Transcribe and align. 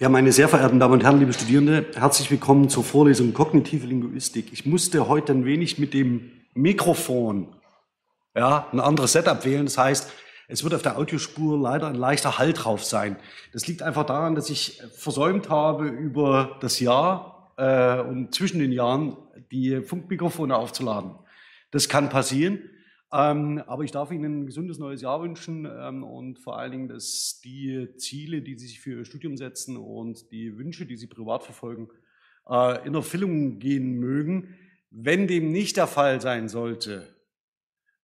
Ja, 0.00 0.08
meine 0.08 0.32
sehr 0.32 0.48
verehrten 0.48 0.80
Damen 0.80 0.94
und 0.94 1.04
Herren, 1.04 1.18
liebe 1.18 1.34
Studierende, 1.34 1.84
herzlich 1.94 2.30
willkommen 2.30 2.70
zur 2.70 2.82
Vorlesung 2.84 3.34
Kognitive 3.34 3.86
Linguistik. 3.86 4.50
Ich 4.50 4.64
musste 4.64 5.08
heute 5.08 5.32
ein 5.32 5.44
wenig 5.44 5.78
mit 5.78 5.92
dem 5.92 6.30
Mikrofon 6.54 7.48
ja, 8.34 8.66
ein 8.72 8.80
anderes 8.80 9.12
Setup 9.12 9.44
wählen. 9.44 9.66
Das 9.66 9.76
heißt, 9.76 10.10
es 10.48 10.64
wird 10.64 10.72
auf 10.72 10.80
der 10.80 10.96
Audiospur 10.96 11.58
leider 11.58 11.86
ein 11.86 11.96
leichter 11.96 12.38
Halt 12.38 12.64
drauf 12.64 12.82
sein. 12.82 13.18
Das 13.52 13.66
liegt 13.66 13.82
einfach 13.82 14.06
daran, 14.06 14.34
dass 14.34 14.48
ich 14.48 14.80
versäumt 14.96 15.50
habe, 15.50 15.88
über 15.88 16.56
das 16.62 16.80
Jahr 16.80 17.52
äh, 17.58 18.00
und 18.00 18.34
zwischen 18.34 18.58
den 18.58 18.72
Jahren 18.72 19.18
die 19.52 19.82
Funkmikrofone 19.82 20.56
aufzuladen. 20.56 21.10
Das 21.72 21.90
kann 21.90 22.08
passieren. 22.08 22.60
Ähm, 23.12 23.62
aber 23.66 23.82
ich 23.82 23.90
darf 23.90 24.12
Ihnen 24.12 24.42
ein 24.42 24.46
gesundes 24.46 24.78
neues 24.78 25.02
Jahr 25.02 25.20
wünschen 25.20 25.66
ähm, 25.66 26.04
und 26.04 26.38
vor 26.38 26.58
allen 26.58 26.70
Dingen, 26.70 26.88
dass 26.88 27.40
die 27.42 27.88
Ziele, 27.96 28.40
die 28.40 28.56
Sie 28.56 28.68
sich 28.68 28.80
für 28.80 28.98
Ihr 28.98 29.04
Studium 29.04 29.36
setzen 29.36 29.76
und 29.76 30.30
die 30.30 30.56
Wünsche, 30.56 30.86
die 30.86 30.96
Sie 30.96 31.08
privat 31.08 31.42
verfolgen, 31.42 31.88
äh, 32.48 32.86
in 32.86 32.94
Erfüllung 32.94 33.58
gehen 33.58 33.98
mögen. 33.98 34.54
Wenn 34.90 35.26
dem 35.26 35.50
nicht 35.50 35.76
der 35.76 35.88
Fall 35.88 36.20
sein 36.20 36.48
sollte, 36.48 37.12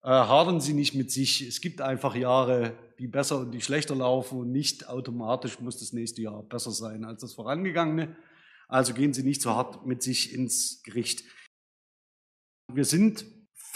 äh, 0.02 0.08
hadern 0.08 0.60
Sie 0.60 0.74
nicht 0.74 0.94
mit 0.94 1.12
sich. 1.12 1.46
Es 1.46 1.60
gibt 1.60 1.80
einfach 1.80 2.16
Jahre, 2.16 2.76
die 2.98 3.06
besser 3.06 3.40
und 3.40 3.52
die 3.52 3.60
schlechter 3.60 3.94
laufen 3.94 4.40
und 4.40 4.50
nicht 4.50 4.88
automatisch 4.88 5.60
muss 5.60 5.78
das 5.78 5.92
nächste 5.92 6.22
Jahr 6.22 6.42
besser 6.42 6.72
sein 6.72 7.04
als 7.04 7.20
das 7.20 7.34
vorangegangene. 7.34 8.16
Also 8.66 8.92
gehen 8.92 9.12
Sie 9.12 9.22
nicht 9.22 9.40
so 9.40 9.50
hart 9.50 9.86
mit 9.86 10.02
sich 10.02 10.34
ins 10.34 10.82
Gericht. 10.82 11.22
Wir 12.72 12.84
sind 12.84 13.24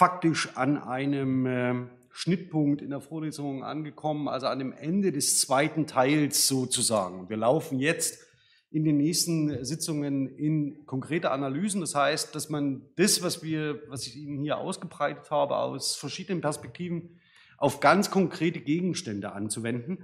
faktisch 0.01 0.57
an 0.57 0.79
einem 0.79 1.45
äh, 1.45 1.75
Schnittpunkt 2.09 2.81
in 2.81 2.89
der 2.89 3.01
Vorlesung 3.01 3.63
angekommen, 3.63 4.27
also 4.27 4.47
an 4.47 4.57
dem 4.57 4.73
Ende 4.73 5.11
des 5.11 5.39
zweiten 5.39 5.85
Teils 5.85 6.47
sozusagen. 6.47 7.29
Wir 7.29 7.37
laufen 7.37 7.77
jetzt 7.77 8.25
in 8.71 8.83
den 8.83 8.97
nächsten 8.97 9.63
Sitzungen 9.63 10.27
in 10.27 10.87
konkrete 10.87 11.29
Analysen. 11.29 11.81
Das 11.81 11.93
heißt, 11.93 12.33
dass 12.33 12.49
man 12.49 12.81
das, 12.95 13.21
was 13.21 13.43
wir, 13.43 13.79
was 13.89 14.07
ich 14.07 14.15
Ihnen 14.15 14.41
hier 14.41 14.57
ausgebreitet 14.57 15.29
habe, 15.29 15.57
aus 15.57 15.95
verschiedenen 15.95 16.41
Perspektiven 16.41 17.19
auf 17.59 17.79
ganz 17.79 18.09
konkrete 18.09 18.59
Gegenstände 18.59 19.33
anzuwenden, 19.33 19.99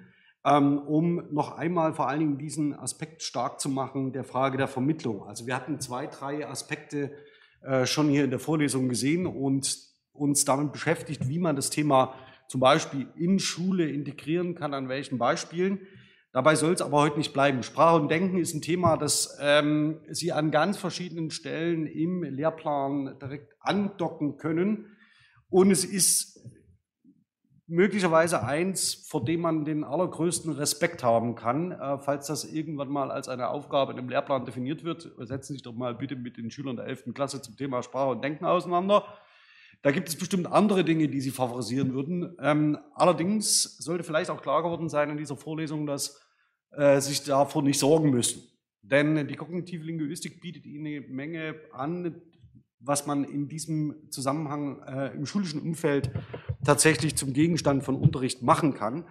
ähm, 0.46 0.78
um 0.78 1.24
noch 1.34 1.58
einmal 1.58 1.96
vor 1.96 2.08
allen 2.08 2.20
Dingen 2.20 2.38
diesen 2.38 2.76
Aspekt 2.76 3.24
stark 3.24 3.60
zu 3.60 3.68
machen 3.68 4.14
der 4.14 4.24
Frage 4.24 4.60
der 4.60 4.68
Vermittlung. 4.68 5.24
Also 5.24 5.48
wir 5.48 5.56
hatten 5.56 5.80
zwei, 5.80 6.06
drei 6.06 6.48
Aspekte 6.48 7.14
schon 7.86 8.10
hier 8.10 8.24
in 8.24 8.30
der 8.30 8.40
Vorlesung 8.40 8.90
gesehen 8.90 9.26
und 9.26 9.78
uns 10.14 10.46
damit 10.46 10.72
beschäftigt, 10.72 11.28
wie 11.28 11.40
man 11.40 11.56
das 11.56 11.70
Thema 11.70 12.16
zum 12.48 12.62
Beispiel 12.62 13.08
in 13.16 13.40
Schule 13.40 13.90
integrieren 13.90 14.56
kann, 14.56 14.74
an 14.74 14.90
welchen 14.90 15.18
Beispielen. 15.18 15.80
Dabei 16.32 16.56
soll 16.56 16.74
es 16.74 16.82
aber 16.82 16.98
heute 16.98 17.18
nicht 17.18 17.34
bleiben. 17.34 17.64
Sprache 17.64 18.00
und 18.00 18.10
Denken 18.10 18.38
ist 18.38 18.54
ein 18.54 18.62
Thema, 18.62 18.96
das 18.96 19.38
ähm, 19.42 20.00
Sie 20.10 20.32
an 20.32 20.52
ganz 20.52 20.78
verschiedenen 20.78 21.32
Stellen 21.32 21.88
im 21.88 22.24
Lehrplan 22.24 23.18
direkt 23.20 23.54
andocken 23.60 24.38
können. 24.38 24.98
Und 25.50 25.72
es 25.72 25.84
ist 25.84 26.40
möglicherweise 27.68 28.44
eins, 28.44 28.94
vor 28.94 29.24
dem 29.24 29.42
man 29.42 29.66
den 29.66 29.84
allergrößten 29.84 30.54
Respekt 30.54 31.04
haben 31.04 31.36
kann, 31.36 31.74
äh, 31.74 32.00
falls 32.00 32.28
das 32.28 32.46
irgendwann 32.46 32.90
mal 32.90 33.12
als 33.12 33.28
eine 33.28 33.50
Aufgabe 33.50 33.92
in 33.92 34.00
einem 34.00 34.10
Lehrplan 34.10 34.46
definiert 34.46 34.84
wird. 34.84 35.12
Setzen 35.20 35.48
Sie 35.48 35.54
sich 35.56 35.64
doch 35.64 35.74
mal 35.74 35.94
bitte 35.94 36.16
mit 36.16 36.38
den 36.38 36.50
Schülern 36.50 36.78
der 36.78 36.86
11. 36.86 37.14
Klasse 37.14 37.42
zum 37.42 37.58
Thema 37.58 37.84
Sprache 37.84 38.12
und 38.12 38.24
Denken 38.24 38.46
auseinander. 38.46 39.06
Da 39.82 39.92
gibt 39.92 40.08
es 40.08 40.16
bestimmt 40.16 40.48
andere 40.48 40.84
Dinge, 40.84 41.08
die 41.08 41.22
Sie 41.22 41.30
favorisieren 41.30 41.94
würden. 41.94 42.36
Ähm, 42.42 42.78
allerdings 42.96 43.78
sollte 43.78 44.04
vielleicht 44.04 44.30
auch 44.30 44.42
klar 44.42 44.64
geworden 44.64 44.90
sein 44.90 45.10
in 45.10 45.18
dieser 45.18 45.36
Vorlesung, 45.36 45.86
dass 45.86 46.22
äh, 46.72 47.00
sich 47.02 47.24
davor 47.24 47.64
nicht 47.64 47.80
sorgen 47.80 48.10
müssen. 48.10 48.44
Denn 48.82 49.28
die 49.28 49.36
kognitive 49.36 49.84
Linguistik 49.84 50.40
bietet 50.40 50.66
Ihnen 50.66 50.88
eine 50.88 51.02
Menge 51.02 51.56
an, 51.74 52.22
was 52.80 53.06
man 53.06 53.24
in 53.24 53.48
diesem 53.48 54.10
Zusammenhang 54.10 54.82
äh, 54.84 55.14
im 55.14 55.26
schulischen 55.26 55.62
Umfeld 55.62 56.12
tatsächlich 56.64 57.16
zum 57.16 57.34
Gegenstand 57.34 57.84
von 57.84 57.96
Unterricht 57.96 58.42
machen 58.42 58.74
kann. 58.74 59.06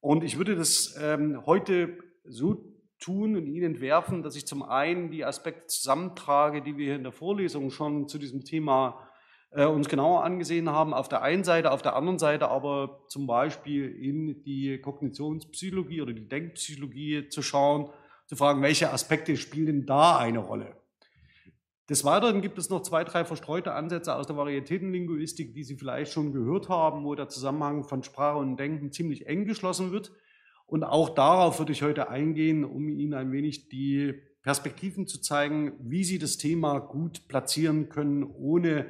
Und 0.00 0.24
ich 0.24 0.38
würde 0.38 0.56
das 0.56 0.96
ähm, 1.00 1.46
heute 1.46 1.98
so 2.24 2.72
tun 2.98 3.36
und 3.36 3.46
Ihnen 3.46 3.74
entwerfen, 3.74 4.22
dass 4.22 4.36
ich 4.36 4.46
zum 4.46 4.62
einen 4.62 5.10
die 5.10 5.24
Aspekte 5.24 5.66
zusammentrage, 5.66 6.62
die 6.62 6.76
wir 6.76 6.86
hier 6.86 6.96
in 6.96 7.02
der 7.02 7.12
Vorlesung 7.12 7.70
schon 7.70 8.08
zu 8.08 8.18
diesem 8.18 8.44
Thema 8.44 9.08
äh, 9.50 9.66
uns 9.66 9.88
genauer 9.88 10.24
angesehen 10.24 10.70
haben, 10.70 10.94
auf 10.94 11.08
der 11.08 11.22
einen 11.22 11.44
Seite, 11.44 11.72
auf 11.72 11.82
der 11.82 11.96
anderen 11.96 12.18
Seite 12.18 12.48
aber 12.48 13.04
zum 13.08 13.26
Beispiel 13.26 13.88
in 13.90 14.42
die 14.44 14.80
Kognitionspsychologie 14.80 16.02
oder 16.02 16.12
die 16.12 16.28
Denkpsychologie 16.28 17.28
zu 17.28 17.42
schauen, 17.42 17.90
zu 18.26 18.36
fragen, 18.36 18.62
welche 18.62 18.92
Aspekte 18.92 19.36
spielen 19.36 19.84
da 19.84 20.16
eine 20.16 20.38
Rolle. 20.38 20.81
Des 21.88 22.04
Weiteren 22.04 22.42
gibt 22.42 22.58
es 22.58 22.70
noch 22.70 22.82
zwei, 22.82 23.04
drei 23.04 23.24
verstreute 23.24 23.72
Ansätze 23.72 24.14
aus 24.14 24.26
der 24.26 24.36
Varietätenlinguistik, 24.36 25.52
die 25.54 25.64
Sie 25.64 25.76
vielleicht 25.76 26.12
schon 26.12 26.32
gehört 26.32 26.68
haben, 26.68 27.04
wo 27.04 27.14
der 27.14 27.28
Zusammenhang 27.28 27.84
von 27.84 28.02
Sprache 28.02 28.38
und 28.38 28.56
Denken 28.56 28.92
ziemlich 28.92 29.26
eng 29.26 29.44
geschlossen 29.44 29.90
wird. 29.90 30.12
Und 30.66 30.84
auch 30.84 31.10
darauf 31.10 31.58
würde 31.58 31.72
ich 31.72 31.82
heute 31.82 32.08
eingehen, 32.08 32.64
um 32.64 32.88
Ihnen 32.88 33.14
ein 33.14 33.32
wenig 33.32 33.68
die 33.68 34.14
Perspektiven 34.42 35.06
zu 35.06 35.20
zeigen, 35.20 35.72
wie 35.80 36.04
Sie 36.04 36.18
das 36.18 36.38
Thema 36.38 36.78
gut 36.78 37.28
platzieren 37.28 37.88
können, 37.88 38.24
ohne 38.24 38.86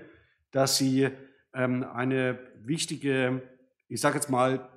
dass 0.52 0.76
sie 0.76 1.08
ähm, 1.54 1.82
eine 1.82 2.38
wichtige, 2.62 3.42
ich 3.88 4.00
sage 4.00 4.16
jetzt 4.16 4.30
mal, 4.30 4.68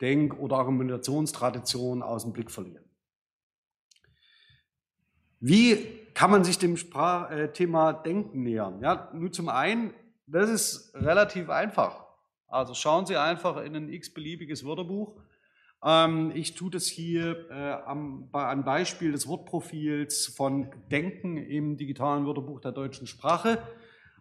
Denk- 0.00 0.38
oder 0.38 0.56
Argumentationstradition 0.56 2.02
aus 2.02 2.24
dem 2.24 2.32
Blick 2.32 2.50
verlieren. 2.50 2.84
Wie 5.38 5.99
kann 6.14 6.30
man 6.30 6.44
sich 6.44 6.58
dem 6.58 6.76
Sprach 6.76 7.30
äh, 7.30 7.52
Thema 7.52 7.92
Denken 7.92 8.42
nähern? 8.42 8.80
Ja, 8.82 9.10
nur 9.12 9.32
zum 9.32 9.48
einen, 9.48 9.92
das 10.26 10.50
ist 10.50 10.94
relativ 10.94 11.48
einfach. 11.50 12.04
Also 12.46 12.74
schauen 12.74 13.06
Sie 13.06 13.16
einfach 13.16 13.62
in 13.62 13.76
ein 13.76 13.88
x-beliebiges 13.88 14.64
Wörterbuch. 14.64 15.20
Ähm, 15.84 16.32
ich 16.34 16.54
tue 16.54 16.70
das 16.70 16.86
hier 16.86 17.48
äh, 17.50 17.72
am, 17.86 18.28
am 18.32 18.64
Beispiel 18.64 19.12
des 19.12 19.26
Wortprofils 19.26 20.26
von 20.26 20.70
Denken 20.90 21.36
im 21.36 21.76
digitalen 21.76 22.26
Wörterbuch 22.26 22.60
der 22.60 22.72
deutschen 22.72 23.06
Sprache. 23.06 23.62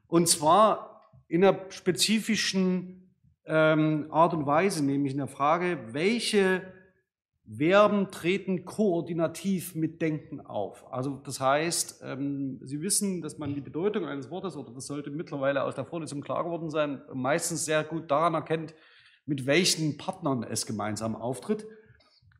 Und 0.07 0.27
zwar 0.27 1.11
in 1.27 1.43
einer 1.43 1.59
spezifischen 1.69 3.13
ähm, 3.45 4.07
Art 4.11 4.33
und 4.33 4.45
Weise, 4.45 4.85
nämlich 4.85 5.13
in 5.13 5.17
der 5.17 5.27
Frage, 5.27 5.79
welche 5.91 6.61
Verben 7.57 8.11
treten 8.11 8.63
koordinativ 8.63 9.73
mit 9.73 10.01
Denken 10.01 10.39
auf. 10.39 10.85
Also 10.93 11.19
das 11.23 11.39
heißt, 11.39 12.01
ähm, 12.05 12.59
Sie 12.63 12.81
wissen, 12.81 13.21
dass 13.21 13.39
man 13.39 13.55
die 13.55 13.61
Bedeutung 13.61 14.05
eines 14.05 14.29
Wortes, 14.29 14.55
oder 14.55 14.71
das 14.71 14.85
sollte 14.85 15.09
mittlerweile 15.09 15.63
aus 15.63 15.73
der 15.73 15.85
Vorlesung 15.85 16.21
klar 16.21 16.43
geworden 16.43 16.69
sein, 16.69 17.01
meistens 17.11 17.65
sehr 17.65 17.83
gut 17.83 18.11
daran 18.11 18.35
erkennt, 18.35 18.75
mit 19.25 19.47
welchen 19.47 19.97
Partnern 19.97 20.43
es 20.43 20.67
gemeinsam 20.67 21.15
auftritt. 21.15 21.65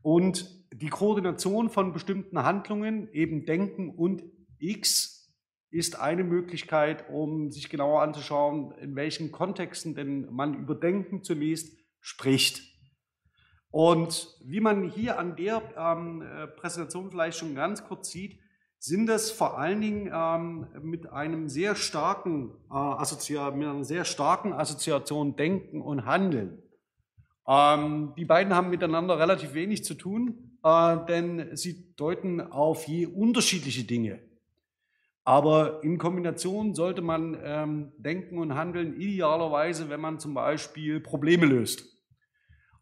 Und 0.02 0.64
die 0.72 0.88
Koordination 0.88 1.70
von 1.70 1.92
bestimmten 1.92 2.42
Handlungen, 2.44 3.12
eben 3.12 3.44
Denken 3.44 3.90
und 3.90 4.22
X, 4.58 5.32
ist 5.70 6.00
eine 6.00 6.24
Möglichkeit, 6.24 7.08
um 7.10 7.50
sich 7.50 7.68
genauer 7.68 8.02
anzuschauen, 8.02 8.72
in 8.80 8.94
welchen 8.94 9.32
Kontexten 9.32 9.94
denn 9.94 10.32
man 10.32 10.54
über 10.54 10.74
Denken 10.74 11.22
zunächst 11.22 11.78
spricht. 12.00 12.69
Und 13.70 14.36
wie 14.44 14.60
man 14.60 14.88
hier 14.88 15.18
an 15.18 15.36
der 15.36 15.62
ähm, 15.76 16.22
äh, 16.22 16.46
Präsentation 16.48 17.10
vielleicht 17.10 17.38
schon 17.38 17.54
ganz 17.54 17.84
kurz 17.84 18.10
sieht, 18.10 18.38
sind 18.78 19.08
es 19.10 19.30
vor 19.30 19.58
allen 19.58 19.80
Dingen 19.80 20.10
ähm, 20.12 20.66
mit 20.82 21.12
einem 21.12 21.48
sehr 21.48 21.76
starken 21.76 22.50
äh, 22.70 22.74
Assozi 22.74 23.34
mit 23.34 23.68
einer 23.68 23.84
sehr 23.84 24.04
starken 24.04 24.52
Assoziation 24.52 25.36
Denken 25.36 25.82
und 25.82 26.06
Handeln. 26.06 26.62
Ähm, 27.46 28.14
die 28.16 28.24
beiden 28.24 28.54
haben 28.54 28.70
miteinander 28.70 29.18
relativ 29.18 29.54
wenig 29.54 29.84
zu 29.84 29.94
tun, 29.94 30.56
äh, 30.64 30.96
denn 31.06 31.54
sie 31.56 31.94
deuten 31.94 32.40
auf 32.40 32.88
je 32.88 33.06
unterschiedliche 33.06 33.84
Dinge. 33.84 34.20
Aber 35.24 35.84
in 35.84 35.98
Kombination 35.98 36.74
sollte 36.74 37.02
man 37.02 37.38
ähm, 37.44 37.92
denken 37.98 38.38
und 38.38 38.54
handeln, 38.54 38.98
idealerweise, 38.98 39.90
wenn 39.90 40.00
man 40.00 40.18
zum 40.18 40.32
Beispiel 40.32 41.00
Probleme 41.00 41.44
löst. 41.44 41.99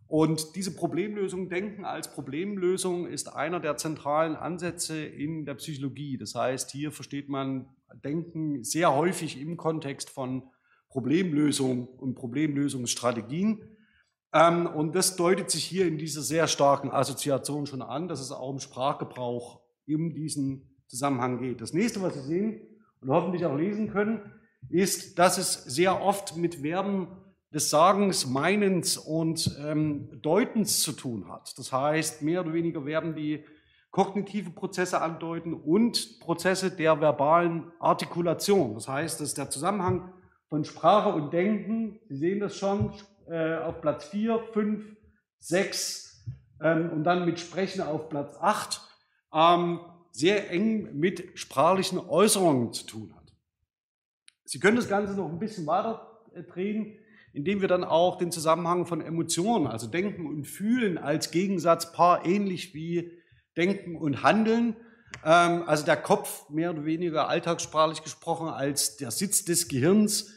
Und 0.08 0.56
diese 0.56 0.74
Problemlösung, 0.74 1.50
Denken 1.50 1.84
als 1.84 2.10
Problemlösung, 2.10 3.06
ist 3.06 3.34
einer 3.36 3.60
der 3.60 3.76
zentralen 3.76 4.36
Ansätze 4.36 5.04
in 5.04 5.44
der 5.44 5.54
Psychologie. 5.54 6.16
Das 6.16 6.34
heißt, 6.34 6.70
hier 6.70 6.90
versteht 6.92 7.28
man 7.28 7.68
Denken 8.04 8.64
sehr 8.64 8.94
häufig 8.94 9.38
im 9.38 9.58
Kontext 9.58 10.08
von 10.08 10.44
Problemlösung 10.88 11.86
und 11.86 12.14
Problemlösungsstrategien. 12.14 13.76
Ähm, 14.32 14.66
und 14.66 14.94
das 14.94 15.16
deutet 15.16 15.50
sich 15.50 15.64
hier 15.64 15.86
in 15.86 15.98
dieser 15.98 16.22
sehr 16.22 16.46
starken 16.48 16.90
Assoziation 16.90 17.66
schon 17.66 17.82
an, 17.82 18.08
dass 18.08 18.20
es 18.20 18.32
auch 18.32 18.50
im 18.50 18.60
Sprachgebrauch 18.60 19.60
in 19.86 20.14
diesen 20.14 20.70
Zusammenhang 20.86 21.38
geht. 21.38 21.60
Das 21.60 21.74
nächste, 21.74 22.00
was 22.00 22.14
Sie 22.14 22.22
sehen 22.22 22.60
und 23.02 23.10
hoffentlich 23.10 23.44
auch 23.44 23.56
lesen 23.56 23.90
können, 23.90 24.32
ist, 24.70 25.18
dass 25.18 25.36
es 25.36 25.64
sehr 25.64 26.02
oft 26.02 26.36
mit 26.36 26.56
Verben 26.56 27.08
des 27.52 27.70
Sagens, 27.70 28.26
Meinens 28.26 28.96
und 28.96 29.56
ähm, 29.64 30.20
Deutens 30.20 30.82
zu 30.82 30.92
tun 30.92 31.28
hat. 31.28 31.56
Das 31.58 31.72
heißt, 31.72 32.22
mehr 32.22 32.42
oder 32.42 32.52
weniger 32.52 32.82
Verben, 32.82 33.14
die 33.14 33.44
kognitive 33.90 34.50
Prozesse 34.50 35.00
andeuten 35.00 35.54
und 35.54 36.20
Prozesse 36.20 36.70
der 36.70 37.00
verbalen 37.00 37.72
Artikulation. 37.80 38.74
Das 38.74 38.86
heißt, 38.86 39.20
dass 39.20 39.34
der 39.34 39.50
Zusammenhang 39.50 40.12
von 40.48 40.64
Sprache 40.64 41.10
und 41.10 41.32
Denken, 41.32 42.00
Sie 42.08 42.16
sehen 42.16 42.40
das 42.40 42.56
schon, 42.56 42.92
äh, 43.28 43.56
auf 43.56 43.80
Platz 43.80 44.04
4, 44.06 44.40
5, 44.52 44.96
6 45.38 46.26
ähm, 46.62 46.90
und 46.90 47.04
dann 47.04 47.24
mit 47.24 47.40
Sprechen 47.40 47.82
auf 47.82 48.08
Platz 48.08 48.36
8, 48.40 48.80
ähm, 49.32 49.80
sehr 50.10 50.50
eng 50.50 50.98
mit 50.98 51.38
sprachlichen 51.38 51.98
Äußerungen 51.98 52.72
zu 52.72 52.86
tun 52.86 53.14
hat. 53.14 53.32
Sie 54.44 54.58
können 54.58 54.76
das 54.76 54.88
Ganze 54.88 55.14
noch 55.14 55.28
ein 55.28 55.38
bisschen 55.38 55.66
weiter 55.66 56.24
äh, 56.34 56.42
drehen, 56.42 56.98
indem 57.32 57.60
wir 57.60 57.68
dann 57.68 57.84
auch 57.84 58.16
den 58.16 58.32
Zusammenhang 58.32 58.86
von 58.86 59.00
Emotionen, 59.00 59.66
also 59.66 59.86
Denken 59.86 60.26
und 60.26 60.46
Fühlen 60.46 60.98
als 60.98 61.30
Gegensatzpaar, 61.30 62.24
ähnlich 62.26 62.74
wie 62.74 63.12
Denken 63.56 63.96
und 63.96 64.22
Handeln, 64.22 64.76
ähm, 65.24 65.62
also 65.66 65.84
der 65.84 65.96
Kopf 65.96 66.48
mehr 66.48 66.70
oder 66.70 66.84
weniger 66.84 67.28
alltagssprachlich 67.28 68.02
gesprochen 68.02 68.48
als 68.48 68.96
der 68.96 69.10
Sitz 69.10 69.44
des 69.44 69.68
Gehirns, 69.68 70.34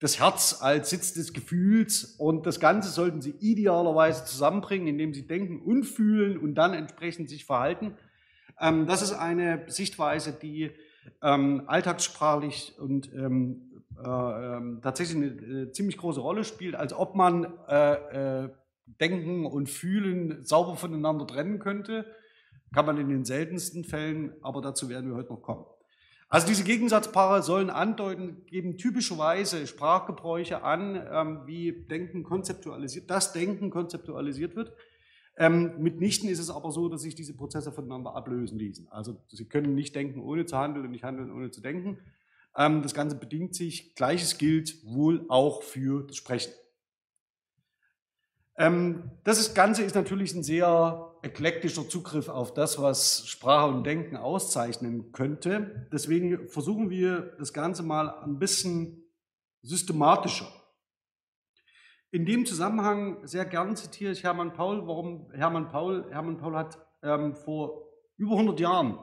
das 0.00 0.20
Herz 0.20 0.58
als 0.60 0.90
Sitz 0.90 1.12
des 1.12 1.32
Gefühls 1.32 2.04
und 2.18 2.46
das 2.46 2.60
Ganze 2.60 2.88
sollten 2.88 3.20
Sie 3.20 3.34
idealerweise 3.40 4.24
zusammenbringen, 4.24 4.86
indem 4.86 5.12
Sie 5.12 5.26
denken 5.26 5.60
und 5.60 5.84
fühlen 5.84 6.38
und 6.38 6.54
dann 6.54 6.72
entsprechend 6.72 7.28
sich 7.28 7.44
verhalten. 7.44 7.96
Ähm, 8.60 8.86
das 8.86 9.02
ist 9.02 9.12
eine 9.12 9.64
Sichtweise, 9.66 10.32
die 10.32 10.70
ähm, 11.22 11.64
alltagssprachlich 11.66 12.74
und 12.78 13.12
ähm, 13.12 13.67
äh, 14.04 14.56
äh, 14.56 14.80
tatsächlich 14.80 15.16
eine 15.16 15.26
äh, 15.26 15.72
ziemlich 15.72 15.96
große 15.96 16.20
Rolle 16.20 16.44
spielt, 16.44 16.74
als 16.74 16.92
ob 16.92 17.14
man 17.14 17.52
äh, 17.68 18.44
äh, 18.44 18.48
Denken 19.00 19.46
und 19.46 19.68
Fühlen 19.68 20.44
sauber 20.44 20.76
voneinander 20.76 21.26
trennen 21.26 21.58
könnte. 21.58 22.06
Kann 22.72 22.86
man 22.86 22.98
in 22.98 23.08
den 23.08 23.24
seltensten 23.24 23.84
Fällen, 23.84 24.32
aber 24.42 24.60
dazu 24.60 24.88
werden 24.88 25.10
wir 25.10 25.16
heute 25.16 25.30
noch 25.30 25.42
kommen. 25.42 25.64
Also 26.30 26.46
diese 26.46 26.64
Gegensatzpaare 26.64 27.42
sollen 27.42 27.70
andeuten, 27.70 28.44
geben 28.46 28.76
typischerweise 28.76 29.66
Sprachgebräuche 29.66 30.62
an, 30.62 31.02
ähm, 31.10 31.40
wie 31.46 31.72
Denken 31.72 32.22
konzeptualisiert, 32.22 33.08
das 33.08 33.32
Denken 33.32 33.70
konzeptualisiert 33.70 34.54
wird. 34.54 34.72
Ähm, 35.38 35.74
mitnichten 35.78 36.28
ist 36.28 36.40
es 36.40 36.50
aber 36.50 36.70
so, 36.70 36.88
dass 36.88 37.02
sich 37.02 37.14
diese 37.14 37.34
Prozesse 37.34 37.72
voneinander 37.72 38.14
ablösen 38.14 38.58
ließen. 38.58 38.88
Also 38.90 39.16
Sie 39.28 39.46
können 39.46 39.74
nicht 39.74 39.94
denken, 39.94 40.20
ohne 40.20 40.44
zu 40.44 40.58
handeln 40.58 40.84
und 40.84 40.90
nicht 40.90 41.04
handeln, 41.04 41.32
ohne 41.32 41.50
zu 41.50 41.62
denken. 41.62 41.98
Ähm, 42.58 42.82
das 42.82 42.92
Ganze 42.92 43.16
bedingt 43.16 43.54
sich. 43.54 43.94
Gleiches 43.94 44.36
gilt 44.36 44.84
wohl 44.84 45.24
auch 45.28 45.62
für 45.62 46.06
das 46.06 46.16
Sprechen. 46.16 46.52
Ähm, 48.56 49.12
das 49.22 49.54
Ganze 49.54 49.84
ist 49.84 49.94
natürlich 49.94 50.34
ein 50.34 50.42
sehr 50.42 51.14
eklektischer 51.22 51.88
Zugriff 51.88 52.28
auf 52.28 52.52
das, 52.52 52.82
was 52.82 53.26
Sprache 53.28 53.70
und 53.70 53.84
Denken 53.84 54.16
auszeichnen 54.16 55.12
könnte. 55.12 55.88
Deswegen 55.92 56.48
versuchen 56.48 56.90
wir 56.90 57.36
das 57.38 57.52
Ganze 57.52 57.84
mal 57.84 58.10
ein 58.22 58.40
bisschen 58.40 59.04
systematischer. 59.62 60.48
In 62.10 62.26
dem 62.26 62.46
Zusammenhang 62.46 63.24
sehr 63.26 63.44
gern 63.44 63.76
zitiere 63.76 64.12
ich 64.12 64.24
Hermann 64.24 64.54
Paul. 64.54 64.86
Warum 64.88 65.30
Hermann 65.32 65.68
Paul? 65.68 66.06
Hermann 66.10 66.38
Paul 66.38 66.56
hat 66.56 66.78
ähm, 67.02 67.34
vor 67.34 67.86
über 68.16 68.32
100 68.32 68.58
Jahren 68.58 68.98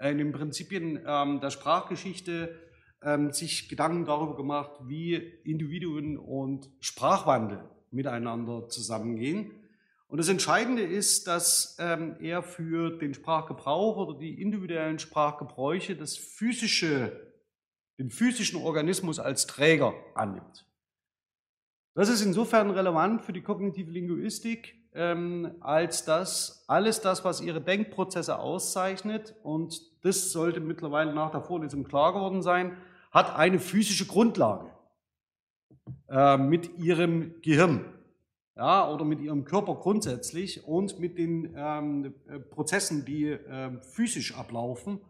in 0.00 0.18
den 0.18 0.32
Prinzipien 0.32 1.00
ähm, 1.06 1.40
der 1.40 1.50
Sprachgeschichte 1.50 2.58
ähm, 3.02 3.32
sich 3.32 3.68
Gedanken 3.68 4.04
darüber 4.04 4.36
gemacht, 4.36 4.72
wie 4.84 5.14
Individuen 5.14 6.18
und 6.18 6.70
Sprachwandel 6.80 7.64
miteinander 7.90 8.68
zusammengehen. 8.68 9.52
Und 10.08 10.18
das 10.18 10.28
Entscheidende 10.28 10.82
ist, 10.82 11.26
dass 11.26 11.76
ähm, 11.78 12.16
er 12.20 12.42
für 12.42 12.96
den 12.98 13.12
Sprachgebrauch 13.12 13.96
oder 13.96 14.18
die 14.18 14.40
individuellen 14.40 14.98
Sprachgebräuche 14.98 15.96
das 15.96 16.16
physische, 16.16 17.34
den 17.98 18.10
physischen 18.10 18.60
Organismus 18.60 19.18
als 19.18 19.46
Träger 19.46 19.94
annimmt. 20.14 20.66
Das 21.94 22.08
ist 22.08 22.22
insofern 22.22 22.70
relevant 22.70 23.22
für 23.22 23.32
die 23.32 23.42
kognitive 23.42 23.90
Linguistik, 23.90 24.76
ähm, 24.94 25.54
als 25.60 26.04
dass 26.04 26.64
alles 26.66 27.00
das, 27.00 27.24
was 27.24 27.40
ihre 27.40 27.60
Denkprozesse 27.60 28.38
auszeichnet, 28.38 29.34
und 29.42 29.80
das 30.04 30.32
sollte 30.32 30.60
mittlerweile 30.60 31.12
nach 31.12 31.30
der 31.30 31.42
Vorlesung 31.42 31.84
klar 31.84 32.12
geworden 32.12 32.42
sein, 32.42 32.76
hat 33.10 33.34
eine 33.36 33.58
physische 33.58 34.06
Grundlage 34.06 34.70
äh, 36.08 36.36
mit 36.36 36.78
ihrem 36.78 37.40
Gehirn 37.42 37.84
ja, 38.56 38.90
oder 38.90 39.04
mit 39.04 39.20
ihrem 39.20 39.44
Körper 39.44 39.76
grundsätzlich 39.76 40.64
und 40.64 40.98
mit 40.98 41.16
den 41.16 41.54
ähm, 41.56 42.14
äh, 42.28 42.40
Prozessen, 42.40 43.04
die 43.04 43.26
äh, 43.26 43.80
physisch 43.82 44.34
ablaufen. 44.34 45.00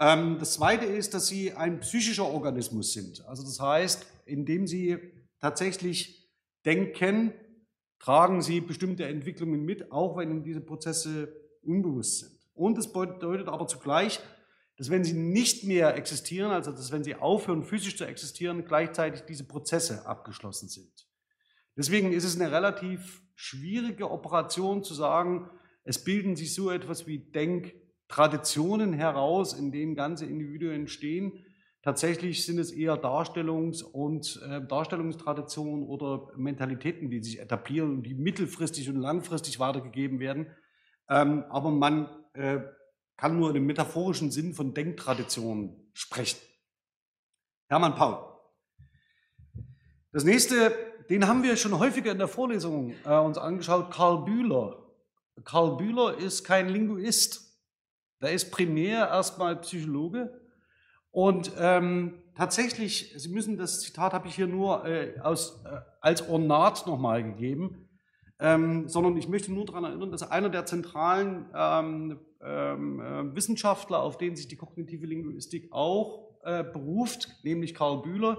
Ähm, 0.00 0.38
das 0.38 0.54
Zweite 0.54 0.86
ist, 0.86 1.12
dass 1.12 1.26
sie 1.26 1.52
ein 1.52 1.80
psychischer 1.80 2.24
Organismus 2.24 2.92
sind. 2.92 3.24
Also 3.26 3.42
das 3.42 3.60
heißt, 3.60 4.06
indem 4.24 4.66
sie 4.66 4.98
tatsächlich 5.40 6.30
denken, 6.64 7.32
tragen 7.98 8.42
sie 8.42 8.60
bestimmte 8.60 9.04
Entwicklungen 9.04 9.64
mit, 9.64 9.92
auch 9.92 10.16
wenn 10.16 10.42
diese 10.42 10.60
Prozesse 10.60 11.32
unbewusst 11.62 12.18
sind. 12.20 12.38
Und 12.54 12.78
es 12.78 12.92
bedeutet 12.92 13.48
aber 13.48 13.66
zugleich, 13.66 14.20
dass 14.76 14.90
wenn 14.90 15.04
sie 15.04 15.12
nicht 15.12 15.64
mehr 15.64 15.96
existieren, 15.96 16.52
also 16.52 16.70
dass 16.70 16.92
wenn 16.92 17.04
sie 17.04 17.16
aufhören, 17.16 17.64
physisch 17.64 17.96
zu 17.96 18.04
existieren, 18.04 18.64
gleichzeitig 18.64 19.22
diese 19.22 19.44
Prozesse 19.44 20.06
abgeschlossen 20.06 20.68
sind. 20.68 21.08
Deswegen 21.76 22.12
ist 22.12 22.24
es 22.24 22.40
eine 22.40 22.50
relativ 22.50 23.22
schwierige 23.34 24.10
Operation 24.10 24.82
zu 24.82 24.94
sagen, 24.94 25.50
es 25.84 26.02
bilden 26.02 26.36
sich 26.36 26.54
so 26.54 26.70
etwas 26.70 27.06
wie 27.06 27.18
Denktraditionen 27.18 28.92
heraus, 28.92 29.52
in 29.52 29.72
denen 29.72 29.94
ganze 29.94 30.26
Individuen 30.26 30.86
stehen. 30.86 31.44
Tatsächlich 31.88 32.44
sind 32.44 32.58
es 32.58 32.70
eher 32.70 33.02
Darstellungs- 33.02 33.82
und 33.82 34.42
äh, 34.46 34.60
Darstellungstraditionen 34.60 35.86
oder 35.86 36.30
Mentalitäten, 36.36 37.08
die 37.08 37.24
sich 37.24 37.40
etablieren 37.40 37.92
und 37.92 38.02
die 38.02 38.12
mittelfristig 38.12 38.90
und 38.90 38.96
langfristig 38.96 39.58
weitergegeben 39.58 40.20
werden. 40.20 40.48
Ähm, 41.08 41.44
aber 41.48 41.70
man 41.70 42.10
äh, 42.34 42.60
kann 43.16 43.38
nur 43.38 43.48
in 43.48 43.54
dem 43.54 43.64
metaphorischen 43.64 44.30
Sinn 44.30 44.52
von 44.52 44.74
Denktraditionen 44.74 45.90
sprechen. 45.94 46.38
Hermann 47.70 47.94
Paul. 47.94 48.18
Das 50.12 50.24
nächste, 50.24 50.76
den 51.08 51.26
haben 51.26 51.42
wir 51.42 51.56
schon 51.56 51.78
häufiger 51.78 52.12
in 52.12 52.18
der 52.18 52.28
Vorlesung 52.28 52.92
äh, 53.06 53.16
uns 53.16 53.38
angeschaut, 53.38 53.90
Karl 53.90 54.26
Bühler. 54.26 54.92
Karl 55.42 55.78
Bühler 55.78 56.18
ist 56.18 56.44
kein 56.44 56.68
Linguist. 56.68 57.58
Der 58.20 58.32
ist 58.32 58.50
primär 58.50 59.08
erstmal 59.08 59.56
Psychologe. 59.62 60.47
Und 61.10 61.52
ähm, 61.58 62.22
tatsächlich, 62.34 63.14
Sie 63.16 63.28
müssen, 63.30 63.56
das 63.56 63.80
Zitat 63.80 64.12
habe 64.12 64.28
ich 64.28 64.34
hier 64.34 64.46
nur 64.46 64.84
äh, 64.86 65.18
aus, 65.20 65.64
äh, 65.64 65.80
als 66.00 66.28
Ornat 66.28 66.86
nochmal 66.86 67.22
gegeben, 67.22 67.88
ähm, 68.40 68.88
sondern 68.88 69.16
ich 69.16 69.28
möchte 69.28 69.52
nur 69.52 69.64
daran 69.64 69.84
erinnern, 69.84 70.12
dass 70.12 70.22
einer 70.22 70.48
der 70.48 70.66
zentralen 70.66 71.46
ähm, 71.54 72.20
ähm, 72.40 73.00
äh, 73.00 73.34
Wissenschaftler, 73.34 74.00
auf 74.00 74.16
den 74.16 74.36
sich 74.36 74.48
die 74.48 74.56
kognitive 74.56 75.06
Linguistik 75.06 75.72
auch 75.72 76.36
äh, 76.44 76.62
beruft, 76.62 77.28
nämlich 77.42 77.74
Karl 77.74 78.02
Bühler, 78.02 78.38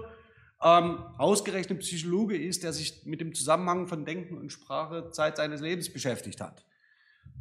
ähm, 0.62 0.98
ausgerechnet 1.18 1.80
Psychologe 1.80 2.36
ist, 2.36 2.62
der 2.62 2.72
sich 2.72 3.04
mit 3.04 3.20
dem 3.20 3.34
Zusammenhang 3.34 3.86
von 3.86 4.04
Denken 4.04 4.38
und 4.38 4.52
Sprache 4.52 5.10
Zeit 5.10 5.36
seines 5.36 5.60
Lebens 5.60 5.92
beschäftigt 5.92 6.40
hat. 6.40 6.64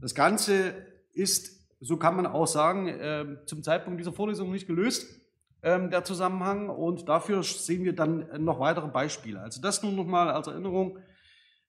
Das 0.01 0.15
Ganze 0.15 0.74
ist, 1.13 1.59
so 1.79 1.98
kann 1.98 2.15
man 2.15 2.25
auch 2.25 2.48
sagen, 2.48 2.88
äh, 2.88 3.25
zum 3.45 3.63
Zeitpunkt 3.63 4.00
dieser 4.00 4.13
Vorlesung 4.13 4.51
nicht 4.51 4.67
gelöst, 4.67 5.21
ähm, 5.63 5.89
der 5.89 6.03
Zusammenhang. 6.03 6.69
Und 6.69 7.07
dafür 7.07 7.43
sehen 7.43 7.83
wir 7.83 7.93
dann 7.93 8.27
noch 8.43 8.59
weitere 8.59 8.88
Beispiele. 8.88 9.39
Also 9.39 9.62
das 9.62 9.83
nur 9.83 9.91
nochmal 9.91 10.29
als 10.29 10.48
Erinnerung. 10.48 11.00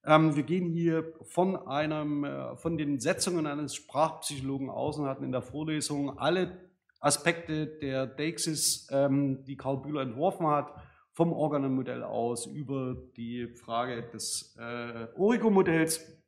Ähm, 0.05 0.35
wir 0.35 0.43
gehen 0.43 0.71
hier 0.71 1.13
von, 1.23 1.57
einem, 1.69 2.25
äh, 2.25 2.57
von 2.57 2.79
den 2.79 3.01
Setzungen 3.01 3.47
eines 3.47 3.75
Sprachpsychologen 3.75 4.71
aus 4.71 4.99
und 4.99 5.07
hatten 5.07 5.25
in 5.25 5.33
der 5.33 5.43
Vorlesung 5.43 6.19
alle 6.19 6.71
Aspekte 7.01 7.67
der 7.67 8.07
Deixis, 8.07 8.89
ähm, 8.91 9.45
die 9.45 9.57
Karl 9.57 9.79
Bühler 9.79 10.03
entworfen 10.03 10.47
hat, 10.47 10.73
vom 11.13 11.33
Organon-Modell 11.33 12.03
aus 12.03 12.47
über 12.47 12.97
die 13.17 13.49
Frage 13.49 14.03
des 14.11 14.57
äh, 14.59 15.07
Origo-Modells. 15.17 16.20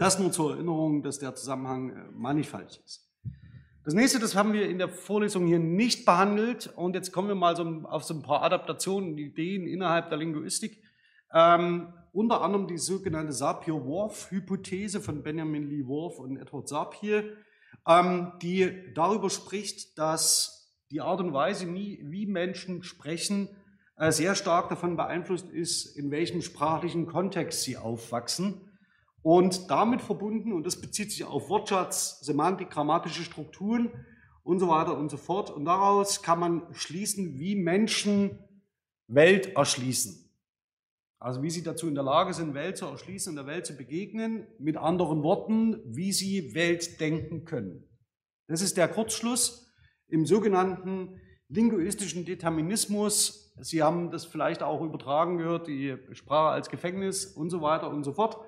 Das 0.00 0.18
nur 0.18 0.32
zur 0.32 0.52
Erinnerung, 0.52 1.02
dass 1.02 1.18
der 1.18 1.34
Zusammenhang 1.34 1.90
äh, 1.90 2.10
mannigfaltig 2.12 2.80
ist. 2.82 3.06
Das 3.84 3.92
nächste, 3.92 4.18
das 4.18 4.34
haben 4.34 4.54
wir 4.54 4.66
in 4.66 4.78
der 4.78 4.88
Vorlesung 4.88 5.46
hier 5.46 5.58
nicht 5.58 6.06
behandelt 6.06 6.72
und 6.74 6.94
jetzt 6.94 7.12
kommen 7.12 7.28
wir 7.28 7.34
mal 7.34 7.54
so 7.54 7.64
auf 7.84 8.04
so 8.04 8.14
ein 8.14 8.22
paar 8.22 8.42
Adaptationen, 8.42 9.18
Ideen 9.18 9.66
innerhalb 9.66 10.08
der 10.08 10.16
Linguistik. 10.16 10.82
Ähm, 11.34 11.92
unter 12.12 12.40
anderem 12.40 12.66
die 12.66 12.78
sogenannte 12.78 13.34
Sapir-Whorf-Hypothese 13.34 15.02
von 15.02 15.22
Benjamin 15.22 15.68
Lee 15.68 15.86
Worf 15.86 16.18
und 16.18 16.38
Edward 16.38 16.66
Sapir, 16.66 17.36
ähm, 17.86 18.32
die 18.40 18.94
darüber 18.94 19.28
spricht, 19.28 19.98
dass 19.98 20.80
die 20.90 21.02
Art 21.02 21.20
und 21.20 21.34
Weise, 21.34 21.66
wie 21.74 22.24
Menschen 22.24 22.84
sprechen, 22.84 23.50
äh, 23.96 24.12
sehr 24.12 24.34
stark 24.34 24.70
davon 24.70 24.96
beeinflusst 24.96 25.50
ist, 25.50 25.94
in 25.94 26.10
welchem 26.10 26.40
sprachlichen 26.40 27.06
Kontext 27.06 27.64
sie 27.64 27.76
aufwachsen. 27.76 28.62
Und 29.22 29.70
damit 29.70 30.00
verbunden, 30.00 30.52
und 30.52 30.64
das 30.64 30.80
bezieht 30.80 31.10
sich 31.10 31.24
auf 31.24 31.48
Wortschatz, 31.48 32.20
Semantik, 32.20 32.70
grammatische 32.70 33.22
Strukturen 33.22 33.90
und 34.42 34.60
so 34.60 34.68
weiter 34.68 34.96
und 34.96 35.10
so 35.10 35.16
fort. 35.16 35.50
Und 35.50 35.66
daraus 35.66 36.22
kann 36.22 36.40
man 36.40 36.62
schließen, 36.72 37.38
wie 37.38 37.54
Menschen 37.54 38.38
Welt 39.06 39.56
erschließen. 39.56 40.30
Also 41.18 41.42
wie 41.42 41.50
sie 41.50 41.62
dazu 41.62 41.86
in 41.86 41.94
der 41.94 42.04
Lage 42.04 42.32
sind, 42.32 42.54
Welt 42.54 42.78
zu 42.78 42.86
erschließen, 42.86 43.32
in 43.32 43.36
der 43.36 43.46
Welt 43.46 43.66
zu 43.66 43.76
begegnen. 43.76 44.46
Mit 44.58 44.78
anderen 44.78 45.22
Worten, 45.22 45.80
wie 45.84 46.12
sie 46.12 46.54
Welt 46.54 46.98
denken 46.98 47.44
können. 47.44 47.84
Das 48.46 48.62
ist 48.62 48.78
der 48.78 48.88
Kurzschluss 48.88 49.70
im 50.08 50.24
sogenannten 50.24 51.20
linguistischen 51.48 52.24
Determinismus. 52.24 53.54
Sie 53.60 53.82
haben 53.82 54.10
das 54.10 54.24
vielleicht 54.24 54.62
auch 54.62 54.80
übertragen 54.82 55.36
gehört, 55.36 55.66
die 55.66 55.96
Sprache 56.12 56.52
als 56.52 56.70
Gefängnis 56.70 57.26
und 57.26 57.50
so 57.50 57.60
weiter 57.60 57.90
und 57.90 58.02
so 58.02 58.12
fort. 58.12 58.38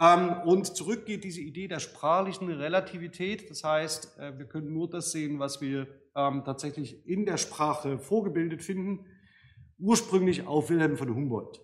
Ähm, 0.00 0.40
und 0.44 0.76
zurück 0.76 1.06
geht 1.06 1.24
diese 1.24 1.40
Idee 1.40 1.68
der 1.68 1.78
sprachlichen 1.78 2.50
Relativität. 2.50 3.48
Das 3.48 3.62
heißt, 3.62 4.18
äh, 4.18 4.38
wir 4.38 4.46
können 4.46 4.72
nur 4.72 4.88
das 4.90 5.12
sehen, 5.12 5.38
was 5.38 5.60
wir 5.60 5.86
ähm, 6.16 6.42
tatsächlich 6.44 7.06
in 7.06 7.26
der 7.26 7.36
Sprache 7.36 7.98
vorgebildet 7.98 8.62
finden, 8.62 9.06
ursprünglich 9.78 10.46
auf 10.46 10.70
Wilhelm 10.70 10.96
von 10.96 11.14
Humboldt. 11.14 11.60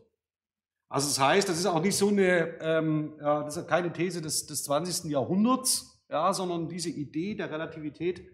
Also 0.89 1.09
das 1.09 1.21
heißt, 1.21 1.49
das 1.49 1.59
ist 1.59 1.67
auch 1.67 1.83
nicht 1.83 1.97
so 1.97 2.09
eine, 2.09 2.61
ähm, 2.61 3.15
das 3.21 3.57
ist 3.57 3.69
keine 3.69 3.93
These 3.93 4.21
des, 4.21 4.47
des 4.47 4.65
20. 4.65 5.09
Jahrhunderts, 5.11 6.05
ja, 6.11 6.33
sondern 6.33 6.69
diese 6.69 6.91
Idee 6.91 7.37
der 7.37 7.51
Relativität 7.51 8.25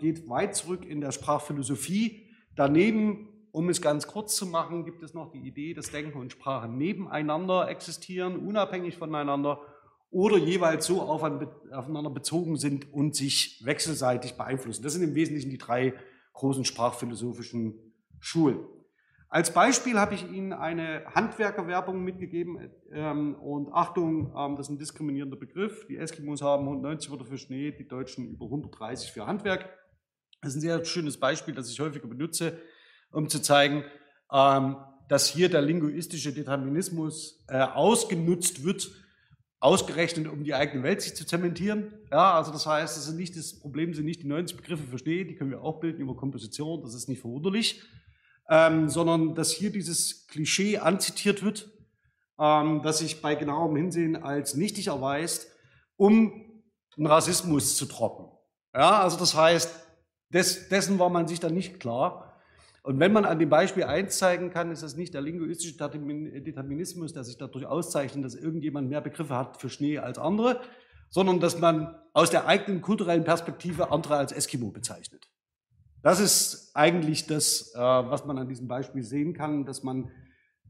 geht 0.00 0.28
weit 0.28 0.56
zurück 0.56 0.84
in 0.84 1.00
der 1.00 1.12
Sprachphilosophie. 1.12 2.28
Daneben 2.56 3.35
um 3.56 3.70
es 3.70 3.80
ganz 3.80 4.06
kurz 4.06 4.36
zu 4.36 4.44
machen, 4.44 4.84
gibt 4.84 5.02
es 5.02 5.14
noch 5.14 5.32
die 5.32 5.38
Idee, 5.38 5.72
dass 5.72 5.90
Denken 5.90 6.18
und 6.18 6.30
Sprache 6.30 6.68
nebeneinander 6.68 7.70
existieren, 7.70 8.36
unabhängig 8.46 8.98
voneinander 8.98 9.62
oder 10.10 10.36
jeweils 10.36 10.84
so 10.84 11.00
aufeinander 11.00 12.10
bezogen 12.10 12.56
sind 12.58 12.92
und 12.92 13.16
sich 13.16 13.64
wechselseitig 13.64 14.34
beeinflussen. 14.34 14.82
Das 14.82 14.92
sind 14.92 15.04
im 15.04 15.14
Wesentlichen 15.14 15.48
die 15.48 15.56
drei 15.56 15.94
großen 16.34 16.66
sprachphilosophischen 16.66 17.94
Schulen. 18.20 18.58
Als 19.30 19.54
Beispiel 19.54 19.98
habe 19.98 20.16
ich 20.16 20.30
Ihnen 20.30 20.52
eine 20.52 21.06
Handwerkerwerbung 21.14 22.04
mitgegeben 22.04 22.70
ähm, 22.92 23.36
und 23.36 23.72
Achtung, 23.72 24.34
ähm, 24.36 24.56
das 24.56 24.66
ist 24.66 24.74
ein 24.74 24.78
diskriminierender 24.78 25.38
Begriff. 25.38 25.86
Die 25.86 25.96
Eskimos 25.96 26.42
haben 26.42 26.64
190 26.64 27.10
Wörter 27.10 27.24
für 27.24 27.38
Schnee, 27.38 27.70
die 27.70 27.88
Deutschen 27.88 28.28
über 28.28 28.44
130 28.44 29.12
für 29.12 29.26
Handwerk. 29.26 29.66
Das 30.42 30.50
ist 30.50 30.56
ein 30.56 30.60
sehr 30.60 30.84
schönes 30.84 31.18
Beispiel, 31.18 31.54
das 31.54 31.70
ich 31.70 31.80
häufiger 31.80 32.06
benutze 32.06 32.58
um 33.10 33.28
zu 33.28 33.40
zeigen, 33.40 33.84
ähm, 34.32 34.76
dass 35.08 35.28
hier 35.28 35.48
der 35.48 35.62
linguistische 35.62 36.32
Determinismus 36.32 37.44
äh, 37.48 37.58
ausgenutzt 37.60 38.64
wird, 38.64 38.90
ausgerechnet, 39.60 40.28
um 40.28 40.44
die 40.44 40.54
eigene 40.54 40.82
Welt 40.82 41.00
sich 41.00 41.16
zu 41.16 41.26
zementieren. 41.26 41.92
Ja, 42.10 42.34
also 42.34 42.52
das 42.52 42.66
heißt, 42.66 42.96
das, 42.96 43.08
ist 43.08 43.14
nicht, 43.14 43.36
das 43.36 43.58
Problem 43.58 43.94
sind 43.94 44.04
nicht 44.04 44.22
die 44.22 44.26
90 44.26 44.56
Begriffe 44.56 44.98
Schnee, 44.98 45.24
die 45.24 45.34
können 45.34 45.50
wir 45.50 45.62
auch 45.62 45.80
bilden 45.80 46.00
über 46.00 46.14
Komposition, 46.14 46.82
das 46.82 46.94
ist 46.94 47.08
nicht 47.08 47.20
verwunderlich, 47.20 47.82
ähm, 48.48 48.88
sondern 48.88 49.34
dass 49.34 49.52
hier 49.52 49.70
dieses 49.70 50.26
Klischee 50.26 50.78
anzitiert 50.78 51.42
wird, 51.42 51.70
ähm, 52.38 52.82
das 52.82 52.98
sich 52.98 53.22
bei 53.22 53.34
genauem 53.34 53.76
Hinsehen 53.76 54.16
als 54.16 54.54
nichtig 54.54 54.88
erweist, 54.88 55.48
um 55.96 56.62
einen 56.96 57.06
Rassismus 57.06 57.76
zu 57.76 57.86
trocken. 57.86 58.30
Ja, 58.74 59.00
also 59.00 59.18
das 59.18 59.34
heißt, 59.34 59.74
des, 60.28 60.68
dessen 60.68 60.98
war 60.98 61.08
man 61.08 61.28
sich 61.28 61.40
dann 61.40 61.54
nicht 61.54 61.80
klar. 61.80 62.25
Und 62.86 63.00
wenn 63.00 63.12
man 63.12 63.24
an 63.24 63.40
dem 63.40 63.48
Beispiel 63.48 63.82
eins 63.82 64.16
zeigen 64.16 64.50
kann, 64.50 64.70
ist 64.70 64.84
das 64.84 64.94
nicht 64.94 65.12
der 65.12 65.20
linguistische 65.20 65.76
Determinismus, 65.76 67.12
der 67.12 67.24
sich 67.24 67.36
dadurch 67.36 67.66
auszeichnet, 67.66 68.24
dass 68.24 68.36
irgendjemand 68.36 68.88
mehr 68.88 69.00
Begriffe 69.00 69.36
hat 69.36 69.60
für 69.60 69.68
Schnee 69.68 69.98
als 69.98 70.18
andere, 70.18 70.60
sondern 71.10 71.40
dass 71.40 71.58
man 71.58 71.96
aus 72.12 72.30
der 72.30 72.46
eigenen 72.46 72.82
kulturellen 72.82 73.24
Perspektive 73.24 73.90
andere 73.90 74.18
als 74.18 74.30
Eskimo 74.30 74.70
bezeichnet. 74.70 75.26
Das 76.04 76.20
ist 76.20 76.70
eigentlich 76.74 77.26
das, 77.26 77.74
äh, 77.74 77.78
was 77.80 78.24
man 78.24 78.38
an 78.38 78.48
diesem 78.48 78.68
Beispiel 78.68 79.02
sehen 79.02 79.34
kann, 79.34 79.64
dass 79.64 79.82
man 79.82 80.12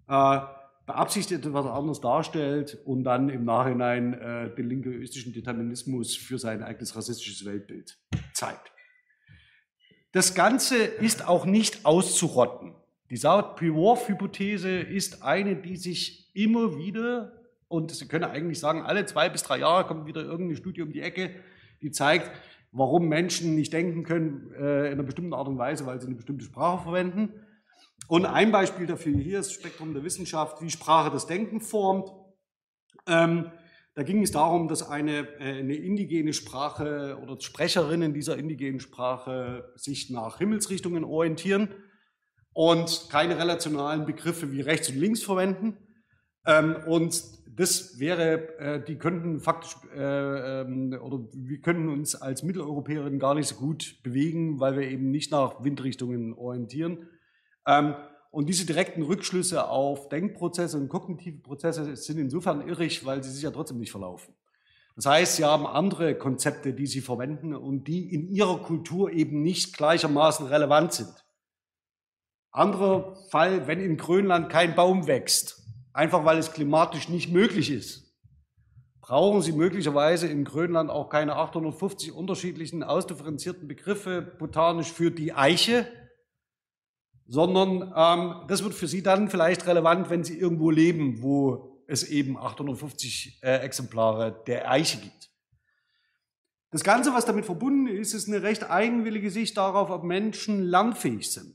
äh, 0.08 0.40
beabsichtigt 0.86 1.44
etwas 1.44 1.66
anderes 1.66 2.00
darstellt 2.00 2.78
und 2.86 3.04
dann 3.04 3.28
im 3.28 3.44
Nachhinein 3.44 4.14
äh, 4.14 4.54
den 4.54 4.70
linguistischen 4.70 5.34
Determinismus 5.34 6.16
für 6.16 6.38
sein 6.38 6.62
eigenes 6.62 6.96
rassistisches 6.96 7.44
Weltbild 7.44 7.98
zeigt. 8.32 8.72
Das 10.16 10.34
Ganze 10.34 10.76
ist 10.78 11.28
auch 11.28 11.44
nicht 11.44 11.84
auszurotten. 11.84 12.72
Die 13.10 13.18
Saud-Piworf-Hypothese 13.18 14.70
ist 14.70 15.22
eine, 15.22 15.56
die 15.56 15.76
sich 15.76 16.34
immer 16.34 16.78
wieder, 16.78 17.32
und 17.68 17.90
Sie 17.90 18.08
können 18.08 18.24
eigentlich 18.24 18.58
sagen, 18.58 18.80
alle 18.80 19.04
zwei 19.04 19.28
bis 19.28 19.42
drei 19.42 19.58
Jahre 19.58 19.86
kommt 19.86 20.06
wieder 20.06 20.22
irgendeine 20.22 20.56
Studie 20.56 20.80
um 20.80 20.90
die 20.90 21.02
Ecke, 21.02 21.34
die 21.82 21.90
zeigt, 21.90 22.30
warum 22.72 23.08
Menschen 23.08 23.56
nicht 23.56 23.74
denken 23.74 24.04
können 24.04 24.54
äh, 24.54 24.86
in 24.86 24.92
einer 24.94 25.02
bestimmten 25.02 25.34
Art 25.34 25.48
und 25.48 25.58
Weise, 25.58 25.84
weil 25.84 26.00
sie 26.00 26.06
eine 26.06 26.16
bestimmte 26.16 26.46
Sprache 26.46 26.84
verwenden. 26.84 27.34
Und 28.08 28.24
ein 28.24 28.52
Beispiel 28.52 28.86
dafür 28.86 29.18
hier 29.18 29.40
ist 29.40 29.50
das 29.50 29.54
Spektrum 29.54 29.92
der 29.92 30.02
Wissenschaft, 30.02 30.62
wie 30.62 30.70
Sprache 30.70 31.10
das 31.10 31.26
Denken 31.26 31.60
formt. 31.60 32.10
Ähm, 33.06 33.52
da 33.96 34.02
ging 34.02 34.22
es 34.22 34.30
darum, 34.30 34.68
dass 34.68 34.88
eine, 34.88 35.26
äh, 35.40 35.58
eine 35.58 35.74
indigene 35.74 36.34
Sprache 36.34 37.18
oder 37.22 37.40
Sprecherinnen 37.40 38.12
dieser 38.12 38.36
indigenen 38.36 38.78
Sprache 38.78 39.72
sich 39.74 40.10
nach 40.10 40.36
Himmelsrichtungen 40.36 41.02
orientieren 41.02 41.70
und 42.52 43.08
keine 43.10 43.38
relationalen 43.38 44.04
Begriffe 44.04 44.52
wie 44.52 44.60
rechts 44.60 44.90
und 44.90 44.98
links 44.98 45.22
verwenden. 45.22 45.78
Ähm, 46.46 46.76
und 46.86 47.22
das 47.48 47.98
wäre, 47.98 48.58
äh, 48.58 48.84
die 48.84 48.98
könnten 48.98 49.40
faktisch, 49.40 49.76
äh, 49.94 50.60
ähm, 50.60 50.92
oder 51.00 51.26
wir 51.32 51.62
könnten 51.62 51.88
uns 51.88 52.14
als 52.14 52.42
Mitteleuropäerinnen 52.42 53.18
gar 53.18 53.34
nicht 53.34 53.48
so 53.48 53.54
gut 53.54 54.02
bewegen, 54.02 54.60
weil 54.60 54.76
wir 54.76 54.90
eben 54.90 55.10
nicht 55.10 55.32
nach 55.32 55.64
Windrichtungen 55.64 56.34
orientieren. 56.34 57.08
Und 58.36 58.50
diese 58.50 58.66
direkten 58.66 59.00
Rückschlüsse 59.00 59.66
auf 59.66 60.10
Denkprozesse 60.10 60.76
und 60.76 60.90
kognitive 60.90 61.38
Prozesse 61.38 61.96
sind 61.96 62.18
insofern 62.18 62.68
irrig, 62.68 63.06
weil 63.06 63.24
sie 63.24 63.30
sich 63.30 63.42
ja 63.42 63.50
trotzdem 63.50 63.78
nicht 63.78 63.90
verlaufen. 63.90 64.34
Das 64.94 65.06
heißt, 65.06 65.36
sie 65.36 65.44
haben 65.46 65.66
andere 65.66 66.14
Konzepte, 66.14 66.74
die 66.74 66.86
sie 66.86 67.00
verwenden 67.00 67.54
und 67.54 67.88
die 67.88 68.12
in 68.12 68.28
ihrer 68.28 68.58
Kultur 68.58 69.10
eben 69.10 69.40
nicht 69.40 69.78
gleichermaßen 69.78 70.48
relevant 70.48 70.92
sind. 70.92 71.14
Anderer 72.50 73.16
Fall, 73.30 73.68
wenn 73.68 73.80
in 73.80 73.96
Grönland 73.96 74.50
kein 74.50 74.74
Baum 74.74 75.06
wächst, 75.06 75.62
einfach 75.94 76.26
weil 76.26 76.36
es 76.36 76.52
klimatisch 76.52 77.08
nicht 77.08 77.32
möglich 77.32 77.70
ist, 77.70 78.14
brauchen 79.00 79.40
Sie 79.40 79.52
möglicherweise 79.52 80.26
in 80.26 80.44
Grönland 80.44 80.90
auch 80.90 81.08
keine 81.08 81.36
850 81.36 82.12
unterschiedlichen 82.12 82.82
ausdifferenzierten 82.82 83.66
Begriffe 83.66 84.20
botanisch 84.20 84.92
für 84.92 85.10
die 85.10 85.32
Eiche, 85.32 85.88
sondern 87.28 87.92
ähm, 87.96 88.46
das 88.48 88.62
wird 88.62 88.74
für 88.74 88.86
Sie 88.86 89.02
dann 89.02 89.28
vielleicht 89.28 89.66
relevant, 89.66 90.10
wenn 90.10 90.24
Sie 90.24 90.38
irgendwo 90.38 90.70
leben, 90.70 91.22
wo 91.22 91.82
es 91.86 92.04
eben 92.04 92.36
850 92.36 93.40
äh, 93.42 93.58
Exemplare 93.58 94.42
der 94.46 94.70
Eiche 94.70 94.98
gibt. 94.98 95.30
Das 96.70 96.82
Ganze, 96.82 97.14
was 97.14 97.24
damit 97.24 97.46
verbunden 97.46 97.86
ist, 97.86 98.12
ist 98.12 98.28
eine 98.28 98.42
recht 98.42 98.68
eigenwillige 98.68 99.30
Sicht 99.30 99.56
darauf, 99.56 99.90
ob 99.90 100.04
Menschen 100.04 100.62
lernfähig 100.64 101.30
sind. 101.30 101.54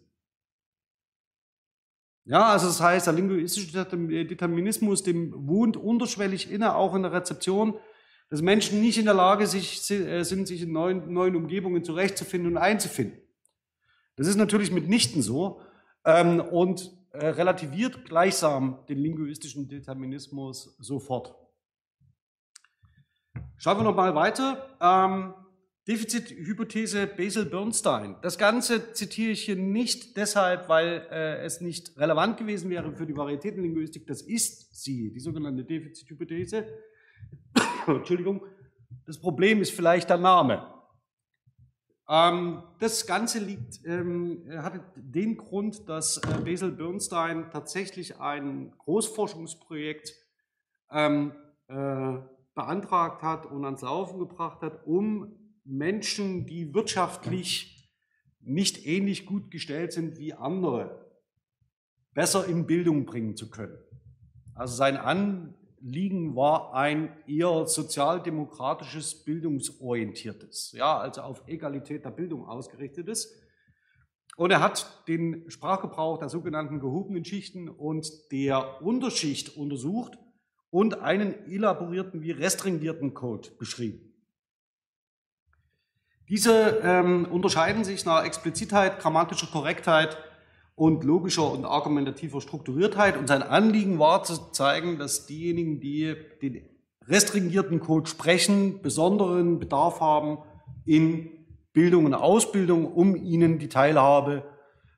Ja, 2.26 2.50
also 2.50 2.68
das 2.68 2.80
heißt, 2.80 3.08
der 3.08 3.14
linguistische 3.14 3.86
Determinismus, 3.86 5.04
dem 5.04 5.34
wohnt 5.48 5.76
unterschwellig 5.76 6.52
inne, 6.52 6.76
auch 6.76 6.96
in 6.96 7.02
der 7.02 7.12
Rezeption, 7.12 7.80
dass 8.30 8.42
Menschen 8.42 8.80
nicht 8.80 8.98
in 8.98 9.06
der 9.06 9.14
Lage 9.14 9.48
sich, 9.48 9.90
äh, 9.92 10.24
sind, 10.24 10.48
sich 10.48 10.62
in 10.62 10.72
neuen, 10.72 11.12
neuen 11.12 11.36
Umgebungen 11.36 11.84
zurechtzufinden 11.84 12.54
und 12.54 12.58
einzufinden. 12.58 13.21
Das 14.16 14.28
ist 14.28 14.36
natürlich 14.36 14.72
mitnichten 14.72 15.22
so 15.22 15.62
ähm, 16.06 16.40
und 16.40 16.92
äh, 17.12 17.28
relativiert 17.28 18.06
gleichsam 18.06 18.80
den 18.88 18.98
linguistischen 18.98 19.68
Determinismus 19.68 20.76
sofort. 20.80 21.36
Schauen 23.58 23.78
wir 23.78 23.84
noch 23.84 23.96
mal 23.96 24.16
weiter. 24.16 24.78
Ähm, 24.82 25.34
Defizithypothese 25.88 27.08
Basel-Bernstein. 27.08 28.16
Das 28.22 28.38
Ganze 28.38 28.94
zitiere 28.94 29.32
ich 29.32 29.44
hier 29.44 29.56
nicht 29.56 30.16
deshalb, 30.16 30.70
weil 30.70 31.08
äh, 31.12 31.44
es 31.44 31.60
nicht 31.60 31.98
relevant 31.98 32.38
gewesen 32.38 32.70
wäre 32.70 32.96
für 32.96 33.08
die 33.08 33.18
Varietätenlinguistik. 33.18 34.06
Das 34.06 34.22
ist 34.22 34.82
sie, 34.84 35.12
die 35.12 35.20
sogenannte 35.20 35.64
Defizithypothese. 35.64 36.66
Entschuldigung. 37.88 38.46
Das 39.06 39.20
Problem 39.20 39.62
ist 39.62 39.72
vielleicht 39.72 40.10
der 40.10 40.18
Name. 40.18 40.66
Ähm, 42.12 42.64
das 42.80 43.08
Ganze 43.08 43.40
liegt, 43.40 43.86
ähm, 43.86 44.44
hatte 44.58 44.84
den 44.98 45.38
Grund, 45.38 45.88
dass 45.88 46.18
äh, 46.18 46.42
Basil 46.44 46.72
Bernstein 46.74 47.50
tatsächlich 47.52 48.20
ein 48.20 48.74
Großforschungsprojekt 48.80 50.14
ähm, 50.92 51.32
äh, 51.70 52.18
beantragt 52.54 53.22
hat 53.22 53.46
und 53.46 53.64
ans 53.64 53.82
Laufen 53.82 54.20
gebracht 54.20 54.62
hat, 54.62 54.86
um 54.86 55.38
Menschen, 55.64 56.46
die 56.46 56.74
wirtschaftlich 56.74 57.90
nicht 58.42 58.86
ähnlich 58.86 59.26
gut 59.26 59.50
gestellt 59.50 59.94
sind 59.94 60.18
wie 60.18 60.34
andere, 60.34 61.10
besser 62.14 62.46
in 62.46 62.68
Bildung 62.68 63.06
bringen 63.06 63.38
zu 63.38 63.50
können. 63.50 63.78
Also 64.54 64.76
sein 64.76 64.98
An 64.98 65.56
Anliegen 65.84 66.36
war 66.36 66.74
ein 66.74 67.16
eher 67.28 67.66
sozialdemokratisches, 67.68 69.24
bildungsorientiertes, 69.24 70.74
ja, 70.74 71.00
also 71.00 71.22
auf 71.22 71.48
Egalität 71.48 72.06
der 72.06 72.12
Bildung 72.12 72.48
ausgerichtetes. 72.48 73.36
Und 74.38 74.52
er 74.52 74.62
hat 74.62 75.08
den 75.08 75.50
Sprachgebrauch 75.50 76.20
der 76.20 76.30
sogenannten 76.30 76.80
gehobenen 76.80 77.26
Schichten 77.26 77.68
und 77.68 78.08
der 78.32 78.82
Unterschicht 78.82 79.58
untersucht 79.58 80.18
und 80.70 81.00
einen 81.02 81.46
elaborierten 81.48 82.22
wie 82.22 82.32
restringierten 82.32 83.14
Code 83.14 83.50
beschrieben. 83.60 84.14
Diese 86.30 86.80
ähm, 86.84 87.26
unterscheiden 87.26 87.84
sich 87.84 88.06
nach 88.06 88.24
Explizitheit, 88.24 89.00
grammatischer 89.00 89.48
Korrektheit 89.48 90.18
und 90.82 91.04
logischer 91.04 91.52
und 91.52 91.64
argumentativer 91.64 92.42
Strukturiertheit. 92.42 93.16
Und 93.16 93.28
sein 93.28 93.44
Anliegen 93.44 94.00
war 94.00 94.24
zu 94.24 94.50
zeigen, 94.52 94.98
dass 94.98 95.28
diejenigen, 95.28 95.80
die 95.80 96.16
den 96.42 96.68
restringierten 97.08 97.80
Code 97.80 98.10
sprechen, 98.10 98.82
besonderen 98.82 99.60
Bedarf 99.60 100.00
haben 100.00 100.40
in 100.84 101.30
Bildung 101.72 102.06
und 102.06 102.16
Ausbildung, 102.16 102.92
um 102.92 103.16
ihnen 103.16 103.60
die 103.60 103.70
Teilhabe 103.70 104.42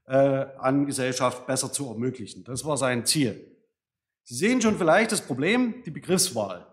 äh, 0.07 0.45
an 0.57 0.85
Gesellschaft 0.85 1.47
besser 1.47 1.73
zu 1.73 1.89
ermöglichen. 1.89 2.45
Das 2.45 2.63
war 2.63 2.77
sein 2.77 3.05
Ziel. 3.05 3.45
Sie 4.23 4.35
sehen 4.35 4.61
schon 4.61 4.77
vielleicht 4.77 5.11
das 5.11 5.19
Problem, 5.19 5.83
die 5.85 5.91
Begriffswahl. 5.91 6.65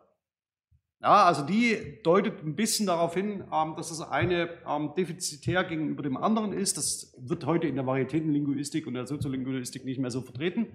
Ja, 1.03 1.25
also 1.25 1.43
die 1.43 1.99
deutet 2.03 2.43
ein 2.45 2.57
bisschen 2.57 2.87
darauf 2.87 3.15
hin, 3.15 3.43
ähm, 3.53 3.75
dass 3.77 3.89
das 3.89 4.03
eine 4.03 4.51
ähm, 4.67 4.93
defizitär 4.97 5.65
gegenüber 5.65 6.03
dem 6.03 6.19
anderen 6.19 6.53
ist. 6.53 6.77
Das 6.77 7.15
wird 7.19 7.47
heute 7.47 7.67
in 7.67 7.77
der 7.77 7.87
Varietätenlinguistik 7.87 8.87
und 8.87 8.95
der 8.95 9.07
Soziolinguistik 9.07 9.85
nicht 9.87 9.99
mehr 9.99 10.11
so 10.11 10.21
vertreten. 10.21 10.67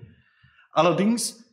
Allerdings 0.72 1.46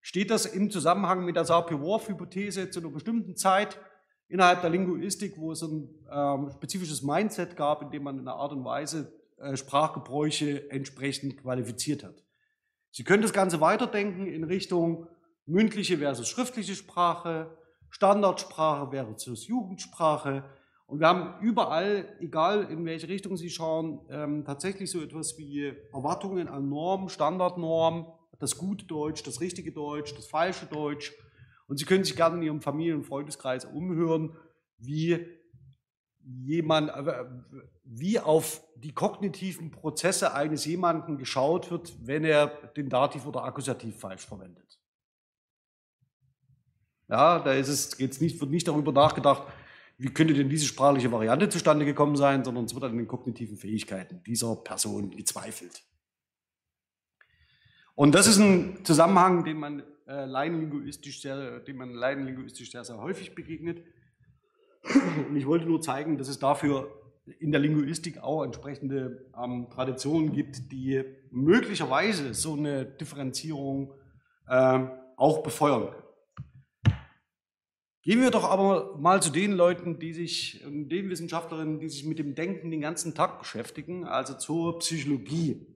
steht 0.00 0.30
das 0.30 0.46
im 0.46 0.70
Zusammenhang 0.70 1.24
mit 1.24 1.34
der 1.34 1.44
Sapir-Whorf-Hypothese 1.44 2.70
zu 2.70 2.80
einer 2.80 2.90
bestimmten 2.90 3.34
Zeit 3.34 3.80
innerhalb 4.28 4.60
der 4.60 4.70
Linguistik, 4.70 5.36
wo 5.36 5.50
es 5.50 5.62
ein 5.62 5.88
ähm, 6.10 6.50
spezifisches 6.52 7.02
Mindset 7.02 7.56
gab, 7.56 7.82
in 7.82 7.90
dem 7.90 8.04
man 8.04 8.14
in 8.14 8.28
einer 8.28 8.36
Art 8.36 8.52
und 8.52 8.64
Weise 8.64 9.12
äh, 9.38 9.56
Sprachgebräuche 9.56 10.70
entsprechend 10.70 11.36
qualifiziert 11.36 12.04
hat. 12.04 12.22
Sie 12.92 13.02
können 13.02 13.22
das 13.22 13.32
Ganze 13.32 13.60
weiterdenken 13.60 14.28
in 14.28 14.44
Richtung 14.44 15.08
mündliche 15.46 15.98
versus 15.98 16.28
schriftliche 16.28 16.76
Sprache, 16.76 17.56
Standardsprache 17.90 18.92
wäre 18.92 19.06
versus 19.06 19.46
Jugendsprache. 19.46 20.44
Und 20.86 21.00
wir 21.00 21.08
haben 21.08 21.40
überall, 21.40 22.16
egal 22.20 22.64
in 22.64 22.84
welche 22.84 23.08
Richtung 23.08 23.36
Sie 23.36 23.50
schauen, 23.50 24.00
ähm, 24.10 24.44
tatsächlich 24.44 24.90
so 24.90 25.00
etwas 25.00 25.38
wie 25.38 25.72
Erwartungen 25.92 26.48
an 26.48 26.68
Normen, 26.68 27.08
Standardnormen, 27.08 28.06
das 28.38 28.56
gute 28.56 28.86
Deutsch, 28.86 29.22
das 29.22 29.40
richtige 29.40 29.70
Deutsch, 29.72 30.14
das 30.16 30.26
falsche 30.26 30.66
Deutsch. 30.66 31.12
Und 31.68 31.78
Sie 31.78 31.84
können 31.84 32.04
sich 32.04 32.16
gerne 32.16 32.36
in 32.36 32.42
Ihrem 32.42 32.60
Familien- 32.60 32.98
und 32.98 33.04
Freundeskreis 33.04 33.64
umhören, 33.64 34.36
wie 34.78 35.26
jemand, 36.24 36.90
äh, 36.90 37.24
wie 37.84 38.18
auf 38.18 38.62
die 38.76 38.92
kognitiven 38.92 39.70
Prozesse 39.70 40.34
eines 40.34 40.64
jemanden 40.64 41.18
geschaut 41.18 41.70
wird, 41.70 41.94
wenn 42.06 42.24
er 42.24 42.48
den 42.76 42.88
Dativ 42.88 43.26
oder 43.26 43.44
Akkusativ 43.44 43.98
falsch 43.98 44.26
verwendet. 44.26 44.79
Ja, 47.10 47.40
da 47.40 47.54
ist 47.54 47.68
es, 47.68 47.96
geht's 47.96 48.20
nicht, 48.20 48.40
wird 48.40 48.52
nicht 48.52 48.68
darüber 48.68 48.92
nachgedacht, 48.92 49.42
wie 49.98 50.08
könnte 50.08 50.32
denn 50.32 50.48
diese 50.48 50.64
sprachliche 50.64 51.10
Variante 51.10 51.48
zustande 51.48 51.84
gekommen 51.84 52.16
sein, 52.16 52.44
sondern 52.44 52.64
es 52.64 52.74
wird 52.74 52.84
an 52.84 52.96
den 52.96 53.08
kognitiven 53.08 53.56
Fähigkeiten 53.56 54.22
dieser 54.24 54.54
Person 54.56 55.10
gezweifelt. 55.10 55.82
Und 57.96 58.14
das 58.14 58.28
ist 58.28 58.38
ein 58.38 58.84
Zusammenhang, 58.84 59.44
den 59.44 59.58
man 59.58 59.82
äh, 60.06 60.24
laienlinguistisch 60.24 61.20
sehr, 61.20 61.60
dem 61.60 61.76
man 61.76 61.92
laienlinguistisch 61.92 62.70
sehr, 62.70 62.84
sehr 62.84 62.98
häufig 62.98 63.34
begegnet. 63.34 63.82
Und 65.28 65.36
ich 65.36 65.46
wollte 65.46 65.66
nur 65.66 65.82
zeigen, 65.82 66.16
dass 66.16 66.28
es 66.28 66.38
dafür 66.38 66.90
in 67.38 67.50
der 67.50 67.60
Linguistik 67.60 68.22
auch 68.22 68.44
entsprechende 68.44 69.28
ähm, 69.36 69.68
Traditionen 69.70 70.32
gibt, 70.32 70.72
die 70.72 71.04
möglicherweise 71.30 72.34
so 72.34 72.54
eine 72.54 72.84
Differenzierung 72.86 73.92
äh, 74.48 74.80
auch 75.16 75.42
befeuern. 75.42 75.88
Gehen 78.02 78.22
wir 78.22 78.30
doch 78.30 78.44
aber 78.44 78.96
mal 78.98 79.20
zu 79.20 79.30
den 79.30 79.52
Leuten, 79.52 79.98
die 79.98 80.14
sich, 80.14 80.64
den 80.64 81.10
Wissenschaftlerinnen, 81.10 81.80
die 81.80 81.88
sich 81.90 82.06
mit 82.06 82.18
dem 82.18 82.34
Denken 82.34 82.70
den 82.70 82.80
ganzen 82.80 83.14
Tag 83.14 83.38
beschäftigen, 83.38 84.06
also 84.06 84.32
zur 84.34 84.78
Psychologie. 84.78 85.66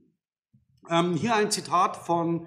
Ähm, 0.89 1.15
hier 1.15 1.35
ein 1.35 1.51
Zitat 1.51 1.99
von 1.99 2.47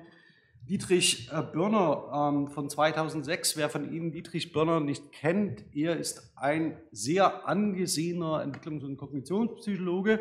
Dietrich 0.68 1.30
äh, 1.32 1.44
Birner 1.44 2.32
ähm, 2.34 2.48
von 2.48 2.72
2006. 2.72 3.56
Wer 3.56 3.70
von 3.70 3.94
Ihnen 3.94 4.12
Dietrich 4.12 4.52
Birner 4.52 4.80
nicht 4.80 5.12
kennt, 5.12 5.64
er 5.76 5.96
ist 5.98 6.34
ein 6.36 6.78
sehr 6.92 7.48
angesehener 7.48 8.44
Entwicklungs- 8.44 8.84
und 8.84 8.98
Kognitionspsychologe, 8.98 10.20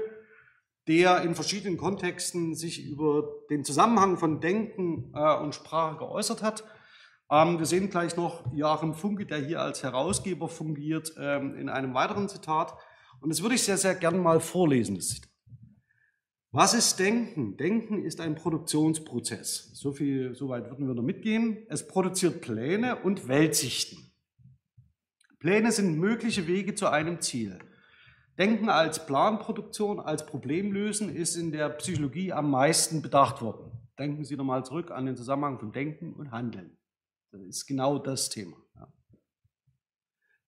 der 0.86 1.22
in 1.22 1.34
verschiedenen 1.34 1.78
Kontexten 1.78 2.54
sich 2.54 2.86
über 2.86 3.26
den 3.48 3.64
Zusammenhang 3.64 4.18
von 4.18 4.40
Denken 4.40 5.12
äh, 5.14 5.36
und 5.38 5.54
Sprache 5.54 5.96
geäußert 5.96 6.42
hat. 6.42 6.62
Ähm, 7.30 7.58
wir 7.58 7.66
sehen 7.66 7.90
gleich 7.90 8.16
noch 8.16 8.52
Joachim 8.54 8.94
Funke, 8.94 9.26
der 9.26 9.38
hier 9.38 9.60
als 9.60 9.82
Herausgeber 9.82 10.48
fungiert, 10.48 11.14
ähm, 11.18 11.56
in 11.56 11.68
einem 11.68 11.94
weiteren 11.94 12.28
Zitat. 12.28 12.74
Und 13.20 13.30
das 13.30 13.42
würde 13.42 13.56
ich 13.56 13.62
sehr, 13.62 13.78
sehr 13.78 13.94
gerne 13.94 14.18
mal 14.18 14.40
vorlesen. 14.40 15.00
Was 16.52 16.74
ist 16.74 16.98
Denken? 16.98 17.56
Denken 17.56 18.04
ist 18.04 18.20
ein 18.20 18.34
Produktionsprozess. 18.34 19.72
So 19.74 19.92
viel, 19.92 20.34
so 20.34 20.48
weit 20.48 20.70
würden 20.70 20.86
wir 20.86 20.94
noch 20.94 21.02
mitgehen. 21.02 21.66
Es 21.68 21.86
produziert 21.86 22.40
Pläne 22.40 22.96
und 22.96 23.28
Weltsichten. 23.28 24.12
Pläne 25.38 25.72
sind 25.72 25.98
mögliche 25.98 26.46
Wege 26.46 26.74
zu 26.74 26.88
einem 26.88 27.20
Ziel. 27.20 27.58
Denken 28.38 28.68
als 28.68 29.06
Planproduktion, 29.06 29.98
als 29.98 30.24
Problemlösen 30.26 31.14
ist 31.14 31.36
in 31.36 31.52
der 31.52 31.70
Psychologie 31.70 32.32
am 32.32 32.50
meisten 32.50 33.02
bedacht 33.02 33.42
worden. 33.42 33.72
Denken 33.98 34.24
Sie 34.24 34.36
nochmal 34.36 34.64
zurück 34.64 34.90
an 34.90 35.06
den 35.06 35.16
Zusammenhang 35.16 35.58
von 35.58 35.72
Denken 35.72 36.12
und 36.12 36.30
Handeln. 36.30 36.76
Das 37.38 37.56
ist 37.58 37.66
genau 37.66 37.98
das 37.98 38.28
Thema. 38.28 38.56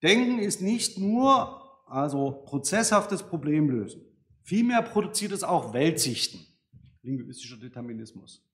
Denken 0.03 0.38
ist 0.38 0.62
nicht 0.62 0.98
nur 0.98 1.64
also 1.87 2.42
prozesshaftes 2.44 3.22
Problemlösen. 3.22 4.03
Vielmehr 4.42 4.83
produziert 4.83 5.33
es 5.33 5.42
auch 5.42 5.72
Weltsichten, 5.72 6.46
linguistischer 7.03 7.57
Determinismus. 7.57 8.44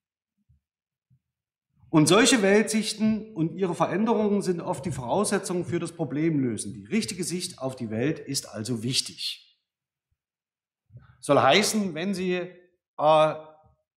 Und 1.91 2.09
solche 2.09 2.43
Weltsichten 2.43 3.33
und 3.35 3.55
ihre 3.55 3.75
Veränderungen 3.75 4.43
sind 4.43 4.61
oft 4.61 4.85
die 4.85 4.91
Voraussetzungen 4.91 5.65
für 5.65 5.79
das 5.79 5.93
Problemlösen. 5.93 6.75
Die 6.75 6.87
richtige 6.87 7.23
Sicht 7.23 7.61
auf 7.61 7.77
die 7.77 7.91
Welt 7.91 8.19
ist 8.19 8.49
also 8.49 8.83
wichtig. 8.83 9.61
Soll 11.21 11.41
heißen, 11.41 11.95
wenn 11.95 12.13
Sie 12.13 12.33
äh, 12.33 13.35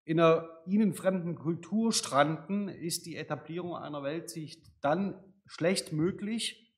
in 0.08 0.22
einer 0.22 0.48
ihnen 0.65 0.93
fremden 0.93 1.36
Kultur 1.36 1.91
stranden, 1.91 2.70
ist 2.70 3.06
die 3.06 3.17
Etablierung 3.17 3.76
einer 3.76 4.04
Weltsicht 4.04 4.65
dann 4.80 5.22
schlecht 5.46 5.91
möglich, 5.91 6.74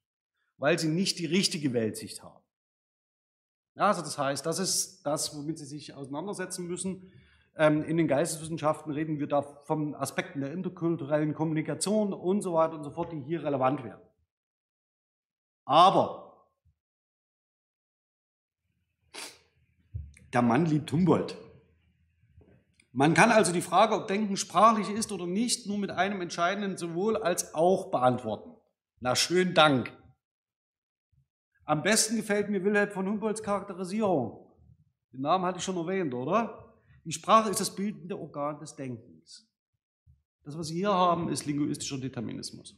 weil 0.57 0.79
sie 0.79 0.87
nicht 0.87 1.19
die 1.19 1.27
richtige 1.27 1.71
Weltsicht 1.71 2.23
haben. 2.23 2.43
Ja, 3.75 3.89
also 3.89 4.01
das 4.01 4.17
heißt, 4.17 4.43
das 4.43 4.57
ist 4.57 5.03
das, 5.03 5.37
womit 5.37 5.59
sie 5.59 5.65
sich 5.65 5.93
auseinandersetzen 5.93 6.65
müssen. 6.65 7.13
Ähm, 7.55 7.83
in 7.83 7.97
den 7.97 8.07
Geisteswissenschaften 8.07 8.91
reden 8.91 9.19
wir 9.19 9.27
da 9.27 9.43
von 9.43 9.93
Aspekten 9.93 10.41
der 10.41 10.51
interkulturellen 10.51 11.35
Kommunikation 11.35 12.13
und 12.13 12.41
so 12.41 12.53
weiter 12.53 12.73
und 12.73 12.83
so 12.83 12.89
fort, 12.89 13.11
die 13.11 13.21
hier 13.21 13.43
relevant 13.43 13.83
werden. 13.83 14.01
Aber 15.65 16.47
der 20.33 20.41
Mann 20.41 20.65
liebt 20.65 20.91
Humboldt. 20.91 21.37
Man 22.99 23.13
kann 23.13 23.31
also 23.31 23.53
die 23.53 23.61
Frage, 23.61 23.95
ob 23.95 24.09
Denken 24.09 24.35
sprachlich 24.35 24.89
ist 24.89 25.13
oder 25.13 25.25
nicht, 25.25 25.67
nur 25.67 25.77
mit 25.77 25.89
einem 25.89 26.19
entscheidenden 26.19 26.75
sowohl 26.75 27.15
als 27.15 27.55
auch 27.55 27.91
beantworten. 27.91 28.51
Na, 28.99 29.15
schönen 29.15 29.53
Dank. 29.53 29.93
Am 31.63 31.81
besten 31.81 32.17
gefällt 32.17 32.49
mir 32.49 32.61
Wilhelm 32.61 32.91
von 32.91 33.07
Humboldts 33.07 33.41
Charakterisierung. 33.41 34.53
Den 35.13 35.21
Namen 35.21 35.45
hatte 35.45 35.59
ich 35.59 35.63
schon 35.63 35.77
erwähnt, 35.77 36.13
oder? 36.13 36.75
Die 37.05 37.13
Sprache 37.13 37.49
ist 37.49 37.61
das 37.61 37.73
bildende 37.73 38.19
Organ 38.19 38.59
des 38.59 38.75
Denkens. 38.75 39.49
Das, 40.43 40.57
was 40.57 40.67
Sie 40.67 40.75
hier 40.75 40.93
haben, 40.93 41.29
ist 41.29 41.45
linguistischer 41.45 41.99
Determinismus. 41.99 42.75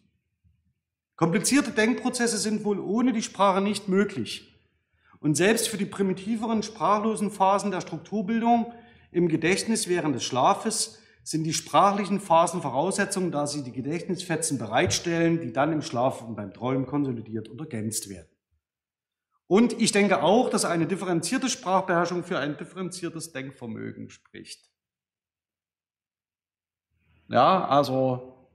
Komplizierte 1.16 1.72
Denkprozesse 1.72 2.38
sind 2.38 2.64
wohl 2.64 2.80
ohne 2.80 3.12
die 3.12 3.24
Sprache 3.24 3.60
nicht 3.60 3.88
möglich. 3.88 4.56
Und 5.20 5.34
selbst 5.34 5.68
für 5.68 5.78
die 5.78 5.86
primitiveren 5.86 6.62
sprachlosen 6.62 7.32
Phasen 7.32 7.72
der 7.72 7.82
Strukturbildung 7.82 8.72
im 9.12 9.28
Gedächtnis 9.28 9.88
während 9.88 10.16
des 10.16 10.24
Schlafes 10.24 11.00
sind 11.24 11.44
die 11.44 11.54
sprachlichen 11.54 12.20
Phasen 12.20 12.62
Voraussetzungen, 12.62 13.32
da 13.32 13.46
sie 13.46 13.64
die 13.64 13.72
Gedächtnisfetzen 13.72 14.58
bereitstellen, 14.58 15.40
die 15.42 15.54
dann 15.54 15.72
im 15.72 15.82
Schlaf 15.82 16.22
und 16.22 16.36
beim 16.36 16.54
Träumen 16.54 16.86
konsolidiert 16.86 17.48
und 17.48 17.60
ergänzt 17.60 18.10
werden. 18.10 18.28
Und 19.48 19.80
ich 19.82 19.92
denke 19.92 20.24
auch, 20.24 20.50
dass 20.50 20.66
eine 20.66 20.88
differenzierte 20.88 21.50
Sprachbeherrschung 21.50 22.24
für 22.24 22.40
ein 22.40 22.58
differenziertes 22.58 23.34
Denkvermögen 23.34 24.10
spricht. 24.10 24.72
Ja, 27.28 27.66
also 27.68 28.48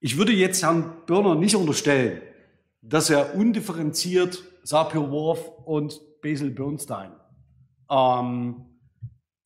Ich 0.00 0.18
würde 0.18 0.32
jetzt 0.32 0.62
Herrn 0.62 0.92
Börner 1.06 1.34
nicht 1.34 1.56
unterstellen, 1.56 2.20
dass 2.82 3.08
er 3.08 3.34
undifferenziert 3.34 4.44
Sapir-Whorf 4.62 5.48
und 5.64 5.98
Basil 6.20 6.50
Bernstein 6.50 7.12
ähm, 7.90 8.66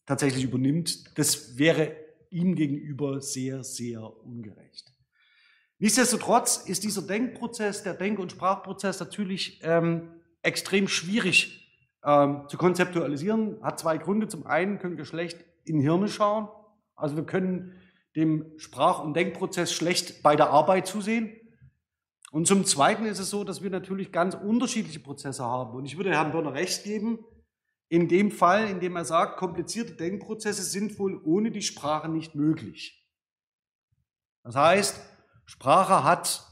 tatsächlich 0.09 0.42
übernimmt. 0.42 1.18
Das 1.18 1.59
wäre 1.59 1.94
ihm 2.31 2.55
gegenüber 2.55 3.21
sehr, 3.21 3.62
sehr 3.62 4.03
ungerecht. 4.25 4.94
Nichtsdestotrotz 5.79 6.57
ist 6.66 6.83
dieser 6.83 7.03
Denkprozess, 7.03 7.83
der 7.83 7.92
Denk- 7.92 8.18
und 8.18 8.33
Sprachprozess 8.33 8.99
natürlich 9.01 9.61
ähm, 9.62 10.09
extrem 10.42 10.88
schwierig 10.88 11.79
ähm, 12.03 12.44
zu 12.49 12.57
konzeptualisieren. 12.57 13.62
Hat 13.62 13.79
zwei 13.79 13.99
Gründe. 13.99 14.29
Zum 14.29 14.47
einen 14.47 14.79
können 14.79 14.97
wir 14.97 15.05
schlecht 15.05 15.44
in 15.64 15.79
Hirne 15.79 16.09
schauen. 16.09 16.49
Also 16.97 17.14
wir 17.16 17.25
können 17.25 17.75
dem 18.16 18.47
Sprach- 18.57 19.05
und 19.05 19.14
Denkprozess 19.14 19.73
schlecht 19.73 20.23
bei 20.23 20.37
der 20.37 20.49
Arbeit 20.51 20.87
zusehen. 20.87 21.37
Und 22.33 22.47
zum 22.47 22.64
Zweiten 22.64 23.05
ist 23.05 23.18
es 23.18 23.29
so, 23.29 23.44
dass 23.44 23.62
wir 23.62 23.71
natürlich 23.71 24.11
ganz 24.11 24.35
unterschiedliche 24.35 25.01
Prozesse 25.01 25.44
haben. 25.44 25.77
Und 25.77 25.85
ich 25.85 25.99
würde 25.99 26.11
Herrn 26.11 26.33
Börner 26.33 26.55
recht 26.55 26.83
geben, 26.83 27.18
in 27.88 28.09
dem 28.09 28.31
Fall, 28.31 28.68
in 28.68 28.81
dem 28.81 28.96
er 28.96 29.05
sagt, 29.05 29.38
komplizierte 29.38 29.94
Denkprozesse 29.94 30.62
sind 30.62 30.98
wohl 30.98 31.20
ohne 31.24 31.51
die 31.51 31.62
Sprache 31.62 32.09
nicht 32.09 32.35
möglich. 32.35 33.07
Das 34.42 34.55
heißt, 34.55 35.01
Sprache 35.46 36.05
hat 36.05 36.44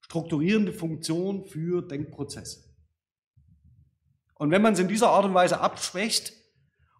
strukturierende 0.00 0.72
Funktion 0.72 1.44
für 1.44 1.82
Denkprozesse. 1.82 2.64
Und 4.34 4.50
wenn 4.50 4.62
man 4.62 4.72
es 4.72 4.78
in 4.78 4.88
dieser 4.88 5.10
Art 5.10 5.26
und 5.26 5.34
Weise 5.34 5.60
abschwächt 5.60 6.32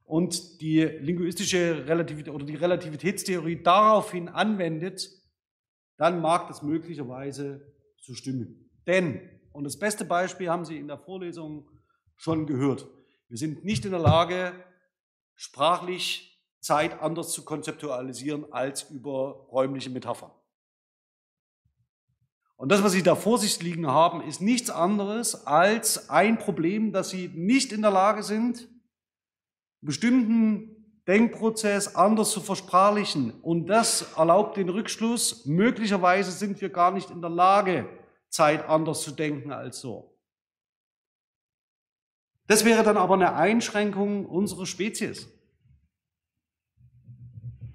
und 0.05 0.61
die 0.61 0.83
linguistische 0.83 1.87
Relativität 1.87 2.35
oder 2.35 2.45
die 2.45 2.57
Relativitätstheorie 2.57 3.63
daraufhin 3.63 4.29
anwendet, 4.29 5.09
dann 5.97 6.21
mag 6.21 6.49
das 6.49 6.63
möglicherweise 6.63 7.75
so 7.97 8.15
stimmen. 8.15 8.71
Denn, 8.87 9.21
und 9.53 9.65
das 9.65 9.79
beste 9.79 10.05
Beispiel 10.05 10.51
haben 10.51 10.65
Sie 10.65 10.79
in 10.79 10.89
der 10.89 10.99
Vorlesung 10.99 11.71
schon 12.17 12.47
gehört, 12.47 12.87
wir 13.29 13.39
sind 13.39 13.65
nicht 13.65 13.85
in 13.85 13.91
der 13.91 14.01
Lage, 14.01 14.53
sprachlich 15.35 16.43
Zeit 16.61 17.01
anders 17.01 17.33
zu 17.33 17.45
konzeptualisieren 17.45 18.53
als 18.53 18.91
über 18.91 19.47
räumliche 19.53 19.91
Metaphern. 19.91 20.33
Und 22.57 22.73
das, 22.73 22.83
was 22.83 22.93
Sie 22.93 23.05
da 23.05 23.15
vor 23.15 23.39
sich 23.39 23.63
liegen 23.63 23.87
haben, 23.87 24.21
ist 24.21 24.41
nichts 24.41 24.69
anderes 24.69 25.47
als 25.47 26.11
ein 26.11 26.39
Problem, 26.39 26.93
dass 26.93 27.11
Sie 27.11 27.29
nicht 27.29 27.71
in 27.73 27.83
der 27.83 27.93
Lage 27.93 28.25
sind, 28.25 28.63
einen 28.63 29.87
bestimmten 29.87 31.03
Denkprozess 31.07 31.95
anders 31.95 32.33
zu 32.33 32.41
versprachlichen. 32.41 33.41
Und 33.43 33.67
das 33.67 34.13
erlaubt 34.17 34.57
den 34.57 34.69
Rückschluss, 34.71 35.47
möglicherweise 35.47 36.33
sind 36.33 36.61
wir 36.61 36.71
gar 36.71 36.91
nicht 36.91 37.11
in 37.11 37.21
der 37.21 37.31
Lage, 37.31 37.89
Zeit 38.29 38.69
anders 38.69 39.03
zu 39.03 39.13
denken 39.13 39.53
als 39.53 39.81
so. 39.81 40.18
Das 42.49 42.65
wäre 42.65 42.83
dann 42.83 42.97
aber 42.97 43.15
eine 43.15 43.35
Einschränkung 43.35 44.27
unserer 44.27 44.67
Spezies. 44.67 45.29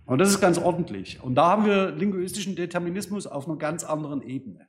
Und 0.06 0.18
das 0.18 0.30
ist 0.30 0.42
ganz 0.42 0.58
ordentlich. 0.58 1.22
Und 1.24 1.36
da 1.36 1.48
haben 1.52 1.66
wir 1.66 1.92
linguistischen 1.92 2.56
Determinismus 2.56 3.28
auf 3.28 3.48
einer 3.48 3.58
ganz 3.58 3.84
anderen 3.84 4.22
Ebene. 4.22 4.68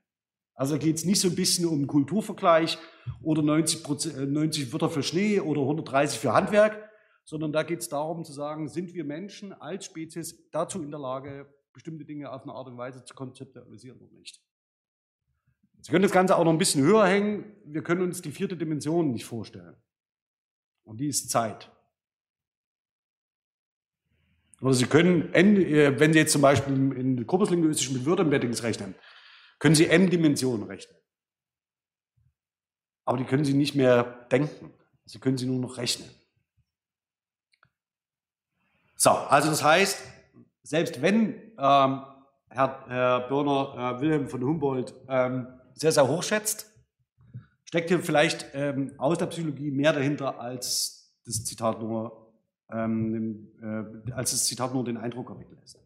Also 0.55 0.79
geht 0.79 0.97
es 0.97 1.05
nicht 1.05 1.21
so 1.21 1.29
ein 1.29 1.35
bisschen 1.35 1.67
um 1.67 1.87
Kulturvergleich 1.87 2.79
oder 3.23 3.43
90, 3.43 4.29
90 4.29 4.73
Wörter 4.73 4.91
für 4.91 5.03
Schnee 5.03 5.41
oder 5.41 5.63
130 5.63 6.19
für 6.19 6.33
Handwerk, 6.33 6.91
sondern 7.25 7.53
da 7.53 7.63
geht 7.63 7.81
es 7.81 7.89
darum 7.89 8.25
zu 8.25 8.33
sagen, 8.33 8.69
sind 8.69 8.95
wir 8.95 9.05
Menschen 9.05 9.53
als 9.55 9.87
Spezies 9.87 10.51
dazu 10.51 10.83
in 10.83 10.91
der 10.91 11.01
Lage, 11.01 11.53
bestimmte 11.73 12.05
Dinge 12.05 12.31
auf 12.31 12.43
eine 12.43 12.53
Art 12.53 12.69
und 12.69 12.77
Weise 12.77 13.05
zu 13.05 13.15
konzeptualisieren 13.15 13.99
oder 13.99 14.13
nicht. 14.13 14.41
Sie 15.81 15.91
können 15.91 16.03
das 16.03 16.13
Ganze 16.13 16.37
auch 16.37 16.45
noch 16.45 16.53
ein 16.53 16.59
bisschen 16.59 16.85
höher 16.85 17.07
hängen. 17.07 17.57
Wir 17.65 17.83
können 17.83 18.03
uns 18.03 18.23
die 18.23 18.31
vierte 18.31 18.57
Dimension 18.57 19.11
nicht 19.11 19.25
vorstellen. 19.25 19.77
Und 20.85 20.99
die 20.99 21.09
ist 21.09 21.31
Zeit. 21.31 21.71
Oder 24.61 24.75
Sie 24.75 24.87
können, 24.87 25.35
äh, 25.35 25.99
wenn 25.99 26.13
Sie 26.13 26.19
jetzt 26.19 26.33
zum 26.33 26.43
Beispiel 26.43 26.73
in 26.73 27.27
korpuslinguistisch 27.27 27.91
mit 27.91 28.07
Word-Embeddings 28.07 28.63
rechnen, 28.63 28.95
können 29.59 29.75
Sie 29.75 29.87
n-Dimensionen 29.87 30.67
rechnen. 30.67 30.97
Aber 33.05 33.19
die 33.19 33.25
können 33.25 33.45
Sie 33.45 33.55
nicht 33.55 33.75
mehr 33.75 34.27
denken. 34.31 34.73
Sie 35.07 35.19
können 35.19 35.37
sie 35.37 35.47
nur 35.47 35.61
noch 35.61 35.77
rechnen. 35.77 36.09
So, 38.97 39.11
also 39.11 39.51
das 39.51 39.63
heißt, 39.63 40.03
selbst 40.63 41.03
wenn 41.03 41.35
ähm, 41.59 42.05
Herr, 42.49 42.85
Herr 42.89 43.29
Börner 43.29 43.97
äh, 43.97 44.01
Wilhelm 44.01 44.29
von 44.29 44.43
Humboldt 44.43 44.95
ähm, 45.09 45.61
sehr, 45.75 45.93
sehr 45.93 46.09
hoch 46.09 46.23
schätzt, 46.23 46.71
steckt 47.75 47.89
hier 47.89 47.99
vielleicht 47.99 48.47
ähm, 48.55 48.93
aus 48.99 49.19
der 49.19 49.27
Psychologie 49.27 49.73
mehr 49.73 49.93
dahinter, 49.93 50.39
als 50.41 51.13
das 51.27 51.45
Zitat 51.45 51.81
nur, 51.83 52.33
ähm, 52.71 53.49
äh, 53.61 54.13
als 54.13 54.31
das 54.31 54.45
Zitat 54.45 54.73
nur 54.73 54.85
den 54.85 54.97
Eindruck 54.97 55.29
erwecken 55.31 55.57
lässt. 55.61 55.81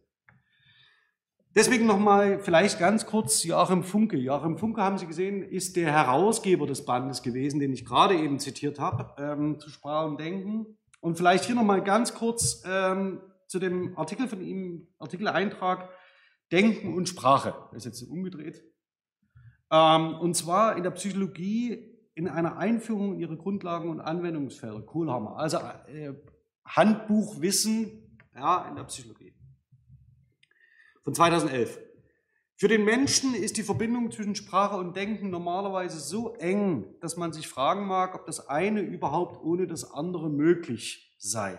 Deswegen 1.55 1.87
nochmal 1.87 2.41
vielleicht 2.41 2.77
ganz 2.77 3.07
kurz 3.07 3.43
Joachim 3.43 3.81
Funke. 3.81 4.17
Joachim 4.17 4.59
Funke, 4.59 4.83
haben 4.83 4.99
Sie 4.99 5.07
gesehen, 5.07 5.41
ist 5.41 5.77
der 5.77 5.91
Herausgeber 5.91 6.67
des 6.67 6.85
Bandes 6.85 7.23
gewesen, 7.23 7.59
den 7.59 7.73
ich 7.73 7.85
gerade 7.85 8.13
eben 8.13 8.37
zitiert 8.37 8.79
habe, 8.79 9.15
ähm, 9.19 9.59
zu 9.59 9.71
Sprache 9.71 10.09
und 10.09 10.19
Denken. 10.19 10.77
Und 10.99 11.17
vielleicht 11.17 11.45
hier 11.45 11.55
nochmal 11.55 11.83
ganz 11.83 12.13
kurz 12.13 12.61
ähm, 12.69 13.19
zu 13.47 13.57
dem 13.57 13.97
Artikel 13.97 14.27
von 14.27 14.41
ihm, 14.41 14.89
Artikeleintrag 14.99 15.89
Denken 16.51 16.93
und 16.93 17.09
Sprache. 17.09 17.55
Das 17.71 17.83
ist 17.83 17.99
jetzt 17.99 18.11
umgedreht. 18.11 18.68
Ähm, 19.71 20.15
und 20.15 20.35
zwar 20.35 20.75
in 20.77 20.83
der 20.83 20.91
Psychologie 20.91 21.89
in 22.15 22.27
einer 22.27 22.57
Einführung 22.57 23.13
in 23.13 23.19
ihre 23.19 23.37
Grundlagen 23.37 23.89
und 23.89 24.01
Anwendungsfelder. 24.01 24.81
Kohlhammer. 24.81 25.37
Also 25.37 25.57
äh, 25.87 26.13
Handbuchwissen 26.65 28.19
ja, 28.35 28.67
in 28.67 28.75
der 28.75 28.83
Psychologie. 28.83 29.33
Von 31.03 31.13
2011. 31.13 31.79
Für 32.55 32.67
den 32.67 32.83
Menschen 32.83 33.33
ist 33.33 33.55
die 33.55 33.63
Verbindung 33.63 34.11
zwischen 34.11 34.35
Sprache 34.35 34.75
und 34.75 34.97
Denken 34.97 35.29
normalerweise 35.29 35.97
so 35.97 36.35
eng, 36.35 36.93
dass 36.99 37.15
man 37.15 37.31
sich 37.31 37.47
fragen 37.47 37.87
mag, 37.87 38.15
ob 38.15 38.25
das 38.25 38.49
eine 38.49 38.81
überhaupt 38.81 39.41
ohne 39.41 39.65
das 39.65 39.89
andere 39.93 40.29
möglich 40.29 41.15
sei. 41.17 41.57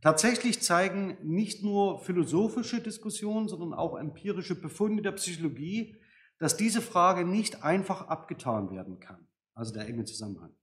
Tatsächlich 0.00 0.62
zeigen 0.62 1.16
nicht 1.22 1.64
nur 1.64 1.98
philosophische 1.98 2.80
Diskussionen, 2.80 3.48
sondern 3.48 3.74
auch 3.74 3.98
empirische 3.98 4.54
Befunde 4.54 5.02
der 5.02 5.12
Psychologie, 5.12 5.96
dass 6.38 6.56
diese 6.56 6.80
Frage 6.80 7.24
nicht 7.24 7.62
einfach 7.62 8.08
abgetan 8.08 8.70
werden 8.70 9.00
kann. 9.00 9.26
Also 9.54 9.72
der 9.72 9.86
enge 9.86 10.04
Zusammenhang. 10.04 10.54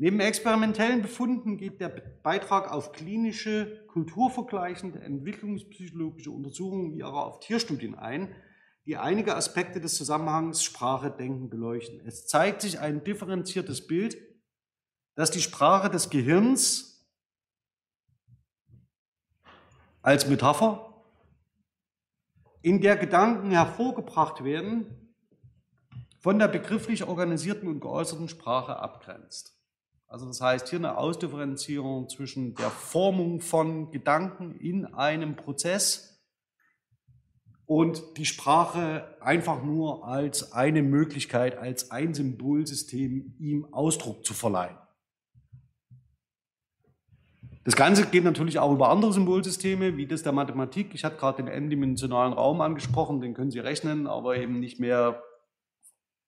Neben 0.00 0.20
experimentellen 0.20 1.02
Befunden 1.02 1.56
geht 1.56 1.80
der 1.80 1.88
Beitrag 1.88 2.70
auf 2.70 2.92
klinische, 2.92 3.84
kulturvergleichende, 3.88 5.00
entwicklungspsychologische 5.00 6.30
Untersuchungen 6.30 6.94
wie 6.94 7.02
auch 7.02 7.14
auf 7.14 7.40
Tierstudien 7.40 7.96
ein, 7.96 8.32
die 8.86 8.96
einige 8.96 9.34
Aspekte 9.34 9.80
des 9.80 9.96
Zusammenhangs 9.96 10.62
Sprache, 10.62 11.10
Denken 11.10 11.50
beleuchten. 11.50 12.00
Es 12.06 12.26
zeigt 12.26 12.62
sich 12.62 12.78
ein 12.78 13.02
differenziertes 13.02 13.86
Bild, 13.86 14.16
dass 15.16 15.32
die 15.32 15.40
Sprache 15.40 15.90
des 15.90 16.10
Gehirns 16.10 17.04
als 20.00 20.28
Metapher, 20.28 20.87
in 22.62 22.80
der 22.80 22.96
Gedanken 22.96 23.50
hervorgebracht 23.50 24.44
werden, 24.44 24.86
von 26.18 26.38
der 26.38 26.48
begrifflich 26.48 27.04
organisierten 27.04 27.68
und 27.68 27.80
geäußerten 27.80 28.28
Sprache 28.28 28.76
abgrenzt. 28.76 29.56
Also 30.08 30.26
das 30.26 30.40
heißt 30.40 30.68
hier 30.68 30.78
eine 30.78 30.96
Ausdifferenzierung 30.96 32.08
zwischen 32.08 32.54
der 32.54 32.70
Formung 32.70 33.40
von 33.40 33.90
Gedanken 33.90 34.58
in 34.58 34.86
einem 34.86 35.36
Prozess 35.36 36.24
und 37.66 38.02
die 38.16 38.24
Sprache 38.24 39.16
einfach 39.20 39.62
nur 39.62 40.06
als 40.06 40.52
eine 40.52 40.82
Möglichkeit, 40.82 41.58
als 41.58 41.90
ein 41.90 42.14
Symbolsystem 42.14 43.34
ihm 43.38 43.66
Ausdruck 43.72 44.24
zu 44.24 44.32
verleihen. 44.32 44.78
Das 47.68 47.76
Ganze 47.76 48.06
geht 48.06 48.24
natürlich 48.24 48.58
auch 48.60 48.72
über 48.72 48.88
andere 48.88 49.12
Symbolsysteme, 49.12 49.98
wie 49.98 50.06
das 50.06 50.22
der 50.22 50.32
Mathematik. 50.32 50.94
Ich 50.94 51.04
hatte 51.04 51.18
gerade 51.18 51.42
den 51.42 51.52
n-dimensionalen 51.52 52.32
Raum 52.32 52.62
angesprochen, 52.62 53.20
den 53.20 53.34
können 53.34 53.50
Sie 53.50 53.58
rechnen, 53.58 54.06
aber 54.06 54.38
eben 54.38 54.58
nicht 54.58 54.80
mehr 54.80 55.22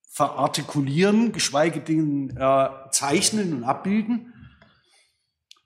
verartikulieren, 0.07 1.31
geschweige 1.31 1.79
denn 1.79 2.37
äh, 2.37 2.69
zeichnen 2.91 3.55
und 3.55 3.63
abbilden. 3.63 4.31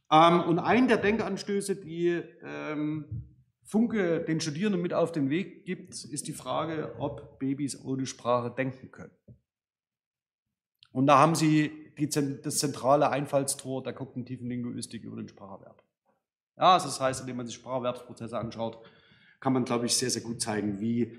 Ähm, 0.10 0.44
und 0.44 0.60
ein 0.60 0.88
der 0.88 0.96
Denkanstöße, 0.96 1.76
die 1.76 2.24
ähm, 2.42 3.36
Funke 3.66 4.22
den 4.22 4.40
Studierenden 4.40 4.82
mit 4.82 4.94
auf 4.94 5.12
den 5.12 5.30
Weg 5.30 5.66
gibt, 5.66 5.94
ist 6.06 6.30
die 6.30 6.32
Frage, 6.32 6.96
ob 7.00 7.38
Babys 7.38 7.84
ohne 7.84 8.06
Sprache 8.06 8.50
denken 8.50 8.92
können. 8.92 9.18
Und 10.94 11.08
da 11.08 11.20
haben 11.20 11.36
sie 11.36 11.85
das 11.97 12.60
zentrale 12.60 13.10
Einfallstor 13.10 13.84
der 13.84 13.93
kognitiven 13.93 14.47
Linguistik 14.47 15.03
über 15.03 15.15
den 15.15 15.27
Spracherwerb. 15.27 15.84
Ja, 16.58 16.73
also 16.73 16.88
das 16.88 16.99
heißt, 16.99 17.21
indem 17.21 17.38
man 17.38 17.45
sich 17.45 17.55
Spracherwerbsprozesse 17.55 18.38
anschaut, 18.38 18.79
kann 19.39 19.53
man, 19.53 19.65
glaube 19.65 19.86
ich, 19.86 19.95
sehr, 19.95 20.10
sehr 20.10 20.21
gut 20.21 20.41
zeigen, 20.41 20.79
wie 20.79 21.01
äh, 21.03 21.17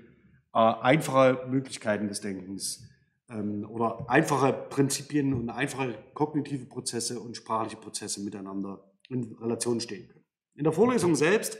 einfache 0.53 1.45
Möglichkeiten 1.47 2.07
des 2.07 2.21
Denkens 2.21 2.89
ähm, 3.29 3.65
oder 3.69 4.09
einfache 4.09 4.53
Prinzipien 4.53 5.33
und 5.33 5.49
einfache 5.49 5.95
kognitive 6.13 6.65
Prozesse 6.65 7.19
und 7.19 7.37
sprachliche 7.37 7.77
Prozesse 7.77 8.21
miteinander 8.21 8.83
in 9.09 9.35
Relation 9.35 9.79
stehen 9.79 10.07
können. 10.07 10.25
In 10.55 10.63
der 10.63 10.73
Vorlesung 10.73 11.15
selbst, 11.15 11.59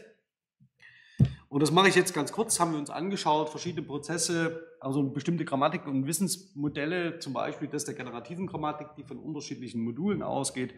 und 1.50 1.62
das 1.62 1.72
mache 1.72 1.88
ich 1.88 1.96
jetzt 1.96 2.14
ganz 2.14 2.32
kurz, 2.32 2.60
haben 2.60 2.74
wir 2.74 2.80
uns 2.80 2.90
angeschaut, 2.90 3.50
verschiedene 3.50 3.86
Prozesse, 3.86 4.68
also 4.82 5.04
bestimmte 5.04 5.46
Grammatik- 5.46 5.88
und 5.88 6.06
Wissensmodelle, 6.06 7.20
zum 7.20 7.34
Beispiel 7.34 7.70
das 7.70 7.86
der 7.86 7.94
generativen 7.94 8.48
Grammatik, 8.48 8.90
die 8.98 9.04
von 9.04 9.18
unterschiedlichen 9.18 9.82
Modulen 9.82 10.22
ausgeht 10.22 10.74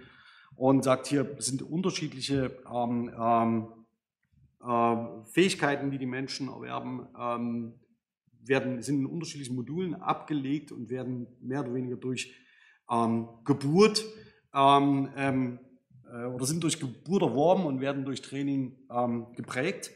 und 0.55 0.83
sagt, 0.83 1.07
hier 1.07 1.35
sind 1.39 1.63
unterschiedliche 1.63 2.57
ähm, 2.71 3.11
ähm, 3.19 3.67
äh, 4.61 5.25
Fähigkeiten, 5.31 5.89
die 5.89 5.97
die 5.97 6.05
Menschen 6.05 6.49
erwerben, 6.49 7.07
ähm, 7.19 7.73
werden, 8.41 8.81
sind 8.81 8.99
in 8.99 9.05
unterschiedlichen 9.05 9.55
Modulen 9.55 9.95
abgelegt 9.95 10.71
und 10.71 10.89
werden 10.89 11.27
mehr 11.41 11.61
oder 11.61 11.73
weniger 11.73 11.97
durch 11.97 12.33
ähm, 12.91 13.27
Geburt 13.43 14.05
ähm, 14.53 15.09
ähm, 15.15 15.59
äh, 16.11 16.25
oder 16.25 16.45
sind 16.45 16.63
durch 16.63 16.79
Geburt 16.79 17.21
erworben 17.21 17.65
und 17.65 17.81
werden 17.81 18.05
durch 18.05 18.21
Training 18.21 18.77
ähm, 18.91 19.27
geprägt. 19.35 19.91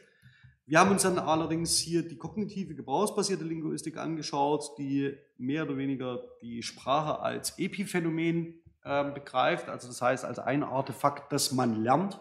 Wir 0.66 0.80
haben 0.80 0.92
uns 0.92 1.04
dann 1.04 1.20
allerdings 1.20 1.78
hier 1.78 2.08
die 2.08 2.18
kognitive 2.18 2.74
gebrauchsbasierte 2.74 3.44
Linguistik 3.44 3.98
angeschaut, 3.98 4.78
die 4.78 5.18
mehr 5.38 5.64
oder 5.64 5.78
weniger 5.78 6.24
die 6.42 6.64
Sprache 6.64 7.20
als 7.20 7.60
Epiphänomen 7.60 8.62
äh, 8.84 9.12
begreift, 9.12 9.70
also 9.70 9.88
das 9.88 10.02
heißt 10.02 10.24
als 10.26 10.40
ein 10.40 10.64
Artefakt, 10.64 11.32
das 11.32 11.52
man 11.52 11.84
lernt 11.84 12.20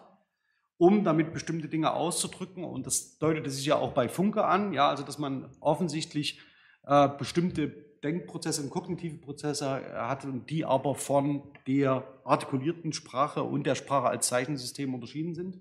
um 0.77 1.03
damit 1.03 1.33
bestimmte 1.33 1.69
Dinge 1.69 1.93
auszudrücken. 1.93 2.63
Und 2.63 2.85
das 2.85 3.17
deutete 3.17 3.49
sich 3.49 3.65
ja 3.65 3.77
auch 3.77 3.93
bei 3.93 4.09
Funke 4.09 4.43
an, 4.43 4.73
ja, 4.73 4.89
also 4.89 5.03
dass 5.03 5.17
man 5.17 5.49
offensichtlich 5.61 6.41
äh, 6.85 7.07
bestimmte 7.07 7.69
Denkprozesse 8.03 8.63
und 8.63 8.69
kognitive 8.69 9.17
Prozesse 9.17 9.65
äh, 9.65 9.93
hatte 9.93 10.27
und 10.27 10.49
die 10.49 10.65
aber 10.65 10.95
von 10.95 11.43
der 11.67 12.03
artikulierten 12.25 12.91
Sprache 12.91 13.43
und 13.43 13.65
der 13.65 13.75
Sprache 13.75 14.09
als 14.09 14.27
Zeichensystem 14.27 14.93
unterschieden 14.93 15.35
sind. 15.35 15.59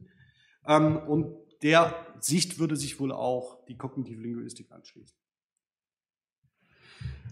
Ähm, 0.66 0.96
und 0.96 1.36
der 1.62 1.94
Sicht 2.20 2.58
würde 2.58 2.76
sich 2.76 2.98
wohl 3.00 3.12
auch 3.12 3.64
die 3.66 3.76
kognitive 3.76 4.20
Linguistik 4.20 4.70
anschließen. 4.70 5.16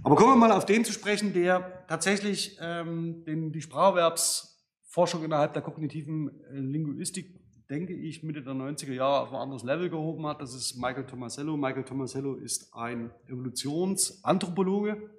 Aber 0.02 0.16
kommen 0.16 0.32
wir 0.32 0.48
mal 0.48 0.52
auf 0.52 0.66
den 0.66 0.84
zu 0.84 0.92
sprechen, 0.92 1.32
der 1.32 1.84
tatsächlich 1.86 2.56
ähm, 2.60 3.24
den, 3.24 3.52
die 3.52 3.60
Spracherwerbsforschung 3.60 5.24
innerhalb 5.24 5.52
der 5.52 5.62
kognitiven 5.62 6.42
äh, 6.44 6.58
Linguistik 6.58 7.40
denke 7.70 7.94
ich, 7.94 8.24
Mitte 8.24 8.42
der 8.42 8.54
90er 8.54 8.92
Jahre 8.92 9.20
auf 9.20 9.28
ein 9.30 9.36
anderes 9.36 9.62
Level 9.62 9.88
gehoben 9.88 10.26
hat. 10.26 10.42
Das 10.42 10.54
ist 10.54 10.76
Michael 10.76 11.06
Tomasello. 11.06 11.56
Michael 11.56 11.84
Tomasello 11.84 12.34
ist 12.34 12.74
ein 12.74 13.12
Evolutionsanthropologe, 13.28 15.10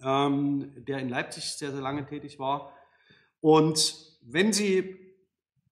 ähm, 0.00 0.72
der 0.86 0.98
in 0.98 1.08
Leipzig 1.08 1.44
sehr, 1.44 1.72
sehr 1.72 1.80
lange 1.80 2.06
tätig 2.06 2.38
war. 2.38 2.72
Und 3.40 4.16
wenn 4.22 4.52
Sie 4.52 5.05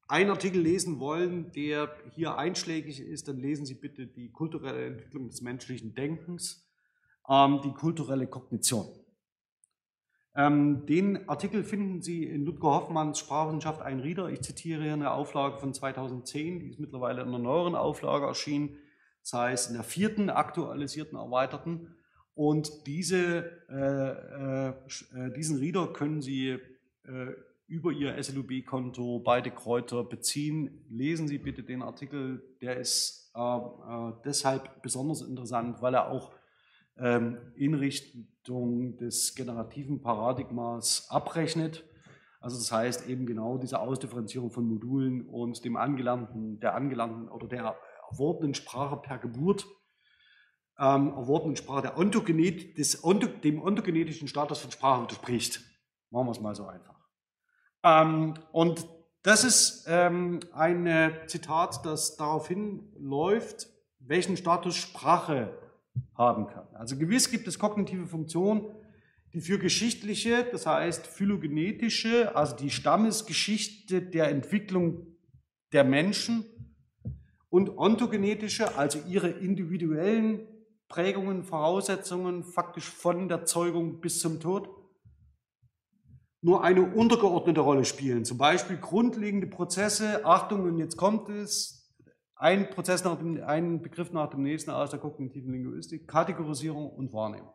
einen 0.08 0.30
Artikel 0.30 0.60
lesen 0.60 1.00
wollen, 1.00 1.52
der 1.52 1.94
hier 2.14 2.36
einschlägig 2.36 3.00
ist, 3.00 3.28
dann 3.28 3.38
lesen 3.38 3.66
Sie 3.66 3.74
bitte 3.74 4.06
die 4.06 4.30
kulturelle 4.30 4.86
Entwicklung 4.86 5.28
des 5.28 5.40
menschlichen 5.40 5.94
Denkens, 5.94 6.68
ähm, 7.28 7.60
die 7.64 7.72
kulturelle 7.72 8.26
Kognition. 8.26 8.86
Ähm, 10.36 10.84
den 10.86 11.28
Artikel 11.28 11.62
finden 11.62 12.02
Sie 12.02 12.24
in 12.24 12.44
Ludger 12.44 12.68
Hoffmanns 12.68 13.20
Sprachwissenschaft 13.20 13.80
ein 13.82 14.00
Rieder. 14.00 14.28
Ich 14.28 14.40
zitiere 14.40 14.82
hier 14.82 14.92
eine 14.92 15.12
Auflage 15.12 15.58
von 15.58 15.72
2010, 15.72 16.60
die 16.60 16.70
ist 16.70 16.80
mittlerweile 16.80 17.22
in 17.22 17.28
einer 17.28 17.38
neueren 17.38 17.76
Auflage 17.76 18.26
erschienen, 18.26 18.76
das 19.22 19.32
heißt 19.32 19.68
in 19.68 19.74
der 19.74 19.84
vierten 19.84 20.30
aktualisierten, 20.30 21.16
erweiterten. 21.16 21.94
Und 22.34 22.88
diese, 22.88 23.50
äh, 23.70 24.70
äh, 24.70 25.32
diesen 25.36 25.58
Rieder 25.58 25.92
können 25.92 26.20
Sie 26.20 26.58
äh, 27.04 27.32
über 27.66 27.92
Ihr 27.92 28.22
SLUB-Konto 28.22 29.20
beide 29.20 29.50
Kräuter 29.50 30.04
beziehen. 30.04 30.84
Lesen 30.90 31.28
Sie 31.28 31.38
bitte 31.38 31.62
den 31.62 31.82
Artikel, 31.82 32.56
der 32.60 32.76
ist 32.78 33.32
äh, 33.34 33.40
äh, 33.40 34.12
deshalb 34.24 34.82
besonders 34.82 35.22
interessant, 35.22 35.80
weil 35.80 35.94
er 35.94 36.10
auch 36.10 36.32
ähm, 36.98 37.38
in 37.56 37.74
Richtung 37.74 38.96
des 38.98 39.34
generativen 39.34 40.00
Paradigmas 40.00 41.08
abrechnet. 41.10 41.84
Also 42.40 42.58
das 42.58 42.70
heißt 42.70 43.08
eben 43.08 43.26
genau 43.26 43.56
diese 43.56 43.80
Ausdifferenzierung 43.80 44.50
von 44.50 44.68
Modulen 44.68 45.26
und 45.28 45.64
dem 45.64 45.76
angelernten, 45.76 46.60
der 46.60 46.74
angelernten 46.74 47.28
oder 47.28 47.48
der 47.48 47.76
erworbenen 48.10 48.54
Sprache 48.54 48.98
per 48.98 49.18
Geburt, 49.18 49.66
ähm, 50.78 51.08
erworbenen 51.08 51.56
Sprache 51.56 51.82
der 51.82 51.98
Ontogenet, 51.98 52.76
des 52.76 53.02
Onto, 53.02 53.26
dem 53.26 53.62
ontogenetischen 53.62 54.28
Status 54.28 54.58
von 54.58 54.70
Sprache 54.70 55.04
widerspricht. 55.04 55.60
Machen 56.10 56.26
wir 56.26 56.32
es 56.32 56.40
mal 56.40 56.54
so 56.54 56.66
einfach. 56.66 56.93
Ähm, 57.84 58.34
und 58.50 58.86
das 59.22 59.44
ist 59.44 59.84
ähm, 59.88 60.40
ein 60.52 61.12
Zitat, 61.26 61.86
das 61.86 62.16
darauf 62.16 62.48
hinläuft, 62.48 63.68
welchen 64.00 64.36
Status 64.36 64.76
Sprache 64.76 65.56
haben 66.14 66.46
kann. 66.46 66.66
Also 66.74 66.96
gewiss 66.96 67.30
gibt 67.30 67.46
es 67.46 67.58
kognitive 67.58 68.06
Funktionen, 68.06 68.66
die 69.32 69.40
für 69.40 69.58
geschichtliche, 69.58 70.44
das 70.50 70.66
heißt 70.66 71.06
phylogenetische, 71.06 72.34
also 72.36 72.56
die 72.56 72.70
Stammesgeschichte 72.70 74.02
der 74.02 74.28
Entwicklung 74.30 75.06
der 75.72 75.84
Menschen 75.84 76.44
und 77.50 77.76
ontogenetische, 77.78 78.76
also 78.76 79.00
ihre 79.08 79.28
individuellen 79.28 80.46
Prägungen, 80.88 81.42
Voraussetzungen, 81.42 82.44
faktisch 82.44 82.88
von 82.88 83.28
der 83.28 83.44
Zeugung 83.44 84.00
bis 84.00 84.20
zum 84.20 84.38
Tod, 84.38 84.68
nur 86.44 86.62
eine 86.62 86.82
untergeordnete 86.82 87.62
Rolle 87.62 87.86
spielen. 87.86 88.26
Zum 88.26 88.36
Beispiel 88.36 88.76
grundlegende 88.76 89.46
Prozesse, 89.46 90.26
Achtung, 90.26 90.64
und 90.64 90.76
jetzt 90.76 90.98
kommt 90.98 91.30
es, 91.30 91.90
ein 92.36 92.68
Prozess 92.68 93.02
nach 93.02 93.16
dem, 93.16 93.42
ein 93.42 93.80
Begriff 93.80 94.12
nach 94.12 94.28
dem 94.28 94.42
nächsten 94.42 94.70
aus 94.70 94.90
der 94.90 94.98
kognitiven 94.98 95.52
Linguistik, 95.52 96.06
Kategorisierung 96.06 96.90
und 96.90 97.14
Wahrnehmung. 97.14 97.54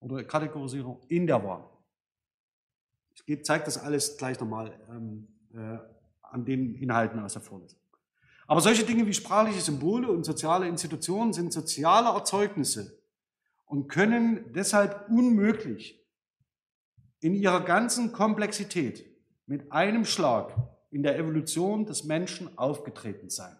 Oder 0.00 0.24
Kategorisierung 0.24 1.00
in 1.06 1.28
der 1.28 1.44
Wahrnehmung. 1.44 1.78
Ich 3.24 3.44
zeige 3.44 3.66
das 3.66 3.78
alles 3.78 4.16
gleich 4.16 4.40
nochmal 4.40 4.80
ähm, 4.90 5.28
äh, 5.54 5.78
an 6.22 6.44
den 6.44 6.74
Inhalten 6.74 7.20
aus 7.20 7.34
der 7.34 7.42
Vorlesung. 7.42 7.78
Aber 8.48 8.60
solche 8.60 8.84
Dinge 8.84 9.06
wie 9.06 9.14
sprachliche 9.14 9.60
Symbole 9.60 10.10
und 10.10 10.24
soziale 10.24 10.66
Institutionen 10.66 11.32
sind 11.32 11.52
soziale 11.52 12.08
Erzeugnisse 12.08 13.00
und 13.64 13.86
können 13.86 14.52
deshalb 14.52 15.08
unmöglich 15.08 16.03
in 17.24 17.34
ihrer 17.34 17.62
ganzen 17.62 18.12
Komplexität 18.12 19.02
mit 19.46 19.72
einem 19.72 20.04
Schlag 20.04 20.54
in 20.90 21.02
der 21.02 21.18
Evolution 21.18 21.86
des 21.86 22.04
Menschen 22.04 22.58
aufgetreten 22.58 23.30
sein. 23.30 23.56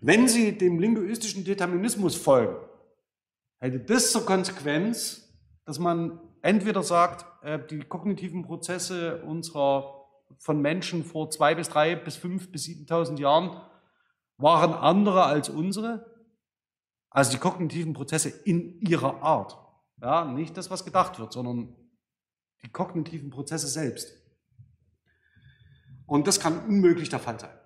Wenn 0.00 0.26
Sie 0.26 0.58
dem 0.58 0.80
linguistischen 0.80 1.44
Determinismus 1.44 2.16
folgen, 2.16 2.56
hätte 3.60 3.78
das 3.78 4.10
zur 4.10 4.26
Konsequenz, 4.26 5.32
dass 5.64 5.78
man 5.78 6.18
entweder 6.42 6.82
sagt, 6.82 7.24
äh, 7.44 7.60
die 7.70 7.78
kognitiven 7.78 8.42
Prozesse 8.42 9.22
unserer 9.22 10.04
von 10.38 10.60
Menschen 10.60 11.04
vor 11.04 11.30
zwei 11.30 11.54
bis 11.54 11.68
drei 11.68 11.94
bis 11.94 12.16
fünf 12.16 12.50
bis 12.50 12.64
7.000 12.64 13.20
Jahren 13.20 13.60
waren 14.36 14.74
andere 14.74 15.26
als 15.26 15.48
unsere, 15.48 16.09
also 17.10 17.32
die 17.32 17.38
kognitiven 17.38 17.92
Prozesse 17.92 18.28
in 18.28 18.80
ihrer 18.80 19.22
Art. 19.22 19.58
Ja, 20.00 20.24
nicht 20.24 20.56
das, 20.56 20.70
was 20.70 20.84
gedacht 20.84 21.18
wird, 21.18 21.32
sondern 21.32 21.76
die 22.62 22.70
kognitiven 22.70 23.30
Prozesse 23.30 23.66
selbst. 23.66 24.16
Und 26.06 26.26
das 26.26 26.40
kann 26.40 26.66
unmöglich 26.66 27.08
der 27.08 27.18
Fall 27.18 27.38
sein. 27.38 27.56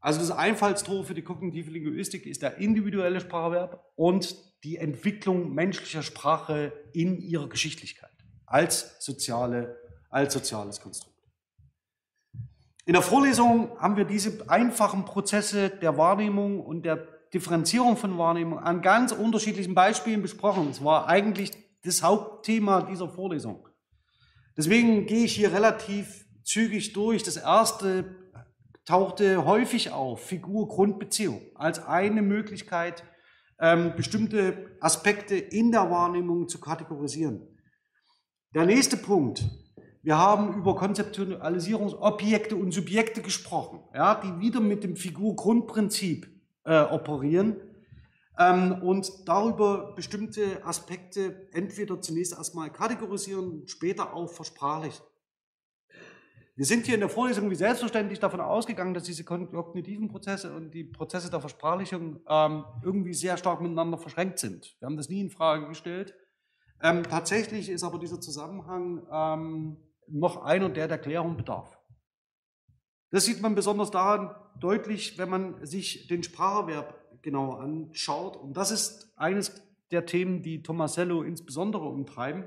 Also 0.00 0.20
das 0.20 0.30
Einfallstor 0.30 1.04
für 1.04 1.14
die 1.14 1.22
kognitive 1.22 1.70
Linguistik 1.70 2.26
ist 2.26 2.42
der 2.42 2.56
individuelle 2.58 3.20
Spracherwerb 3.20 3.84
und 3.96 4.36
die 4.64 4.76
Entwicklung 4.76 5.54
menschlicher 5.54 6.02
Sprache 6.02 6.72
in 6.92 7.20
ihrer 7.20 7.48
Geschichtlichkeit 7.48 8.10
als, 8.46 9.04
soziale, 9.04 9.76
als 10.10 10.34
soziales 10.34 10.80
Konstrukt. 10.80 11.10
In 12.86 12.94
der 12.94 13.02
Vorlesung 13.02 13.78
haben 13.78 13.96
wir 13.96 14.04
diese 14.04 14.50
einfachen 14.50 15.04
Prozesse 15.04 15.70
der 15.70 15.96
Wahrnehmung 15.96 16.64
und 16.64 16.82
der 16.82 17.06
Differenzierung 17.32 17.96
von 17.96 18.18
Wahrnehmung 18.18 18.58
an 18.58 18.82
ganz 18.82 19.12
unterschiedlichen 19.12 19.74
Beispielen 19.74 20.22
besprochen. 20.22 20.66
Das 20.68 20.84
war 20.84 21.08
eigentlich 21.08 21.52
das 21.84 22.02
Hauptthema 22.02 22.82
dieser 22.82 23.08
Vorlesung. 23.08 23.68
Deswegen 24.56 25.06
gehe 25.06 25.24
ich 25.24 25.34
hier 25.34 25.52
relativ 25.52 26.26
zügig 26.42 26.92
durch. 26.92 27.22
Das 27.22 27.36
erste 27.36 28.16
tauchte 28.84 29.44
häufig 29.44 29.92
auf, 29.92 30.24
Figur, 30.24 30.68
Grundbeziehung, 30.68 31.40
als 31.54 31.86
eine 31.86 32.22
Möglichkeit, 32.22 33.04
ähm, 33.60 33.92
bestimmte 33.96 34.76
Aspekte 34.80 35.36
in 35.36 35.70
der 35.70 35.90
Wahrnehmung 35.90 36.48
zu 36.48 36.60
kategorisieren. 36.60 37.46
Der 38.54 38.66
nächste 38.66 38.96
Punkt. 38.96 39.44
Wir 40.02 40.16
haben 40.16 40.54
über 40.54 40.76
Konzeptualisierungsobjekte 40.76 42.56
und 42.56 42.72
Subjekte 42.72 43.20
gesprochen, 43.20 43.80
ja, 43.94 44.14
die 44.14 44.40
wieder 44.40 44.60
mit 44.60 44.82
dem 44.82 44.96
Figur-Grundprinzip 44.96 46.39
äh, 46.64 46.80
operieren 46.82 47.56
ähm, 48.38 48.82
und 48.82 49.28
darüber 49.28 49.94
bestimmte 49.94 50.64
Aspekte 50.64 51.48
entweder 51.52 52.00
zunächst 52.00 52.32
erstmal 52.32 52.70
kategorisieren, 52.70 53.66
später 53.66 54.14
auch 54.14 54.30
versprachlichen. 54.30 55.04
Wir 56.56 56.66
sind 56.66 56.84
hier 56.84 56.94
in 56.94 57.00
der 57.00 57.08
Vorlesung 57.08 57.48
wie 57.50 57.54
selbstverständlich 57.54 58.18
davon 58.18 58.40
ausgegangen, 58.40 58.92
dass 58.92 59.04
diese 59.04 59.24
kognitiven 59.24 60.08
Prozesse 60.08 60.54
und 60.54 60.72
die 60.72 60.84
Prozesse 60.84 61.30
der 61.30 61.40
Versprachlichung 61.40 62.20
ähm, 62.28 62.64
irgendwie 62.82 63.14
sehr 63.14 63.36
stark 63.38 63.62
miteinander 63.62 63.96
verschränkt 63.96 64.38
sind. 64.38 64.76
Wir 64.78 64.86
haben 64.86 64.96
das 64.96 65.08
nie 65.08 65.20
in 65.20 65.30
Frage 65.30 65.66
gestellt. 65.68 66.14
Ähm, 66.82 67.02
tatsächlich 67.04 67.70
ist 67.70 67.82
aber 67.82 67.98
dieser 67.98 68.20
Zusammenhang 68.20 69.06
ähm, 69.10 69.76
noch 70.06 70.42
einer, 70.42 70.68
der 70.68 70.88
der 70.88 70.98
Klärung 70.98 71.36
bedarf. 71.36 71.78
Das 73.10 73.24
sieht 73.24 73.40
man 73.40 73.54
besonders 73.54 73.90
daran 73.90 74.34
deutlich, 74.58 75.18
wenn 75.18 75.28
man 75.28 75.66
sich 75.66 76.06
den 76.08 76.22
Spracherwerb 76.22 77.22
genauer 77.22 77.60
anschaut. 77.60 78.36
Und 78.36 78.56
das 78.56 78.70
ist 78.70 79.12
eines 79.16 79.62
der 79.90 80.06
Themen, 80.06 80.42
die 80.42 80.62
Tomasello 80.62 81.22
insbesondere 81.22 81.84
umtreiben. 81.84 82.44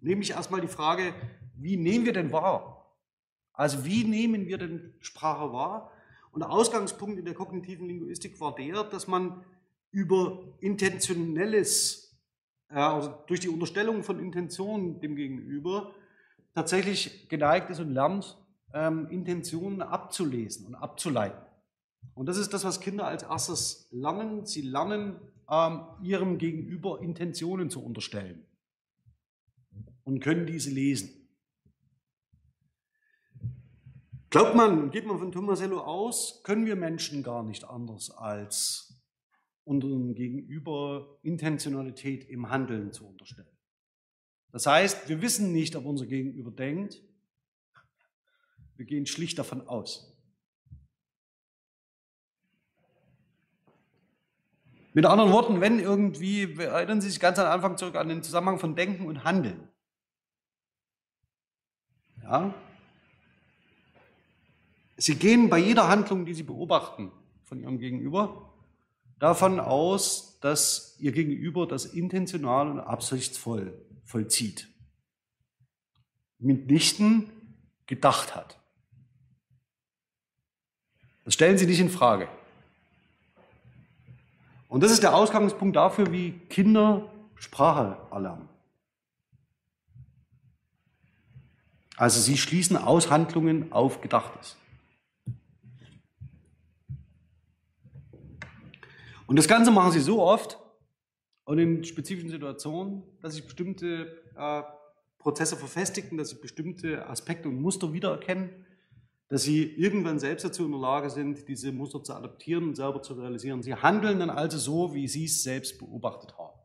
Nämlich 0.00 0.32
erstmal 0.32 0.60
die 0.60 0.68
Frage, 0.68 1.14
wie 1.56 1.76
nehmen 1.76 2.04
wir 2.04 2.12
denn 2.12 2.32
wahr? 2.32 2.94
Also 3.52 3.84
wie 3.84 4.04
nehmen 4.04 4.46
wir 4.46 4.58
denn 4.58 4.94
Sprache 5.00 5.52
wahr? 5.52 5.90
Und 6.30 6.40
der 6.40 6.50
Ausgangspunkt 6.50 7.18
in 7.18 7.24
der 7.24 7.34
kognitiven 7.34 7.88
Linguistik 7.88 8.38
war 8.40 8.54
der, 8.54 8.84
dass 8.84 9.06
man 9.06 9.42
über 9.90 10.42
intentionelles, 10.60 12.14
also 12.68 13.14
durch 13.26 13.40
die 13.40 13.48
Unterstellung 13.48 14.02
von 14.02 14.20
Intentionen 14.20 15.00
dem 15.00 15.16
Gegenüber, 15.16 15.94
tatsächlich 16.54 17.28
geneigt 17.30 17.70
ist 17.70 17.80
und 17.80 17.92
lernt, 17.92 18.38
ähm, 18.72 19.08
Intentionen 19.10 19.82
abzulesen 19.82 20.66
und 20.66 20.74
abzuleiten. 20.74 21.42
Und 22.14 22.26
das 22.26 22.36
ist 22.36 22.52
das, 22.52 22.64
was 22.64 22.80
Kinder 22.80 23.06
als 23.06 23.22
erstes 23.22 23.88
lernen. 23.90 24.46
Sie 24.46 24.62
lernen, 24.62 25.20
ähm, 25.50 25.82
ihrem 26.02 26.38
Gegenüber 26.38 27.00
Intentionen 27.00 27.70
zu 27.70 27.82
unterstellen 27.82 28.44
und 30.04 30.20
können 30.20 30.46
diese 30.46 30.70
lesen. 30.70 31.10
Glaubt 34.30 34.54
man, 34.54 34.90
geht 34.90 35.06
man 35.06 35.18
von 35.18 35.32
Tomasello 35.32 35.80
aus, 35.80 36.42
können 36.42 36.66
wir 36.66 36.76
Menschen 36.76 37.22
gar 37.22 37.42
nicht 37.42 37.64
anders 37.64 38.10
als 38.10 39.02
unserem 39.64 40.14
Gegenüber 40.14 41.18
Intentionalität 41.22 42.28
im 42.28 42.50
Handeln 42.50 42.92
zu 42.92 43.06
unterstellen. 43.06 43.56
Das 44.52 44.66
heißt, 44.66 45.08
wir 45.08 45.22
wissen 45.22 45.52
nicht, 45.52 45.74
ob 45.76 45.86
unser 45.86 46.06
Gegenüber 46.06 46.50
denkt. 46.50 47.02
Wir 48.76 48.86
gehen 48.86 49.06
schlicht 49.06 49.38
davon 49.38 49.66
aus. 49.68 50.12
Mit 54.92 55.04
anderen 55.04 55.32
Worten, 55.32 55.60
wenn 55.60 55.78
irgendwie, 55.78 56.54
erinnern 56.58 57.00
Sie 57.00 57.10
sich 57.10 57.20
ganz 57.20 57.38
am 57.38 57.46
Anfang 57.46 57.76
zurück 57.76 57.96
an 57.96 58.08
den 58.08 58.22
Zusammenhang 58.22 58.58
von 58.58 58.76
Denken 58.76 59.06
und 59.06 59.24
Handeln. 59.24 59.68
Ja, 62.22 62.54
Sie 64.96 65.16
gehen 65.16 65.50
bei 65.50 65.58
jeder 65.58 65.88
Handlung, 65.88 66.24
die 66.24 66.32
Sie 66.32 66.42
beobachten 66.42 67.12
von 67.44 67.60
Ihrem 67.60 67.78
Gegenüber, 67.78 68.54
davon 69.18 69.60
aus, 69.60 70.38
dass 70.40 70.96
Ihr 70.98 71.12
Gegenüber 71.12 71.66
das 71.66 71.84
intentional 71.84 72.70
und 72.70 72.80
absichtsvoll 72.80 73.78
vollzieht. 74.04 74.68
Mitnichten 76.38 77.30
gedacht 77.86 78.34
hat. 78.34 78.58
Das 81.26 81.34
stellen 81.34 81.58
Sie 81.58 81.66
nicht 81.66 81.80
in 81.80 81.90
Frage. 81.90 82.28
Und 84.68 84.82
das 84.82 84.92
ist 84.92 85.02
der 85.02 85.14
Ausgangspunkt 85.14 85.74
dafür, 85.74 86.12
wie 86.12 86.32
Kinder 86.48 87.10
Sprache 87.34 87.98
erlernen. 88.12 88.48
Also 91.96 92.20
sie 92.20 92.36
schließen 92.36 92.76
Aushandlungen 92.76 93.72
auf 93.72 94.00
Gedachtes. 94.00 94.56
Und 99.26 99.36
das 99.36 99.48
Ganze 99.48 99.72
machen 99.72 99.90
sie 99.90 100.00
so 100.00 100.22
oft 100.22 100.58
und 101.44 101.58
in 101.58 101.82
spezifischen 101.82 102.30
Situationen, 102.30 103.02
dass 103.20 103.34
sich 103.34 103.44
bestimmte 103.44 104.22
äh, 104.36 104.62
Prozesse 105.18 105.56
verfestigen, 105.56 106.18
dass 106.18 106.28
sie 106.28 106.36
bestimmte 106.36 107.08
Aspekte 107.08 107.48
und 107.48 107.60
Muster 107.60 107.92
wiedererkennen, 107.92 108.64
dass 109.28 109.42
sie 109.42 109.64
irgendwann 109.64 110.18
selbst 110.18 110.44
dazu 110.44 110.64
in 110.64 110.70
der 110.70 110.80
Lage 110.80 111.10
sind, 111.10 111.48
diese 111.48 111.72
Muster 111.72 112.02
zu 112.02 112.14
adaptieren 112.14 112.68
und 112.68 112.74
selber 112.76 113.02
zu 113.02 113.14
realisieren. 113.14 113.62
Sie 113.62 113.74
handeln 113.74 114.20
dann 114.20 114.30
also 114.30 114.58
so, 114.58 114.94
wie 114.94 115.08
sie 115.08 115.24
es 115.24 115.42
selbst 115.42 115.78
beobachtet 115.78 116.36
haben. 116.38 116.58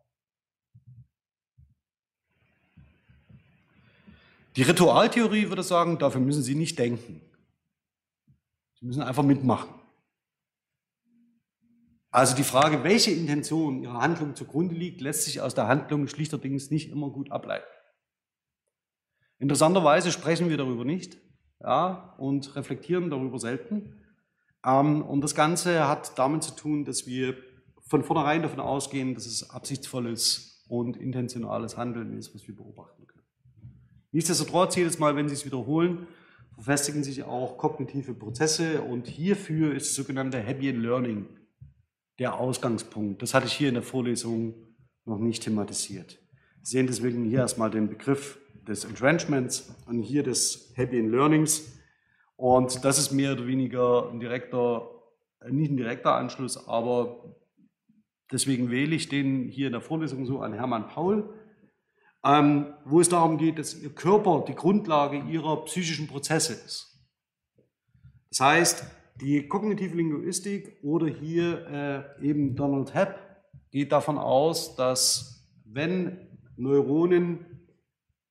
Die 4.58 4.63
Ritualtheorie 4.63 5.50
würde 5.50 5.63
sagen, 5.63 5.97
dafür 5.97 6.19
müssen 6.19 6.43
Sie 6.43 6.56
nicht 6.56 6.78
denken. 6.78 7.21
Sie 8.80 8.86
müssen 8.86 9.02
einfach 9.02 9.24
mitmachen. 9.24 9.74
Also 12.10 12.36
die 12.36 12.43
Frage, 12.43 12.84
welche 12.84 13.12
Intention 13.12 13.82
Ihrer 13.82 14.02
Handlung 14.02 14.36
zugrunde 14.36 14.76
liegt, 14.76 15.00
lässt 15.00 15.24
sich 15.24 15.39
aus 15.39 15.56
der 15.56 15.67
Handlung 15.67 16.10
schlichterdings 16.10 16.69
nicht 16.69 16.91
immer 16.91 17.10
gut 17.10 17.32
ableiten. 17.32 17.65
Interessanterweise 19.39 20.12
sprechen 20.12 20.50
wir 20.50 20.58
darüber 20.58 20.84
nicht 20.84 21.17
ja, 21.63 22.15
und 22.17 22.56
reflektieren 22.56 23.10
darüber 23.10 23.39
selten. 23.39 23.95
Ähm, 24.65 25.02
und 25.02 25.21
das 25.21 25.36
Ganze 25.36 25.88
hat 25.88 26.17
damit 26.17 26.43
zu 26.43 26.56
tun, 26.56 26.86
dass 26.86 27.06
wir 27.08 27.36
von 27.88 28.04
vornherein 28.04 28.41
davon 28.41 28.60
ausgehen, 28.60 29.13
dass 29.13 29.26
es 29.26 29.50
absichtsvolles 29.50 30.63
und 30.67 30.97
intentionales 30.97 31.78
Handeln 31.78 32.17
ist, 32.17 32.34
was 32.34 32.47
wir 32.47 32.56
beobachten 32.56 33.06
können. 33.06 33.26
Nichtsdestotrotz, 34.12 34.76
jedes 34.76 35.00
Mal, 35.00 35.15
wenn 35.15 35.28
Sie 35.28 35.36
es 35.36 35.45
wiederholen, 35.45 36.08
verfestigen 36.56 37.04
sich 37.04 37.24
auch 37.24 37.58
kognitive 37.58 38.13
Prozesse 38.13 38.82
und 38.82 39.08
hierfür 39.08 39.74
ist 39.74 39.89
das 39.89 39.95
sogenannte 39.95 40.39
Happy 40.39 40.71
Learning 40.71 41.26
der 42.19 42.36
Ausgangspunkt. 42.36 43.21
Das 43.21 43.34
hatte 43.34 43.47
ich 43.47 43.54
hier 43.54 43.69
in 43.69 43.74
der 43.74 43.84
Vorlesung 43.84 44.54
noch 45.06 45.17
nicht 45.17 45.43
thematisiert. 45.43 46.19
Sie 46.62 46.74
sehen 46.74 46.88
deswegen 46.88 47.26
hier 47.26 47.39
erstmal 47.39 47.71
den 47.71 47.89
Begriff 47.89 48.38
des 48.67 48.86
Entrenchments 48.86 49.74
und 49.88 50.02
hier 50.02 50.24
des 50.24 50.74
Happy 50.76 50.97
in 50.97 51.12
Learnings. 51.12 51.80
Und 52.36 52.84
das 52.84 52.97
ist 52.97 53.12
mehr 53.12 53.34
oder 53.34 53.47
weniger 53.47 54.10
ein 54.10 54.19
direkter, 54.19 54.89
nicht 55.50 55.71
ein 55.71 55.78
direkter 55.78 56.15
Anschluss, 56.15 56.67
aber 56.67 57.36
deswegen 58.32 58.71
wähle 58.71 58.95
ich 58.95 59.10
den 59.10 59.47
hier 59.47 59.67
in 59.67 59.74
der 59.74 59.82
Vorlesung 59.82 60.26
so 60.26 60.41
an 60.41 60.54
Hermann 60.54 60.88
Paul, 60.88 61.34
ähm, 62.24 62.74
wo 62.86 63.00
es 63.00 63.10
darum 63.10 63.38
geht, 63.38 63.60
dass 63.60 63.80
Ihr 63.80 63.93
Körper 63.93 64.45
die 64.47 64.56
Grundlage 64.56 65.17
Ihrer 65.30 65.65
psychischen 65.65 66.08
Prozesse 66.08 66.54
ist. 66.54 66.88
Das 68.30 68.39
heißt, 68.39 68.86
die 69.19 69.47
kognitive 69.47 69.95
Linguistik 69.95 70.78
oder 70.84 71.08
hier 71.08 72.15
äh, 72.21 72.28
eben 72.28 72.56
Donald 72.56 72.93
Hepp 72.93 73.19
geht 73.71 73.91
davon 73.91 74.17
aus, 74.17 74.76
dass 74.76 75.47
wenn 75.65 76.17
Neuronen 76.56 77.51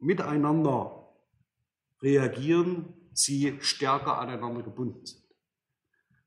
miteinander 0.00 1.08
reagieren, 2.02 2.94
sie 3.12 3.56
stärker 3.60 4.18
aneinander 4.18 4.62
gebunden 4.62 5.04
sind. 5.04 5.22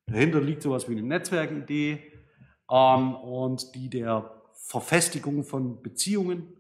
Dahinter 0.05 0.41
liegt 0.41 0.61
sowas 0.61 0.87
wie 0.87 0.93
eine 0.93 1.03
Netzwerkidee 1.03 2.11
ähm, 2.69 3.15
und 3.15 3.73
die 3.75 3.89
der 3.89 4.41
Verfestigung 4.53 5.43
von 5.43 5.81
Beziehungen 5.81 6.53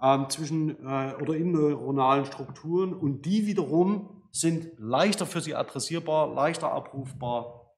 ähm, 0.00 0.28
zwischen 0.28 0.70
äh, 0.86 1.14
oder 1.20 1.34
in 1.34 1.52
neuronalen 1.52 2.26
Strukturen 2.26 2.92
und 2.92 3.22
die 3.22 3.46
wiederum 3.46 4.22
sind 4.30 4.78
leichter 4.78 5.26
für 5.26 5.40
sie 5.40 5.54
adressierbar, 5.54 6.32
leichter 6.34 6.70
abrufbar 6.70 7.74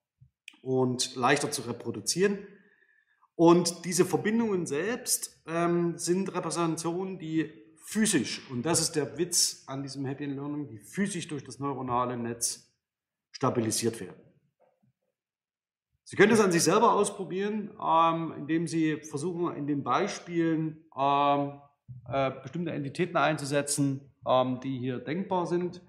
und 0.63 1.15
leichter 1.15 1.51
zu 1.51 1.63
reproduzieren. 1.63 2.39
Und 3.37 3.85
diese 3.85 4.05
Verbindungen 4.05 4.67
selbst 4.67 5.41
ähm, 5.47 5.97
sind 5.97 6.35
Repräsentationen, 6.35 7.21
die 7.21 7.53
physisch, 7.91 8.43
und 8.51 8.67
das 8.67 8.81
ist 8.83 8.93
der 8.93 9.17
Witz 9.17 9.65
an 9.67 9.83
diesem 9.83 10.05
Happy 10.05 10.27
Learning, 10.27 10.69
die 10.69 10.79
physisch 10.79 11.27
durch 11.27 11.43
das 11.43 11.59
neuronale 11.59 12.19
Netz 12.19 12.71
stabilisiert 13.33 13.99
werden. 13.99 14.21
Sie 16.05 16.17
können 16.17 16.31
das 16.31 16.41
an 16.41 16.53
sich 16.53 16.63
selber 16.63 16.93
ausprobieren, 16.93 17.71
ähm, 17.83 18.35
indem 18.37 18.67
Sie 18.67 18.99
versuchen, 18.99 19.57
in 19.57 19.67
den 19.67 19.83
Beispielen 19.83 20.85
ähm, 20.99 21.61
äh, 22.07 22.31
bestimmte 22.43 22.73
Entitäten 22.73 23.17
einzusetzen, 23.17 24.13
ähm, 24.27 24.61
die 24.61 24.79
hier 24.79 24.99
denkbar 24.99 25.47
sind. 25.47 25.83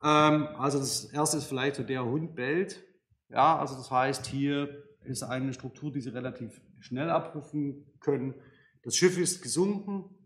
Also 0.00 0.78
das 0.78 1.06
erste 1.06 1.38
ist 1.38 1.46
vielleicht 1.46 1.74
so, 1.74 1.82
der 1.82 2.04
Hund 2.04 2.36
bellt. 2.36 2.84
Ja, 3.30 3.58
also 3.58 3.74
das 3.74 3.90
heißt, 3.90 4.26
hier 4.26 4.84
ist 5.02 5.24
eine 5.24 5.52
Struktur, 5.52 5.90
die 5.90 6.00
Sie 6.00 6.10
relativ 6.10 6.60
schnell 6.78 7.10
abrufen 7.10 7.84
können. 7.98 8.34
Das 8.84 8.94
Schiff 8.94 9.18
ist 9.18 9.42
gesunken. 9.42 10.17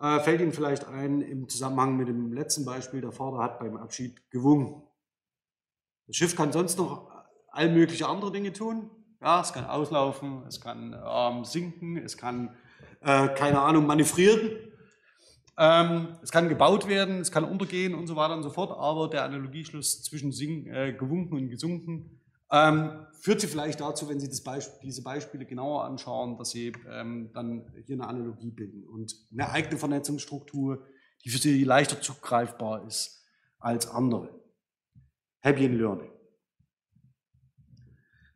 Äh, 0.00 0.20
fällt 0.20 0.40
Ihnen 0.40 0.52
vielleicht 0.52 0.86
ein 0.88 1.20
im 1.20 1.48
Zusammenhang 1.48 1.96
mit 1.96 2.08
dem 2.08 2.32
letzten 2.32 2.64
Beispiel, 2.64 3.02
der 3.02 3.12
Vater 3.12 3.38
hat 3.38 3.58
beim 3.58 3.76
Abschied 3.76 4.30
gewunken. 4.30 4.82
Das 6.06 6.16
Schiff 6.16 6.34
kann 6.34 6.52
sonst 6.52 6.78
noch 6.78 7.10
all 7.48 7.70
mögliche 7.70 8.08
andere 8.08 8.32
Dinge 8.32 8.52
tun. 8.52 8.90
Ja, 9.20 9.42
es 9.42 9.52
kann 9.52 9.66
auslaufen, 9.66 10.44
es 10.48 10.60
kann 10.60 10.96
ähm, 11.06 11.44
sinken, 11.44 11.98
es 11.98 12.16
kann, 12.16 12.56
äh, 13.00 13.28
keine 13.28 13.60
Ahnung, 13.60 13.86
manövrieren. 13.86 14.56
Ähm, 15.58 16.16
es 16.22 16.30
kann 16.30 16.48
gebaut 16.48 16.88
werden, 16.88 17.20
es 17.20 17.30
kann 17.30 17.44
untergehen 17.44 17.94
und 17.94 18.06
so 18.06 18.16
weiter 18.16 18.34
und 18.34 18.42
so 18.42 18.48
fort, 18.48 18.70
aber 18.70 19.08
der 19.08 19.24
Analogieschluss 19.24 20.02
zwischen 20.02 20.32
sing, 20.32 20.66
äh, 20.68 20.94
gewunken 20.94 21.36
und 21.36 21.50
gesunken 21.50 22.19
ähm, 22.50 23.06
führt 23.20 23.40
Sie 23.40 23.46
vielleicht 23.46 23.80
dazu, 23.80 24.08
wenn 24.08 24.18
Sie 24.20 24.42
Beisp 24.42 24.80
diese 24.82 25.02
Beispiele 25.02 25.44
genauer 25.44 25.84
anschauen, 25.84 26.36
dass 26.36 26.50
Sie 26.50 26.72
ähm, 26.88 27.30
dann 27.32 27.70
hier 27.86 27.96
eine 27.96 28.08
Analogie 28.08 28.50
bilden 28.50 28.86
und 28.86 29.14
eine 29.32 29.50
eigene 29.50 29.78
Vernetzungsstruktur, 29.78 30.84
die 31.24 31.30
für 31.30 31.38
Sie 31.38 31.64
leichter 31.64 32.00
zugreifbar 32.00 32.86
ist 32.86 33.24
als 33.58 33.88
andere. 33.88 34.40
Happy 35.40 35.64
in 35.64 35.78
Learning. 35.78 36.10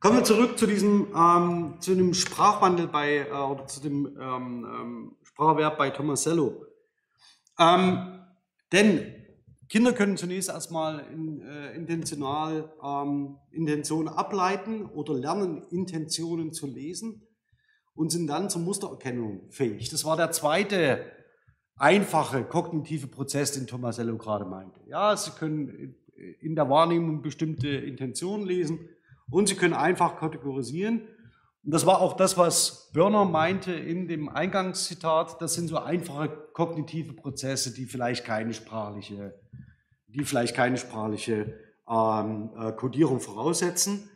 Kommen 0.01 0.19
wir 0.19 0.25
zurück 0.25 0.59
zu 0.59 0.67
diesem 0.67 1.09
ähm, 1.17 1.77
zu 1.81 1.95
dem 1.95 2.13
Sprachwandel 2.13 2.89
bei 2.89 3.27
äh, 3.27 3.33
oder 3.33 3.67
zu 3.67 3.81
dem 3.81 4.07
ähm, 4.21 4.67
ähm, 4.67 5.17
Sprachverb 5.23 5.79
bei 5.79 5.89
Tomasello. 5.89 6.67
Ähm, 7.59 8.21
denn 8.71 9.24
Kinder 9.75 9.93
können 9.93 10.17
zunächst 10.17 10.51
erstmal 10.51 11.01
in, 11.13 11.43
äh, 11.43 11.75
intentional 11.75 12.73
ähm, 12.81 13.39
Intentionen 13.51 14.07
ableiten 14.07 14.87
oder 14.87 15.15
lernen, 15.15 15.65
Intentionen 15.73 16.53
zu 16.53 16.69
lesen 16.69 17.27
und 17.93 18.13
sind 18.13 18.29
dann 18.29 18.49
zur 18.49 18.63
Mustererkennung 18.63 19.51
fähig. 19.51 19.89
Das 19.89 20.05
war 20.05 20.17
der 20.17 20.31
zweite 20.31 21.05
einfache 21.75 22.45
kognitive 22.45 23.09
Prozess, 23.09 23.51
den 23.51 23.67
Tomasello 23.67 24.17
gerade 24.17 24.45
meinte. 24.45 24.79
Ja, 24.87 25.17
Sie 25.17 25.33
können 25.33 25.97
in 26.39 26.55
der 26.55 26.71
Wahrnehmung 26.71 27.21
bestimmte 27.21 27.67
Intentionen 27.67 28.47
lesen 28.47 28.79
und 29.29 29.49
Sie 29.49 29.57
können 29.57 29.75
einfach 29.75 30.21
kategorisieren. 30.21 31.09
Und 31.65 31.73
das 31.73 31.87
war 31.87 32.01
auch 32.01 32.15
das, 32.15 32.37
was 32.37 32.91
Börner 32.93 33.25
meinte 33.25 33.73
in 33.73 34.07
dem 34.07 34.29
Eingangszitat. 34.29 35.41
Das 35.41 35.55
sind 35.55 35.69
so 35.69 35.79
einfache 35.79 36.29
kognitive 36.53 37.15
Prozesse, 37.15 37.73
die 37.73 37.87
vielleicht 37.87 38.27
keine 38.27 38.53
sprachliche, 38.53 39.41
die 40.09 40.25
vielleicht 40.25 40.55
keine 40.55 40.77
sprachliche 40.77 41.59
ähm, 41.89 42.51
äh, 42.59 42.73
Kodierung 42.73 43.19
voraussetzen. 43.21 44.11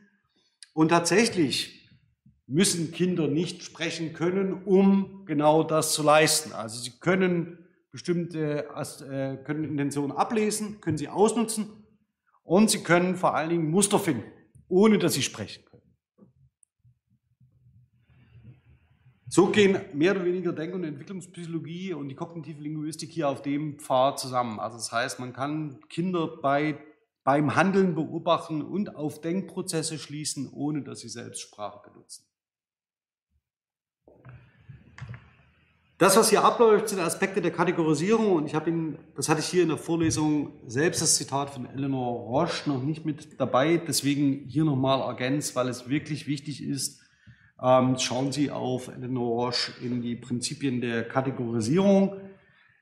Und 0.74 0.90
tatsächlich 0.90 1.88
müssen 2.46 2.92
Kinder 2.92 3.28
nicht 3.28 3.62
sprechen 3.62 4.12
können, 4.12 4.64
um 4.64 5.24
genau 5.24 5.62
das 5.62 5.94
zu 5.94 6.02
leisten. 6.02 6.52
Also 6.52 6.80
sie 6.80 6.98
können 7.00 7.66
bestimmte 7.90 8.68
äh, 8.68 9.36
können 9.38 9.64
Intentionen 9.64 10.12
ablesen, 10.12 10.82
können 10.82 10.98
sie 10.98 11.08
ausnutzen 11.08 11.86
und 12.42 12.70
sie 12.70 12.82
können 12.82 13.16
vor 13.16 13.34
allen 13.34 13.48
Dingen 13.48 13.70
Muster 13.70 13.98
finden, 13.98 14.24
ohne 14.68 14.98
dass 14.98 15.14
sie 15.14 15.22
sprechen 15.22 15.64
können. 15.64 15.68
So 19.30 19.48
gehen 19.48 19.78
mehr 19.92 20.12
oder 20.12 20.24
weniger 20.24 20.52
Denk- 20.52 20.74
und 20.74 20.84
Entwicklungspsychologie 20.84 21.92
und 21.92 22.08
die 22.08 22.14
kognitive 22.14 22.62
Linguistik 22.62 23.10
hier 23.10 23.28
auf 23.28 23.42
dem 23.42 23.78
Pfad 23.78 24.18
zusammen. 24.18 24.58
Also 24.58 24.78
das 24.78 24.90
heißt, 24.90 25.20
man 25.20 25.34
kann 25.34 25.80
Kinder 25.90 26.38
bei, 26.40 26.78
beim 27.24 27.54
Handeln 27.54 27.94
beobachten 27.94 28.62
und 28.62 28.96
auf 28.96 29.20
Denkprozesse 29.20 29.98
schließen, 29.98 30.50
ohne 30.50 30.82
dass 30.82 31.00
sie 31.00 31.10
selbst 31.10 31.42
Sprache 31.42 31.90
benutzen. 31.90 32.24
Das, 35.98 36.16
was 36.16 36.30
hier 36.30 36.44
abläuft, 36.44 36.88
sind 36.88 37.00
Aspekte 37.00 37.42
der 37.42 37.50
Kategorisierung 37.50 38.32
und 38.32 38.46
ich 38.46 38.54
habe 38.54 38.70
Ihnen, 38.70 38.98
das 39.16 39.28
hatte 39.28 39.40
ich 39.40 39.48
hier 39.48 39.64
in 39.64 39.68
der 39.68 39.78
Vorlesung 39.78 40.52
selbst 40.66 41.02
das 41.02 41.16
Zitat 41.16 41.50
von 41.50 41.66
Eleanor 41.66 42.28
Roche 42.28 42.70
noch 42.70 42.82
nicht 42.82 43.04
mit 43.04 43.38
dabei, 43.40 43.78
deswegen 43.78 44.44
hier 44.46 44.64
nochmal 44.64 45.00
ergänzt, 45.00 45.56
weil 45.56 45.68
es 45.68 45.88
wirklich 45.88 46.28
wichtig 46.28 46.62
ist. 46.62 47.02
Ähm, 47.62 47.98
schauen 47.98 48.32
Sie 48.32 48.50
auf 48.50 48.88
Eleanor 48.88 49.46
Roche 49.46 49.72
in 49.82 50.00
die 50.00 50.16
Prinzipien 50.16 50.80
der 50.80 51.08
Kategorisierung. 51.08 52.20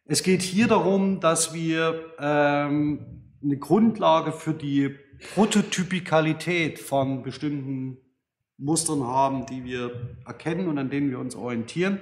Es 0.05 0.23
geht 0.23 0.43
hier 0.43 0.69
darum, 0.69 1.21
dass 1.21 1.55
wir 1.55 2.13
ähm, 2.19 3.33
eine 3.43 3.57
Grundlage 3.59 4.33
für 4.33 4.53
die 4.53 4.95
Prototypikalität 5.35 6.79
von 6.79 7.23
bestimmten 7.23 7.99
Mustern 8.59 9.03
haben, 9.03 9.47
die 9.47 9.65
wir 9.65 10.19
erkennen 10.27 10.69
und 10.69 10.79
an 10.79 10.91
denen 10.91 11.11
wir 11.11 11.19
uns 11.19 11.35
orientieren 11.35 12.01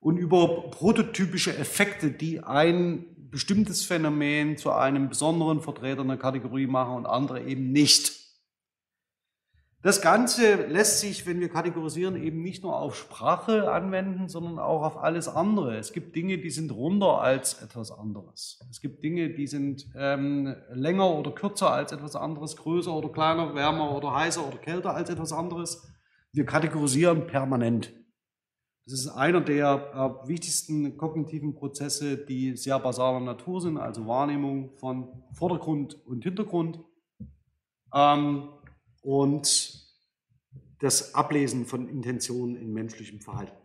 und 0.00 0.18
über 0.18 0.70
prototypische 0.70 1.56
Effekte, 1.56 2.10
die 2.10 2.40
ein 2.40 3.04
bestimmtes 3.30 3.84
Phänomen 3.84 4.56
zu 4.56 4.72
einem 4.72 5.08
besonderen 5.08 5.60
Vertreter 5.60 6.02
einer 6.02 6.16
Kategorie 6.16 6.66
machen 6.66 6.94
und 6.94 7.06
andere 7.06 7.42
eben 7.42 7.72
nicht. 7.72 8.25
Das 9.86 10.00
Ganze 10.00 10.66
lässt 10.66 10.98
sich, 10.98 11.28
wenn 11.28 11.38
wir 11.38 11.48
kategorisieren, 11.48 12.20
eben 12.20 12.42
nicht 12.42 12.64
nur 12.64 12.76
auf 12.76 12.96
Sprache 12.96 13.70
anwenden, 13.70 14.28
sondern 14.28 14.58
auch 14.58 14.82
auf 14.82 14.96
alles 14.96 15.28
andere. 15.28 15.76
Es 15.76 15.92
gibt 15.92 16.16
Dinge, 16.16 16.38
die 16.38 16.50
sind 16.50 16.72
runder 16.72 17.20
als 17.20 17.62
etwas 17.62 17.92
anderes. 17.92 18.58
Es 18.68 18.80
gibt 18.80 19.04
Dinge, 19.04 19.30
die 19.30 19.46
sind 19.46 19.86
ähm, 19.94 20.56
länger 20.72 21.08
oder 21.08 21.30
kürzer 21.30 21.70
als 21.70 21.92
etwas 21.92 22.16
anderes, 22.16 22.56
größer 22.56 22.92
oder 22.92 23.10
kleiner, 23.10 23.54
wärmer 23.54 23.96
oder 23.96 24.12
heißer 24.12 24.44
oder 24.44 24.56
kälter 24.56 24.92
als 24.92 25.08
etwas 25.08 25.32
anderes. 25.32 25.86
Wir 26.32 26.44
kategorisieren 26.44 27.28
permanent. 27.28 27.92
Das 28.86 28.94
ist 28.94 29.08
einer 29.10 29.40
der 29.40 30.24
äh, 30.24 30.28
wichtigsten 30.28 30.96
kognitiven 30.96 31.54
Prozesse, 31.54 32.16
die 32.16 32.56
sehr 32.56 32.80
basaler 32.80 33.20
Natur 33.20 33.60
sind, 33.60 33.78
also 33.78 34.04
Wahrnehmung 34.08 34.76
von 34.78 35.22
Vordergrund 35.32 36.04
und 36.06 36.24
Hintergrund 36.24 36.80
ähm, 37.94 38.48
und 39.02 39.75
das 40.80 41.14
Ablesen 41.14 41.64
von 41.64 41.88
Intentionen 41.88 42.56
in 42.56 42.72
menschlichem 42.72 43.20
Verhalten. 43.20 43.56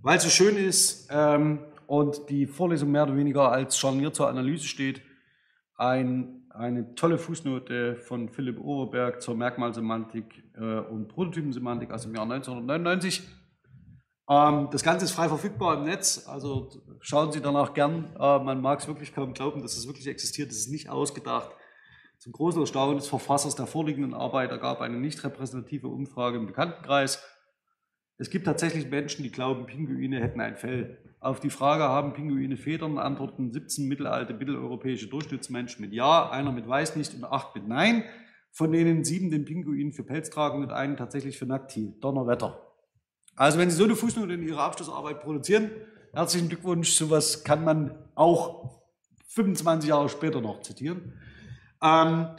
Weil 0.00 0.18
es 0.18 0.24
so 0.24 0.30
schön 0.30 0.56
ist 0.56 1.08
ähm, 1.10 1.60
und 1.86 2.28
die 2.28 2.46
Vorlesung 2.46 2.90
mehr 2.90 3.04
oder 3.04 3.16
weniger 3.16 3.50
als 3.50 3.78
Scharnier 3.78 4.12
zur 4.12 4.28
Analyse 4.28 4.66
steht, 4.66 5.02
ein 5.76 6.40
eine 6.50 6.94
tolle 6.94 7.18
Fußnote 7.18 7.96
von 7.96 8.28
Philipp 8.28 8.60
Overberg 8.60 9.22
zur 9.22 9.36
Merkmalsemantik 9.36 10.44
äh, 10.56 10.80
und 10.80 11.08
Prototypensemantik 11.08 11.90
aus 11.90 12.02
dem 12.02 12.14
Jahr 12.14 12.24
1999. 12.24 13.22
Ähm, 14.28 14.68
das 14.70 14.82
Ganze 14.82 15.04
ist 15.04 15.12
frei 15.12 15.28
verfügbar 15.28 15.78
im 15.78 15.84
Netz, 15.84 16.26
also 16.26 16.70
schauen 17.00 17.32
Sie 17.32 17.40
danach 17.40 17.72
gern. 17.72 18.14
Äh, 18.18 18.38
man 18.40 18.60
mag 18.60 18.80
es 18.80 18.88
wirklich 18.88 19.14
kaum 19.14 19.32
glauben, 19.32 19.62
dass 19.62 19.76
es 19.76 19.86
wirklich 19.86 20.08
existiert. 20.08 20.50
Es 20.50 20.58
ist 20.58 20.70
nicht 20.70 20.88
ausgedacht. 20.88 21.50
Zum 22.20 22.34
großen 22.34 22.60
Erstaunen 22.60 22.98
des 22.98 23.06
Verfassers 23.06 23.56
der 23.56 23.66
vorliegenden 23.66 24.12
Arbeit 24.12 24.50
ergab 24.50 24.82
eine 24.82 25.00
nicht 25.00 25.24
repräsentative 25.24 25.88
Umfrage 25.88 26.36
im 26.36 26.46
Bekanntenkreis. 26.46 27.24
Es 28.18 28.28
gibt 28.28 28.44
tatsächlich 28.44 28.90
Menschen, 28.90 29.22
die 29.22 29.32
glauben, 29.32 29.64
Pinguine 29.64 30.20
hätten 30.20 30.42
ein 30.42 30.58
Fell. 30.58 30.98
Auf 31.20 31.40
die 31.40 31.48
Frage, 31.48 31.84
haben 31.84 32.12
Pinguine 32.12 32.58
Federn, 32.58 32.98
antworten 32.98 33.50
17 33.50 33.88
mittelalte 33.88 34.34
mitteleuropäische 34.34 35.08
Durchschnittsmenschen 35.08 35.82
mit 35.82 35.94
Ja, 35.94 36.28
einer 36.28 36.52
mit 36.52 36.68
Weiß 36.68 36.94
nicht 36.94 37.14
und 37.14 37.24
acht 37.24 37.54
mit 37.54 37.66
Nein, 37.66 38.04
von 38.52 38.70
denen 38.70 39.02
sieben 39.02 39.30
den 39.30 39.46
Pinguin 39.46 39.94
für 39.94 40.04
Pelz 40.04 40.28
tragen 40.28 40.62
und 40.62 40.72
einen 40.72 40.98
tatsächlich 40.98 41.38
für 41.38 41.46
nackt 41.46 41.72
hielt. 41.72 42.04
Donnerwetter. 42.04 42.60
Also 43.34 43.58
wenn 43.58 43.70
Sie 43.70 43.76
so 43.76 43.84
eine 43.84 43.96
Fußnote 43.96 44.34
in 44.34 44.46
Ihrer 44.46 44.60
Abschlussarbeit 44.60 45.22
produzieren, 45.22 45.70
herzlichen 46.12 46.50
Glückwunsch, 46.50 46.92
sowas 46.92 47.44
kann 47.44 47.64
man 47.64 47.94
auch 48.14 48.82
25 49.28 49.88
Jahre 49.88 50.10
später 50.10 50.42
noch 50.42 50.60
zitieren. 50.60 51.14
Ähm, 51.82 52.36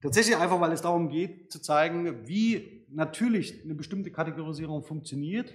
tatsächlich 0.00 0.36
einfach, 0.36 0.60
weil 0.60 0.72
es 0.72 0.82
darum 0.82 1.08
geht, 1.08 1.50
zu 1.50 1.60
zeigen, 1.60 2.26
wie 2.26 2.86
natürlich 2.88 3.62
eine 3.64 3.74
bestimmte 3.74 4.10
Kategorisierung 4.10 4.82
funktioniert 4.82 5.54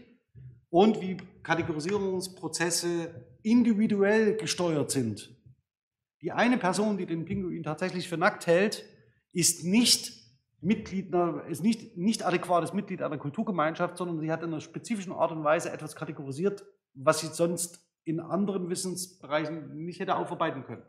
und 0.69 1.01
wie 1.01 1.17
Kategorisierungsprozesse 1.43 3.25
individuell 3.43 4.35
gesteuert 4.35 4.91
sind. 4.91 5.35
Die 6.21 6.31
eine 6.31 6.57
Person, 6.57 6.97
die 6.97 7.05
den 7.05 7.25
Pinguin 7.25 7.63
tatsächlich 7.63 8.09
für 8.09 8.17
nackt 8.17 8.45
hält, 8.45 8.85
ist 9.31 9.63
nicht 9.63 10.19
Mitglied, 10.61 11.13
ist 11.47 11.63
nicht, 11.63 11.97
nicht 11.97 12.25
adäquates 12.25 12.73
Mitglied 12.73 13.01
einer 13.01 13.17
Kulturgemeinschaft, 13.17 13.97
sondern 13.97 14.19
sie 14.19 14.31
hat 14.31 14.43
in 14.43 14.49
einer 14.49 14.59
spezifischen 14.59 15.13
Art 15.13 15.31
und 15.31 15.43
Weise 15.43 15.71
etwas 15.71 15.95
kategorisiert, 15.95 16.65
was 16.93 17.21
sie 17.21 17.27
sonst 17.27 17.79
in 18.03 18.19
anderen 18.19 18.69
Wissensbereichen 18.69 19.85
nicht 19.85 20.01
hätte 20.01 20.15
aufarbeiten 20.15 20.63
können. 20.65 20.83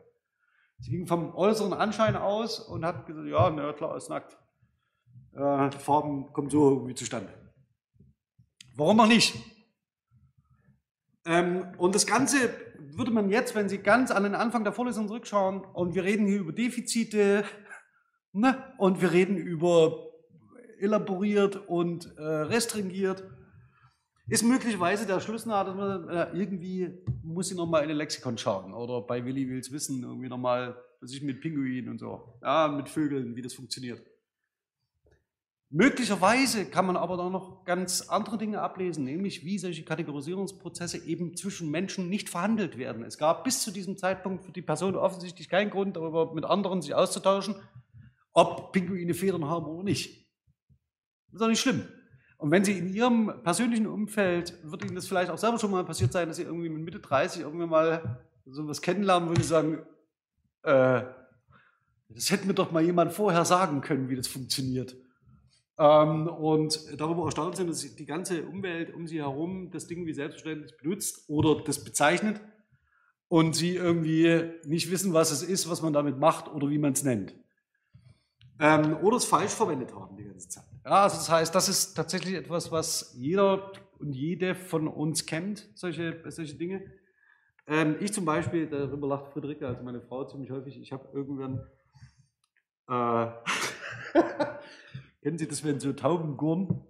Sie 0.81 0.91
ging 0.91 1.05
vom 1.05 1.33
äußeren 1.35 1.73
Anschein 1.73 2.15
aus 2.15 2.59
und 2.59 2.83
hat 2.83 3.05
gesagt, 3.05 3.27
ja, 3.27 3.49
na 3.49 3.71
klar, 3.73 3.95
ist 3.95 4.09
nackt. 4.09 4.37
Äh, 5.33 5.71
Farben 5.71 6.33
kommen 6.33 6.49
so 6.49 6.71
irgendwie 6.71 6.95
zustande. 6.95 7.31
Warum 8.75 8.99
auch 8.99 9.07
nicht? 9.07 9.35
Ähm, 11.25 11.67
und 11.77 11.93
das 11.93 12.07
Ganze 12.07 12.35
würde 12.79 13.11
man 13.11 13.29
jetzt, 13.29 13.53
wenn 13.53 13.69
Sie 13.69 13.77
ganz 13.77 14.09
an 14.09 14.23
den 14.23 14.33
Anfang 14.33 14.63
der 14.63 14.73
Vorlesung 14.73 15.07
zurückschauen, 15.07 15.63
und 15.63 15.93
wir 15.93 16.03
reden 16.03 16.25
hier 16.25 16.39
über 16.39 16.51
Defizite, 16.51 17.43
ne, 18.33 18.73
und 18.79 19.01
wir 19.01 19.11
reden 19.11 19.37
über 19.37 20.09
elaboriert 20.79 21.57
und 21.67 22.17
äh, 22.17 22.23
restringiert, 22.23 23.23
ist 24.31 24.43
möglicherweise 24.43 25.05
der 25.05 25.19
Schluss 25.19 25.45
nahe, 25.45 25.65
dass 25.65 25.75
man 25.75 26.07
äh, 26.07 26.29
irgendwie 26.31 26.89
muss 27.21 27.51
ich 27.51 27.57
nochmal 27.57 27.83
in 27.83 27.89
den 27.89 27.97
Lexikon 27.97 28.37
schauen 28.37 28.73
oder 28.73 29.01
bei 29.01 29.25
Willi 29.25 29.49
Wills 29.49 29.73
Wissen 29.73 30.01
irgendwie 30.01 30.29
nochmal, 30.29 30.81
was 31.01 31.11
ich 31.11 31.21
mit 31.21 31.41
Pinguinen 31.41 31.89
und 31.89 31.99
so, 31.99 32.39
ja, 32.41 32.69
mit 32.69 32.87
Vögeln, 32.87 33.35
wie 33.35 33.41
das 33.41 33.53
funktioniert. 33.53 34.01
Möglicherweise 35.69 36.65
kann 36.65 36.85
man 36.85 36.95
aber 36.95 37.17
da 37.17 37.29
noch 37.29 37.65
ganz 37.65 38.07
andere 38.07 38.37
Dinge 38.37 38.61
ablesen, 38.61 39.03
nämlich 39.03 39.43
wie 39.43 39.57
solche 39.57 39.83
Kategorisierungsprozesse 39.83 41.05
eben 41.05 41.35
zwischen 41.35 41.69
Menschen 41.69 42.07
nicht 42.07 42.29
verhandelt 42.29 42.77
werden. 42.77 43.03
Es 43.03 43.17
gab 43.17 43.43
bis 43.43 43.61
zu 43.61 43.71
diesem 43.71 43.97
Zeitpunkt 43.97 44.45
für 44.45 44.53
die 44.53 44.61
Person 44.61 44.95
offensichtlich 44.95 45.49
keinen 45.49 45.71
Grund, 45.71 45.97
darüber 45.97 46.33
mit 46.33 46.45
anderen 46.45 46.81
sich 46.81 46.95
auszutauschen, 46.95 47.55
ob 48.31 48.71
Pinguine 48.71 49.13
Federn 49.13 49.45
haben 49.45 49.65
oder 49.65 49.83
nicht. 49.83 50.25
Das 51.27 51.33
ist 51.33 51.41
doch 51.41 51.47
nicht 51.49 51.59
schlimm. 51.59 51.85
Und 52.41 52.49
wenn 52.49 52.65
Sie 52.65 52.75
in 52.75 52.91
Ihrem 52.91 53.31
persönlichen 53.43 53.85
Umfeld, 53.85 54.57
wird 54.63 54.83
Ihnen 54.83 54.95
das 54.95 55.07
vielleicht 55.07 55.29
auch 55.29 55.37
selber 55.37 55.59
schon 55.59 55.69
mal 55.69 55.85
passiert 55.85 56.11
sein, 56.11 56.27
dass 56.27 56.37
Sie 56.37 56.43
irgendwie 56.43 56.69
mit 56.69 56.81
Mitte 56.81 56.99
30 56.99 57.43
irgendwie 57.43 57.67
mal 57.67 58.19
so 58.47 58.67
was 58.67 58.81
kennenlernen, 58.81 59.29
wo 59.29 59.35
Sie 59.35 59.43
sagen, 59.43 59.77
äh, 60.63 61.03
das 62.09 62.31
hätte 62.31 62.47
mir 62.47 62.55
doch 62.55 62.71
mal 62.71 62.81
jemand 62.81 63.13
vorher 63.13 63.45
sagen 63.45 63.81
können, 63.81 64.09
wie 64.09 64.15
das 64.15 64.25
funktioniert. 64.25 64.95
Ähm, 65.77 66.27
und 66.29 66.99
darüber 66.99 67.25
erstaunt 67.25 67.57
sind, 67.57 67.69
dass 67.69 67.81
die 67.95 68.05
ganze 68.07 68.43
Umwelt 68.47 68.91
um 68.91 69.05
sie 69.05 69.19
herum 69.19 69.69
das 69.69 69.85
Ding 69.85 70.07
wie 70.07 70.13
selbstverständlich 70.13 70.75
benutzt 70.77 71.29
oder 71.29 71.63
das 71.63 71.83
bezeichnet 71.83 72.41
und 73.27 73.55
sie 73.55 73.75
irgendwie 73.75 74.49
nicht 74.65 74.89
wissen, 74.89 75.13
was 75.13 75.29
es 75.29 75.43
ist, 75.43 75.69
was 75.69 75.83
man 75.83 75.93
damit 75.93 76.17
macht 76.17 76.51
oder 76.51 76.71
wie 76.71 76.79
man 76.79 76.93
es 76.93 77.03
nennt. 77.03 77.35
Ähm, 78.59 78.97
oder 79.03 79.17
es 79.17 79.25
falsch 79.25 79.51
verwendet 79.51 79.93
haben 79.93 80.17
die 80.17 80.23
ganze 80.23 80.49
Zeit. 80.49 80.70
Ja, 80.83 81.03
also 81.03 81.17
das 81.17 81.29
heißt, 81.29 81.53
das 81.53 81.69
ist 81.69 81.93
tatsächlich 81.93 82.35
etwas, 82.35 82.71
was 82.71 83.13
jeder 83.15 83.71
und 83.99 84.13
jede 84.13 84.55
von 84.55 84.87
uns 84.87 85.25
kennt, 85.25 85.69
solche, 85.75 86.23
solche 86.31 86.55
Dinge. 86.55 86.83
Ähm, 87.67 87.97
ich 87.99 88.13
zum 88.13 88.25
Beispiel, 88.25 88.67
darüber 88.67 89.07
lacht 89.07 89.31
Friederike, 89.33 89.67
also 89.67 89.83
meine 89.83 90.01
Frau, 90.01 90.25
ziemlich 90.25 90.49
häufig, 90.49 90.79
ich 90.79 90.91
habe 90.91 91.07
irgendwann 91.13 91.61
äh, 92.89 93.27
Kennen 95.21 95.37
Sie 95.37 95.47
das, 95.47 95.63
wenn 95.63 95.79
so 95.79 95.93
Tauben 95.93 96.35
gurren? 96.35 96.83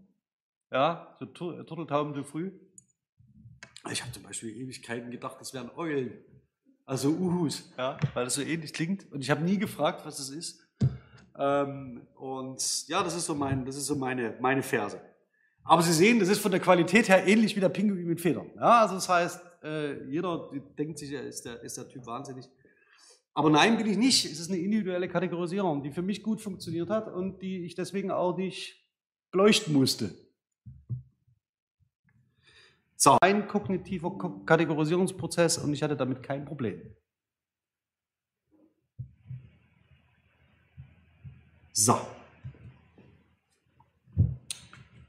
Ja, 0.71 1.15
so 1.19 1.25
Tur 1.25 1.65
Turteltauben 1.65 2.13
so 2.13 2.23
früh? 2.23 2.51
Ich 3.91 4.01
habe 4.01 4.11
zum 4.11 4.23
Beispiel 4.23 4.55
Ewigkeiten 4.55 5.11
gedacht, 5.11 5.37
das 5.39 5.53
wären 5.53 5.69
Eulen. 5.75 6.13
Also 6.85 7.09
Uhus, 7.09 7.73
ja, 7.77 7.97
weil 8.13 8.25
das 8.25 8.35
so 8.35 8.41
ähnlich 8.41 8.73
klingt. 8.73 9.11
Und 9.11 9.21
ich 9.21 9.29
habe 9.29 9.43
nie 9.43 9.57
gefragt, 9.57 10.05
was 10.05 10.19
es 10.19 10.29
ist. 10.29 10.67
Ähm, 11.41 12.05
und 12.17 12.87
ja, 12.87 13.01
das 13.01 13.15
ist 13.15 13.25
so, 13.25 13.33
mein, 13.33 13.65
das 13.65 13.75
ist 13.75 13.87
so 13.87 13.95
meine, 13.95 14.35
meine 14.39 14.61
Verse. 14.61 15.01
Aber 15.63 15.81
Sie 15.81 15.93
sehen, 15.93 16.19
das 16.19 16.29
ist 16.29 16.39
von 16.39 16.51
der 16.51 16.59
Qualität 16.59 17.09
her 17.09 17.25
ähnlich 17.25 17.55
wie 17.55 17.59
der 17.59 17.69
Pinguin 17.69 18.07
mit 18.07 18.21
Federn. 18.21 18.51
Ja, 18.55 18.81
also 18.81 18.95
das 18.95 19.09
heißt, 19.09 19.41
äh, 19.63 20.03
jeder 20.05 20.51
denkt 20.77 20.99
sich, 20.99 21.11
ist 21.11 21.45
der, 21.45 21.61
ist 21.61 21.77
der 21.77 21.87
Typ 21.87 22.05
wahnsinnig. 22.05 22.47
Aber 23.33 23.49
nein, 23.49 23.77
bin 23.77 23.87
ich 23.87 23.97
nicht. 23.97 24.25
Es 24.25 24.39
ist 24.39 24.51
eine 24.51 24.59
individuelle 24.59 25.07
Kategorisierung, 25.07 25.81
die 25.81 25.89
für 25.89 26.03
mich 26.03 26.21
gut 26.21 26.41
funktioniert 26.41 26.89
hat 26.89 27.11
und 27.11 27.41
die 27.41 27.65
ich 27.65 27.73
deswegen 27.73 28.11
auch 28.11 28.37
nicht 28.37 28.85
beleuchten 29.31 29.73
musste. 29.73 30.13
So, 32.97 33.17
ein 33.21 33.47
kognitiver 33.47 34.15
Kategorisierungsprozess 34.45 35.57
und 35.57 35.73
ich 35.73 35.81
hatte 35.81 35.95
damit 35.95 36.21
kein 36.21 36.45
Problem. 36.45 36.81
So. 41.73 41.99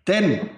Denn 0.07 0.51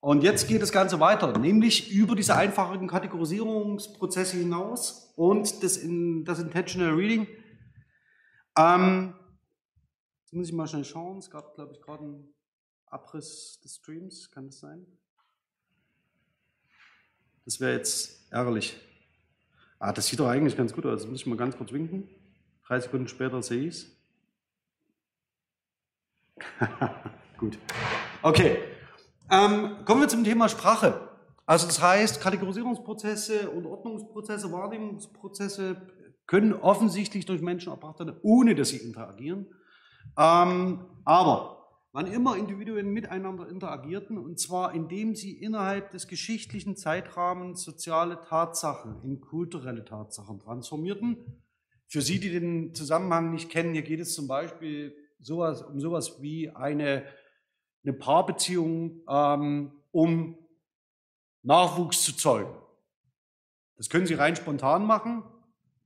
und 0.00 0.22
jetzt 0.22 0.46
geht 0.46 0.62
das 0.62 0.70
Ganze 0.70 1.00
weiter, 1.00 1.36
nämlich 1.36 1.90
über 1.90 2.14
diese 2.14 2.36
einfachen 2.36 2.86
Kategorisierungsprozesse 2.86 4.36
hinaus 4.36 5.12
und 5.16 5.62
das, 5.62 5.76
in, 5.76 6.24
das 6.24 6.38
Intentional 6.38 6.94
Reading. 6.94 7.26
Ähm, 8.56 9.14
jetzt 10.20 10.32
muss 10.32 10.48
ich 10.48 10.54
mal 10.54 10.68
schnell 10.68 10.84
schauen. 10.84 11.18
Es 11.18 11.30
gab, 11.30 11.54
glaube 11.56 11.72
ich, 11.72 11.80
gerade 11.80 12.04
einen 12.04 12.34
Abriss 12.86 13.60
des 13.62 13.76
Streams. 13.76 14.30
Kann 14.30 14.46
das 14.46 14.60
sein? 14.60 14.86
Das 17.44 17.58
wäre 17.58 17.72
jetzt 17.72 18.32
ärgerlich. 18.32 18.76
Ah, 19.80 19.92
das 19.92 20.06
sieht 20.06 20.20
doch 20.20 20.28
eigentlich 20.28 20.56
ganz 20.56 20.72
gut 20.72 20.86
aus. 20.86 21.02
Jetzt 21.02 21.10
muss 21.10 21.20
ich 21.20 21.26
mal 21.26 21.36
ganz 21.36 21.56
kurz 21.56 21.72
winken. 21.72 22.08
Drei 22.66 22.78
Sekunden 22.78 23.08
später 23.08 23.42
sehe 23.42 23.66
ich 23.66 23.74
es. 23.74 23.97
gut. 27.38 27.58
Okay. 28.22 28.58
Ähm, 29.30 29.84
kommen 29.84 30.00
wir 30.00 30.08
zum 30.08 30.24
Thema 30.24 30.48
Sprache. 30.48 31.08
Also 31.46 31.66
das 31.66 31.80
heißt, 31.80 32.20
Kategorisierungsprozesse 32.20 33.50
und 33.50 33.66
Ordnungsprozesse, 33.66 34.52
Wahrnehmungsprozesse 34.52 35.80
können 36.26 36.52
offensichtlich 36.52 37.24
durch 37.26 37.40
Menschen 37.40 37.72
erbracht 37.72 37.98
werden, 38.00 38.16
ohne 38.22 38.54
dass 38.54 38.68
sie 38.68 38.76
interagieren. 38.78 39.46
Ähm, 40.18 40.84
aber 41.04 41.58
wann 41.92 42.06
immer 42.06 42.36
Individuen 42.36 42.90
miteinander 42.90 43.48
interagierten, 43.48 44.18
und 44.18 44.38
zwar 44.38 44.74
indem 44.74 45.14
sie 45.14 45.32
innerhalb 45.32 45.90
des 45.90 46.06
geschichtlichen 46.06 46.76
Zeitrahmens 46.76 47.62
soziale 47.62 48.20
Tatsachen 48.20 49.02
in 49.02 49.20
kulturelle 49.20 49.84
Tatsachen 49.84 50.38
transformierten, 50.38 51.42
für 51.90 52.02
Sie, 52.02 52.20
die 52.20 52.30
den 52.30 52.74
Zusammenhang 52.74 53.30
nicht 53.30 53.48
kennen, 53.48 53.72
hier 53.72 53.82
geht 53.82 54.00
es 54.00 54.14
zum 54.14 54.28
Beispiel 54.28 54.94
sowas, 55.18 55.62
um 55.62 55.80
sowas 55.80 56.20
wie 56.22 56.50
eine 56.50 57.04
eine 57.88 57.96
Paarbeziehung, 57.96 59.02
ähm, 59.08 59.72
um 59.90 60.36
Nachwuchs 61.42 62.02
zu 62.04 62.16
zeugen. 62.16 62.54
Das 63.76 63.88
können 63.88 64.06
Sie 64.06 64.14
rein 64.14 64.36
spontan 64.36 64.84
machen, 64.84 65.22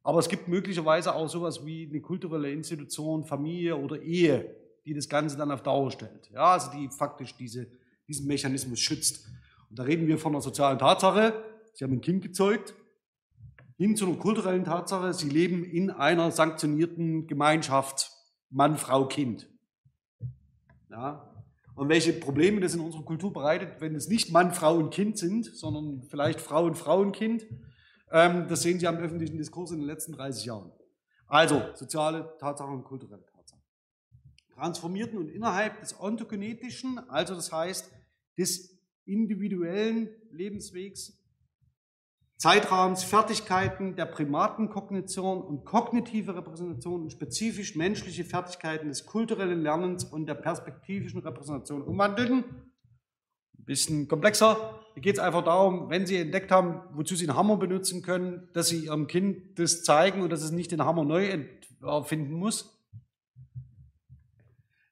aber 0.02 0.18
es 0.18 0.28
gibt 0.28 0.48
möglicherweise 0.48 1.14
auch 1.14 1.28
sowas 1.28 1.64
wie 1.64 1.88
eine 1.88 2.00
kulturelle 2.00 2.50
Institution, 2.50 3.24
Familie 3.24 3.76
oder 3.76 4.00
Ehe, 4.00 4.56
die 4.84 4.94
das 4.94 5.08
Ganze 5.08 5.36
dann 5.36 5.52
auf 5.52 5.62
Dauer 5.62 5.90
stellt. 5.90 6.30
Ja, 6.30 6.52
also 6.52 6.72
die 6.72 6.88
faktisch 6.88 7.36
diese, 7.36 7.68
diesen 8.08 8.26
Mechanismus 8.26 8.80
schützt. 8.80 9.28
Und 9.70 9.78
da 9.78 9.84
reden 9.84 10.08
wir 10.08 10.18
von 10.18 10.32
einer 10.32 10.42
sozialen 10.42 10.78
Tatsache. 10.78 11.44
Sie 11.74 11.84
haben 11.84 11.92
ein 11.92 12.00
Kind 12.00 12.22
gezeugt, 12.22 12.74
hin 13.76 13.96
zu 13.96 14.06
einer 14.06 14.16
kulturellen 14.16 14.64
Tatsache. 14.64 15.14
Sie 15.14 15.28
leben 15.28 15.62
in 15.62 15.90
einer 15.90 16.32
sanktionierten 16.32 17.26
Gemeinschaft, 17.26 18.10
Mann, 18.52 18.76
Frau, 18.76 19.06
Kind. 19.06 19.48
Ja, 20.90 21.32
und 21.74 21.88
welche 21.88 22.12
Probleme 22.12 22.60
das 22.60 22.74
in 22.74 22.80
unserer 22.80 23.02
Kultur 23.02 23.32
bereitet, 23.32 23.80
wenn 23.80 23.94
es 23.94 24.08
nicht 24.08 24.30
Mann, 24.30 24.52
Frau 24.52 24.76
und 24.76 24.90
Kind 24.90 25.16
sind, 25.18 25.46
sondern 25.46 26.02
vielleicht 26.02 26.40
Frau 26.40 26.66
und 26.66 26.76
Frau 26.76 27.00
und 27.00 27.12
Kind. 27.12 27.46
Ähm, 28.10 28.46
das 28.48 28.62
sehen 28.62 28.78
Sie 28.78 28.86
am 28.86 28.98
öffentlichen 28.98 29.38
Diskurs 29.38 29.70
in 29.70 29.78
den 29.78 29.86
letzten 29.86 30.12
30 30.12 30.44
Jahren. 30.44 30.70
Also 31.26 31.62
soziale 31.74 32.36
Tatsachen 32.38 32.74
und 32.74 32.84
kulturelle 32.84 33.24
Tatsachen. 33.24 33.62
Transformierten 34.54 35.18
und 35.18 35.30
innerhalb 35.30 35.80
des 35.80 35.98
ontogenetischen, 35.98 36.98
also 37.08 37.34
das 37.34 37.50
heißt 37.50 37.90
des 38.36 38.78
individuellen 39.06 40.10
Lebenswegs, 40.30 41.21
Zeitrahmens, 42.42 43.04
Fertigkeiten 43.04 43.94
der 43.94 44.04
Primatenkognition 44.04 45.42
und 45.42 45.64
kognitive 45.64 46.34
Repräsentation 46.34 47.02
und 47.02 47.12
spezifisch 47.12 47.76
menschliche 47.76 48.24
Fertigkeiten 48.24 48.88
des 48.88 49.06
kulturellen 49.06 49.62
Lernens 49.62 50.02
und 50.02 50.26
der 50.26 50.34
perspektivischen 50.34 51.20
Repräsentation 51.20 51.82
umwandeln. 51.82 52.42
Ein 53.56 53.64
bisschen 53.64 54.08
komplexer. 54.08 54.80
Hier 54.94 55.02
geht 55.02 55.18
es 55.18 55.22
einfach 55.22 55.44
darum, 55.44 55.88
wenn 55.88 56.04
Sie 56.04 56.16
entdeckt 56.16 56.50
haben, 56.50 56.80
wozu 56.94 57.14
Sie 57.14 57.28
einen 57.28 57.38
Hammer 57.38 57.58
benutzen 57.58 58.02
können, 58.02 58.48
dass 58.54 58.66
Sie 58.70 58.86
Ihrem 58.86 59.06
Kind 59.06 59.56
das 59.56 59.84
zeigen 59.84 60.20
und 60.20 60.32
dass 60.32 60.42
es 60.42 60.50
nicht 60.50 60.72
den 60.72 60.84
Hammer 60.84 61.04
neu 61.04 61.46
erfinden 61.80 62.32
muss. 62.32 62.76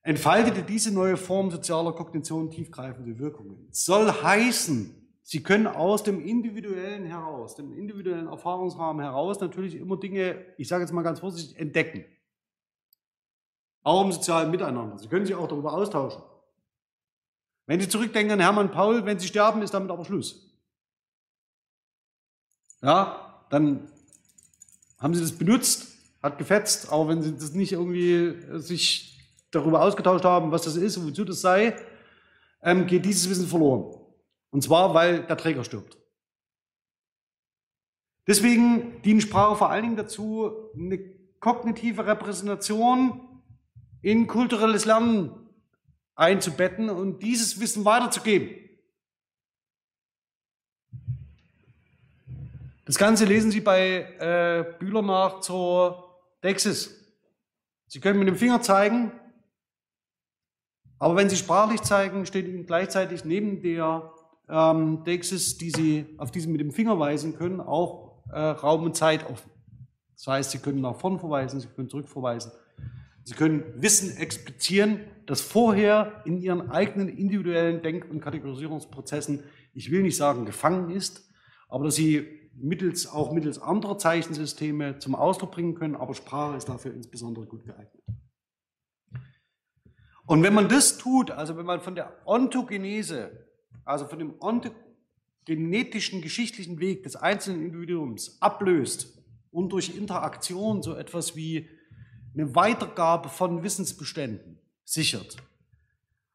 Entfaltete 0.03 0.63
diese 0.63 0.95
neue 0.95 1.17
Form 1.17 1.51
sozialer 1.51 1.95
Kognition 1.95 2.49
tiefgreifende 2.49 3.19
Wirkungen. 3.19 3.67
Soll 3.73 4.07
heißen, 4.07 5.00
Sie 5.31 5.45
können 5.45 5.68
aus 5.68 6.03
dem 6.03 6.18
Individuellen 6.18 7.07
heraus, 7.07 7.55
dem 7.55 7.72
individuellen 7.72 8.26
Erfahrungsrahmen 8.26 9.01
heraus 9.01 9.39
natürlich 9.39 9.76
immer 9.76 9.97
Dinge, 9.97 10.45
ich 10.57 10.66
sage 10.66 10.83
jetzt 10.83 10.93
mal 10.93 11.03
ganz 11.03 11.20
vorsichtig, 11.20 11.57
entdecken. 11.57 12.05
Auch 13.85 14.05
im 14.05 14.11
sozialen 14.11 14.51
Miteinander. 14.51 14.99
Sie 14.99 15.07
können 15.07 15.24
sich 15.24 15.37
auch 15.37 15.47
darüber 15.47 15.72
austauschen. 15.72 16.20
Wenn 17.66 17.81
Sie 17.81 17.89
zurückdenken 17.89 18.33
an 18.33 18.41
Hermann 18.41 18.72
Paul, 18.72 19.07
wenn 19.07 19.20
Sie 19.20 19.28
sterben, 19.28 19.62
ist 19.62 19.72
damit 19.72 19.93
aber 19.93 20.05
Schluss. 20.05 20.53
Ja, 22.83 23.45
dann 23.51 23.89
haben 24.99 25.14
Sie 25.14 25.20
das 25.20 25.39
benutzt, 25.39 25.97
hat 26.24 26.39
gefetzt, 26.39 26.91
aber 26.91 27.07
wenn 27.07 27.22
Sie 27.22 27.37
das 27.37 27.53
nicht 27.53 27.70
irgendwie 27.70 28.35
sich 28.59 29.16
darüber 29.53 29.83
ausgetauscht 29.83 30.24
haben, 30.24 30.51
was 30.51 30.62
das 30.62 30.74
ist 30.74 30.97
und 30.97 31.07
wozu 31.07 31.24
das 31.24 31.41
sei, 31.41 31.76
ähm, 32.62 32.89
geht 32.89 33.05
dieses 33.05 33.31
Wissen 33.31 33.47
verloren. 33.47 34.00
Und 34.51 34.63
zwar, 34.63 34.95
weil 34.95 35.23
der 35.23 35.37
Träger 35.37 35.65
stirbt. 35.65 35.97
Deswegen 38.27 39.01
dient 39.03 39.23
Sprache 39.23 39.57
vor 39.57 39.71
allen 39.71 39.83
Dingen 39.83 39.97
dazu, 39.97 40.71
eine 40.75 40.99
kognitive 41.41 42.07
Repräsentation 42.07 43.43
in 44.03 44.27
kulturelles 44.27 44.85
Lernen 44.85 45.49
einzubetten 46.15 46.91
und 46.91 47.23
dieses 47.23 47.61
Wissen 47.61 47.85
weiterzugeben. 47.85 48.57
Das 52.85 52.99
Ganze 52.99 53.25
lesen 53.25 53.51
Sie 53.51 53.61
bei 53.61 54.03
äh, 54.19 54.79
Bühler 54.79 55.03
nach 55.03 55.41
zur 55.41 56.21
Dexis. 56.43 56.97
Sie 57.87 58.01
können 58.01 58.19
mit 58.19 58.29
dem 58.29 58.37
Finger 58.37 58.61
zeigen, 58.63 59.13
Aber 61.01 61.17
wenn 61.17 61.31
Sie 61.31 61.37
sprachlich 61.37 61.81
zeigen, 61.81 62.27
steht 62.27 62.47
Ihnen 62.47 62.67
gleichzeitig 62.67 63.25
neben 63.25 63.63
der 63.63 64.13
ähm, 64.51 65.05
Dexis, 65.05 65.59
die 65.59 65.71
Sie, 65.71 66.07
auf 66.19 66.31
die 66.31 66.41
Sie 66.41 66.49
mit 66.49 66.61
dem 66.61 66.73
Finger 66.73 66.99
weisen 66.99 67.37
können, 67.37 67.61
auch 67.61 68.23
äh, 68.33 68.39
Raum 68.39 68.85
und 68.85 68.97
Zeit 68.97 69.29
offen. 69.29 69.51
Das 70.15 70.27
heißt, 70.27 70.51
Sie 70.51 70.59
können 70.59 70.81
nach 70.81 70.97
vorn 70.97 71.19
verweisen, 71.19 71.61
Sie 71.61 71.69
können 71.69 71.89
zurück 71.89 72.09
verweisen. 72.09 72.53
Sie 73.25 73.35
können 73.35 73.65
Wissen 73.77 74.17
explizieren, 74.17 75.01
das 75.27 75.41
vorher 75.41 76.23
in 76.25 76.39
Ihren 76.39 76.71
eigenen 76.71 77.09
individuellen 77.09 77.83
Denk- 77.83 78.11
und 78.11 78.21
Kategorisierungsprozessen, 78.21 79.45
ich 79.73 79.91
will 79.91 80.03
nicht 80.03 80.17
sagen 80.17 80.47
gefangen 80.47 80.91
ist, 80.91 81.29
aber 81.69 81.85
dass 81.85 81.95
Sie 81.95 82.27
mittels, 82.55 83.07
auch 83.07 83.33
mittels 83.33 83.61
anderer 83.61 83.99
Zeichensysteme 83.99 84.99
zum 84.99 85.15
Ausdruck 85.15 85.53
bringen 85.53 85.75
können, 85.75 85.97
aber 85.97 86.15
Sprache 86.15 86.57
ist 86.57 86.69
dafür 86.69 86.93
insbesondere 86.93 87.47
gut 87.47 87.65
geeignet. 87.65 88.03
Und 90.27 90.43
wenn 90.43 90.55
man 90.55 90.69
das 90.69 90.99
tut, 90.99 91.31
also 91.31 91.57
wenn 91.57 91.67
man 91.67 91.81
von 91.81 91.95
der 91.95 92.13
Ontogenese, 92.25 93.50
also 93.91 94.07
von 94.07 94.18
dem 94.18 94.34
ontogenetischen 94.41 96.22
geschichtlichen 96.22 96.78
Weg 96.80 97.03
des 97.03 97.16
einzelnen 97.16 97.62
Individuums 97.62 98.41
ablöst 98.41 99.18
und 99.51 99.72
durch 99.72 99.97
Interaktion 99.97 100.82
so 100.82 100.95
etwas 100.95 101.34
wie 101.36 101.68
eine 102.34 102.55
Weitergabe 102.55 103.28
von 103.28 103.62
Wissensbeständen 103.62 104.59
sichert, 104.84 105.36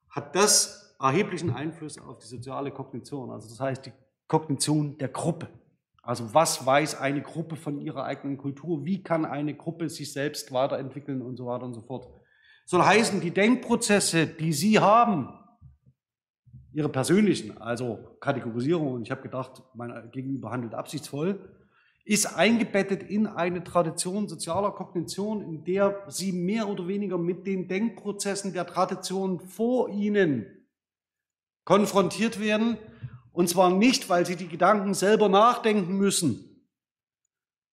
hat 0.10 0.36
das 0.36 0.96
erheblichen 1.00 1.52
Einfluss 1.52 1.98
auf 1.98 2.20
die 2.20 2.28
soziale 2.28 2.72
Kognition, 2.72 3.32
also 3.32 3.48
das 3.48 3.60
heißt 3.60 3.86
die 3.86 3.94
Kognition 4.28 4.98
der 4.98 5.10
Gruppe. 5.10 5.48
Also 6.02 6.34
was 6.34 6.66
weiß 6.66 7.00
eine 7.00 7.22
Gruppe 7.22 7.56
von 7.56 7.80
ihrer 7.82 8.04
eigenen 8.04 8.38
Kultur? 8.38 8.86
Wie 8.86 9.02
kann 9.02 9.26
eine 9.26 9.56
Gruppe 9.56 9.90
sich 9.90 10.14
selbst 10.14 10.52
weiterentwickeln 10.52 11.22
und 11.22 11.36
so 11.36 11.48
weiter 11.48 11.66
und 11.66 11.74
so 11.74 11.82
fort? 11.82 12.08
Soll 12.66 12.84
heißen, 12.84 13.22
die 13.22 13.32
Denkprozesse, 13.32 14.28
die 14.28 14.54
Sie 14.54 14.80
haben, 14.80 15.30
Ihre 16.76 16.90
persönlichen, 16.90 17.58
also 17.58 18.18
Kategorisierung, 18.20 18.92
und 18.92 19.04
ich 19.04 19.12
habe 19.12 19.22
gedacht, 19.22 19.64
mein 19.74 20.12
Gegenüber 20.12 20.52
handelt 20.52 20.76
absichtsvoll, 20.76 21.40
ist 22.04 22.36
eingebettet 22.36 23.02
in 23.02 23.28
eine 23.28 23.64
Tradition 23.64 24.28
sozialer 24.28 24.72
Kognition, 24.72 25.42
in 25.42 25.64
der 25.64 26.04
Sie 26.10 26.34
mehr 26.34 26.68
oder 26.68 26.86
weniger 26.88 27.18
mit 27.18 27.48
den 27.48 27.70
Denkprozessen 27.70 28.52
der 28.52 28.68
Tradition 28.68 29.40
vor 29.40 29.88
Ihnen 29.90 30.68
konfrontiert 31.64 32.42
werden 32.42 32.78
und 33.32 33.48
zwar 33.50 33.70
nicht, 33.70 34.10
weil 34.10 34.26
sie 34.26 34.36
die 34.36 34.50
Gedanken 34.50 34.94
selber 34.94 35.30
nachdenken 35.30 35.98
müssen, 35.98 36.68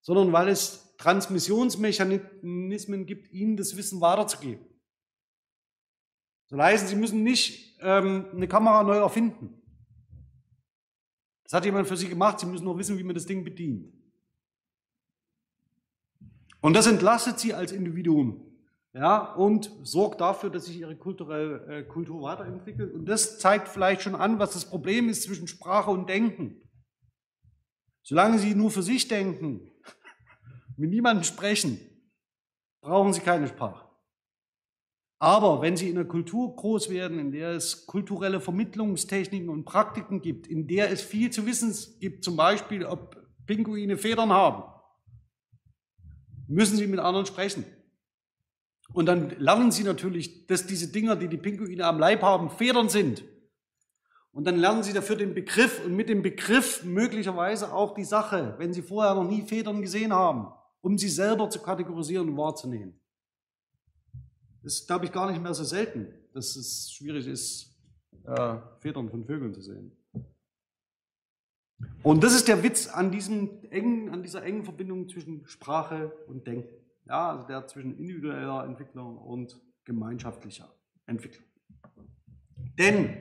sondern 0.01 0.33
weil 0.33 0.49
es 0.49 0.95
Transmissionsmechanismen 0.97 3.07
gibt, 3.07 3.33
ihnen 3.33 3.57
das 3.57 3.77
Wissen 3.77 4.01
weiterzugeben. 4.01 4.65
So 6.53 6.59
leisen, 6.59 6.87
sie 6.87 6.97
müssen 6.97 7.23
nicht 7.23 7.79
ähm, 7.81 8.27
eine 8.31 8.47
Kamera 8.47 8.83
neu 8.83 8.99
erfinden. 8.99 9.55
Das 11.45 11.55
hat 11.55 11.65
jemand 11.65 11.89
für 11.89 11.97
sie 11.97 12.11
gemacht, 12.11 12.41
sie 12.41 12.45
müssen 12.45 12.65
nur 12.65 12.77
wissen, 12.77 12.99
wie 12.99 13.03
man 13.05 13.15
das 13.15 13.25
Ding 13.25 13.43
bedient. 13.43 13.91
Und 16.61 16.75
das 16.75 16.87
entlastet 16.87 17.39
sie 17.39 17.55
als 17.55 17.73
Individuum 17.73 18.55
ja, 18.93 19.33
und 19.33 19.73
sorgt 19.83 20.21
dafür, 20.21 20.51
dass 20.51 20.67
sich 20.67 20.79
ihre 20.79 20.95
kulturelle 20.95 21.79
äh, 21.79 21.85
Kultur 21.85 22.21
weiterentwickelt. 22.21 22.93
Und 22.93 23.07
das 23.07 23.39
zeigt 23.39 23.69
vielleicht 23.69 24.03
schon 24.03 24.15
an, 24.15 24.39
was 24.39 24.53
das 24.53 24.69
Problem 24.69 25.09
ist 25.09 25.23
zwischen 25.23 25.49
Sprache 25.49 25.91
und 25.91 26.07
Denken. 26.07 26.61
Solange 28.03 28.39
Sie 28.39 28.55
nur 28.55 28.71
für 28.71 28.83
sich 28.83 29.09
denken, 29.09 29.71
mit 30.77 30.91
niemandem 30.91 31.25
sprechen, 31.25 31.81
brauchen 32.83 33.15
Sie 33.15 33.23
keine 33.23 33.49
Sprache. 33.49 33.92
Aber 35.23 35.63
wenn 35.63 35.77
Sie 35.77 35.89
in 35.89 35.97
einer 35.97 36.09
Kultur 36.09 36.57
groß 36.57 36.91
werden, 36.91 37.21
in 37.21 37.31
der 37.31 37.51
es 37.51 37.87
kulturelle 37.87 38.41
Vermittlungstechniken 38.41 39.51
und 39.51 39.65
Praktiken 39.65 40.21
gibt, 40.21 40.49
in 40.49 40.67
der 40.67 40.91
es 40.91 41.01
viel 41.01 41.31
zu 41.31 41.47
wissen 41.47 41.73
gibt, 42.01 42.25
zum 42.25 42.35
Beispiel, 42.35 42.85
ob 42.85 43.25
Pinguine 43.47 43.97
Federn 43.97 44.33
haben, 44.33 44.65
müssen 46.49 46.77
Sie 46.77 46.89
mit 46.89 46.99
anderen 46.99 47.25
sprechen. 47.25 47.65
Und 48.95 49.07
dann 49.07 49.31
lernen 49.39 49.71
sie 49.71 49.85
natürlich, 49.85 50.49
dass 50.49 50.67
diese 50.67 50.91
Dinger, 50.91 51.15
die 51.15 51.29
die 51.29 51.37
Pinguine 51.37 51.87
am 51.87 52.01
Leib 52.01 52.23
haben, 52.23 52.51
Federn 52.51 52.89
sind. 52.89 53.23
Und 54.33 54.45
dann 54.49 54.57
lernen 54.57 54.83
sie 54.83 54.93
dafür 54.93 55.15
den 55.15 55.35
Begriff 55.35 55.85
und 55.85 55.95
mit 55.95 56.09
dem 56.09 56.23
Begriff 56.23 56.83
möglicherweise 56.83 57.73
auch 57.73 57.95
die 57.95 58.03
Sache, 58.03 58.57
wenn 58.59 58.73
sie 58.73 58.83
vorher 58.83 59.15
noch 59.15 59.31
nie 59.31 59.43
Federn 59.43 59.83
gesehen 59.83 60.13
haben, 60.13 60.49
um 60.81 60.99
sie 60.99 61.09
selber 61.09 61.49
zu 61.49 61.61
kategorisieren 61.61 62.29
und 62.29 62.37
wahrzunehmen. 62.37 62.99
Ist, 64.63 64.87
glaube 64.87 65.07
ich, 65.07 65.13
gar 65.13 65.31
nicht 65.31 65.43
mehr 65.43 65.55
so 65.55 65.65
selten, 65.65 66.07
dass 66.33 66.57
es 66.57 66.93
schwierig 66.93 67.27
ist, 67.27 67.77
äh, 68.25 68.57
Federn 68.79 69.11
von 69.11 69.25
Vögeln 69.25 69.53
zu 69.53 69.61
sehen. 69.61 69.97
Und 72.03 72.23
das 72.23 72.35
ist 72.35 72.49
der 72.49 72.63
Witz 72.63 72.89
an, 72.89 73.11
diesem 73.11 73.65
engen, 73.71 74.11
an 74.11 74.23
dieser 74.23 74.43
engen 74.45 74.65
Verbindung 74.65 75.09
zwischen 75.09 75.47
Sprache 75.47 76.13
und 76.29 76.47
Denken. 76.47 76.75
Ja, 77.07 77.31
also 77.31 77.47
der 77.47 77.67
zwischen 77.67 77.99
individueller 77.99 78.65
Entwicklung 78.65 79.19
und 79.19 79.61
gemeinschaftlicher 79.85 80.73
Entwicklung. 81.07 81.47
Denn, 82.79 83.17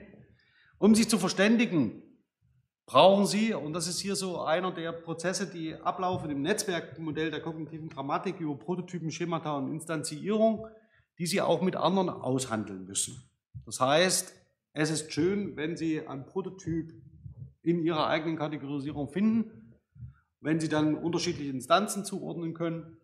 um 0.78 0.94
sich 0.94 1.10
zu 1.10 1.18
verständigen, 1.18 2.04
brauchen 2.86 3.26
Sie, 3.26 3.54
und 3.54 3.74
das 3.74 3.88
ist 3.88 4.00
hier 4.00 4.16
so 4.16 4.42
einer 4.42 4.72
der 4.72 4.92
Prozesse, 4.92 5.48
die 5.48 5.76
ablaufen 5.76 6.30
im 6.30 6.42
Netzwerkmodell 6.42 7.32
der 7.32 7.42
kognitiven 7.42 7.90
Grammatik 7.90 8.40
über 8.40 8.56
Prototypen, 8.56 9.12
Schemata 9.12 9.58
und 9.58 9.72
Instanzierung, 9.72 10.68
die 11.18 11.26
Sie 11.28 11.42
auch 11.42 11.62
mit 11.62 11.76
anderen 11.76 12.10
aushandeln 12.10 12.86
müssen. 12.86 13.22
Das 13.66 13.80
heißt, 13.80 14.34
es 14.74 14.90
ist 14.90 15.12
schön, 15.12 15.56
wenn 15.56 15.76
Sie 15.76 16.08
ein 16.08 16.26
Prototyp 16.26 16.94
in 17.62 17.84
Ihrer 17.84 18.08
eigenen 18.08 18.38
Kategorisierung 18.38 19.10
finden, 19.10 19.76
wenn 20.40 20.60
Sie 20.60 20.70
dann 20.70 20.96
unterschiedliche 20.96 21.52
Instanzen 21.52 22.06
zuordnen 22.06 22.54
können 22.54 22.98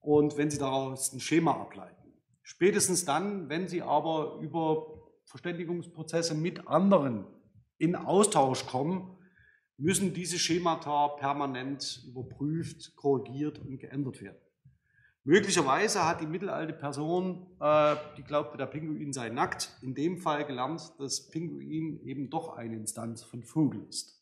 und 0.00 0.36
wenn 0.36 0.50
Sie 0.50 0.58
daraus 0.58 1.12
ein 1.12 1.20
Schema 1.20 1.52
ableiten. 1.52 2.12
Spätestens 2.42 3.04
dann, 3.04 3.48
wenn 3.48 3.68
Sie 3.68 3.82
aber 3.82 4.38
über 4.40 5.00
Verständigungsprozesse 5.24 6.34
mit 6.34 6.66
anderen 6.66 7.24
in 7.78 7.96
Austausch 7.96 8.66
kommen, 8.66 9.16
müssen 9.78 10.12
diese 10.12 10.38
Schemata 10.38 11.08
permanent 11.08 12.04
überprüft, 12.06 12.94
korrigiert 12.94 13.58
und 13.58 13.78
geändert 13.78 14.20
werden. 14.20 14.38
Möglicherweise 15.24 16.04
hat 16.04 16.20
die 16.20 16.26
mittelalte 16.26 16.72
Person, 16.72 17.46
äh, 17.60 17.94
die 18.16 18.24
glaubte, 18.24 18.58
der 18.58 18.66
Pinguin 18.66 19.12
sei 19.12 19.28
nackt, 19.28 19.70
in 19.80 19.94
dem 19.94 20.18
Fall 20.18 20.44
gelernt, 20.44 20.92
dass 20.98 21.28
Pinguin 21.28 22.00
eben 22.04 22.28
doch 22.28 22.56
eine 22.56 22.74
Instanz 22.74 23.22
von 23.22 23.44
Vogel 23.44 23.86
ist. 23.88 24.20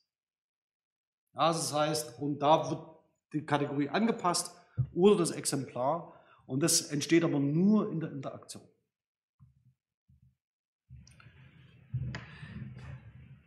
Ja, 1.35 1.49
das 1.49 1.73
heißt, 1.73 2.21
und 2.21 2.41
da 2.41 2.69
wird 2.69 2.87
die 3.33 3.47
Kategorie 3.47 3.89
angepasst 3.89 4.55
oder 4.93 5.17
das 5.17 5.31
Exemplar. 5.31 6.21
Und 6.47 6.63
das 6.63 6.83
entsteht 6.83 7.25
aber 7.25 7.39
nur 7.39 7.91
in 7.91 8.01
der 8.01 8.11
Interaktion. 8.11 8.63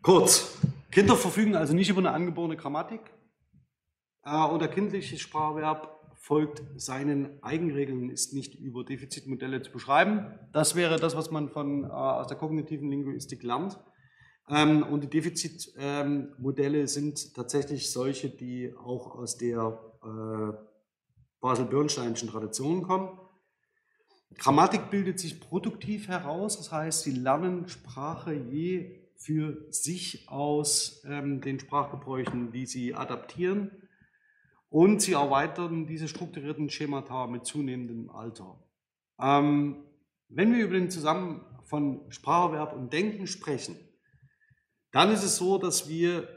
Kurz, 0.02 0.58
Kinder 0.90 1.16
verfügen 1.16 1.56
also 1.56 1.74
nicht 1.74 1.90
über 1.90 2.00
eine 2.00 2.12
angeborene 2.12 2.58
Grammatik 2.58 3.02
äh, 4.24 4.44
und 4.46 4.60
der 4.60 5.02
Sprachverb 5.02 5.93
folgt 6.24 6.64
seinen 6.78 7.44
Eigenregeln, 7.44 8.10
ist 8.10 8.34
nicht 8.34 8.56
über 8.56 8.86
Defizitmodelle 8.86 9.62
zu 9.62 9.74
beschreiben. 9.74 10.40
Das 10.54 10.74
wäre 10.74 10.98
das, 10.98 11.18
was 11.18 11.32
man 11.32 11.50
von, 11.50 11.84
äh, 11.84 11.88
aus 11.88 12.28
der 12.28 12.38
kognitiven 12.38 12.90
Linguistik 12.90 13.44
lernt. 13.44 13.78
Ähm, 14.48 14.84
und 14.84 15.02
die 15.04 15.10
Defizitmodelle 15.10 16.80
ähm, 16.80 16.88
sind 16.88 17.36
tatsächlich 17.36 17.92
solche, 17.92 18.30
die 18.30 18.74
auch 18.74 19.16
aus 19.16 19.36
der 19.36 19.78
äh, 20.02 20.54
basel-bernsteinischen 21.42 22.30
Traditionen 22.30 22.84
kommen. 22.84 23.20
Grammatik 24.38 24.90
bildet 24.92 25.20
sich 25.20 25.42
produktiv 25.42 26.08
heraus, 26.08 26.56
das 26.56 26.72
heißt, 26.72 27.02
sie 27.02 27.12
lernen 27.12 27.68
Sprache 27.68 28.34
je 28.34 29.10
für 29.18 29.66
sich 29.72 30.30
aus 30.30 31.04
ähm, 31.06 31.42
den 31.42 31.60
Sprachgebräuchen, 31.60 32.54
die 32.54 32.66
sie 32.66 32.96
adaptieren 32.96 33.83
und 34.74 35.04
sie 35.04 35.14
erweitern 35.14 35.86
diese 35.86 36.08
strukturierten 36.08 36.68
Schemata 36.68 37.28
mit 37.28 37.46
zunehmendem 37.46 38.10
Alter. 38.10 38.60
Ähm, 39.22 39.84
wenn 40.30 40.52
wir 40.52 40.66
über 40.66 40.74
den 40.74 40.90
Zusammenhang 40.90 41.46
von 41.66 42.02
Spracherwerb 42.10 42.74
und 42.74 42.92
Denken 42.92 43.28
sprechen, 43.28 43.76
dann 44.92 45.12
ist 45.12 45.24
es 45.24 45.38
so, 45.38 45.60
dass 45.60 45.90
wir 45.90 46.28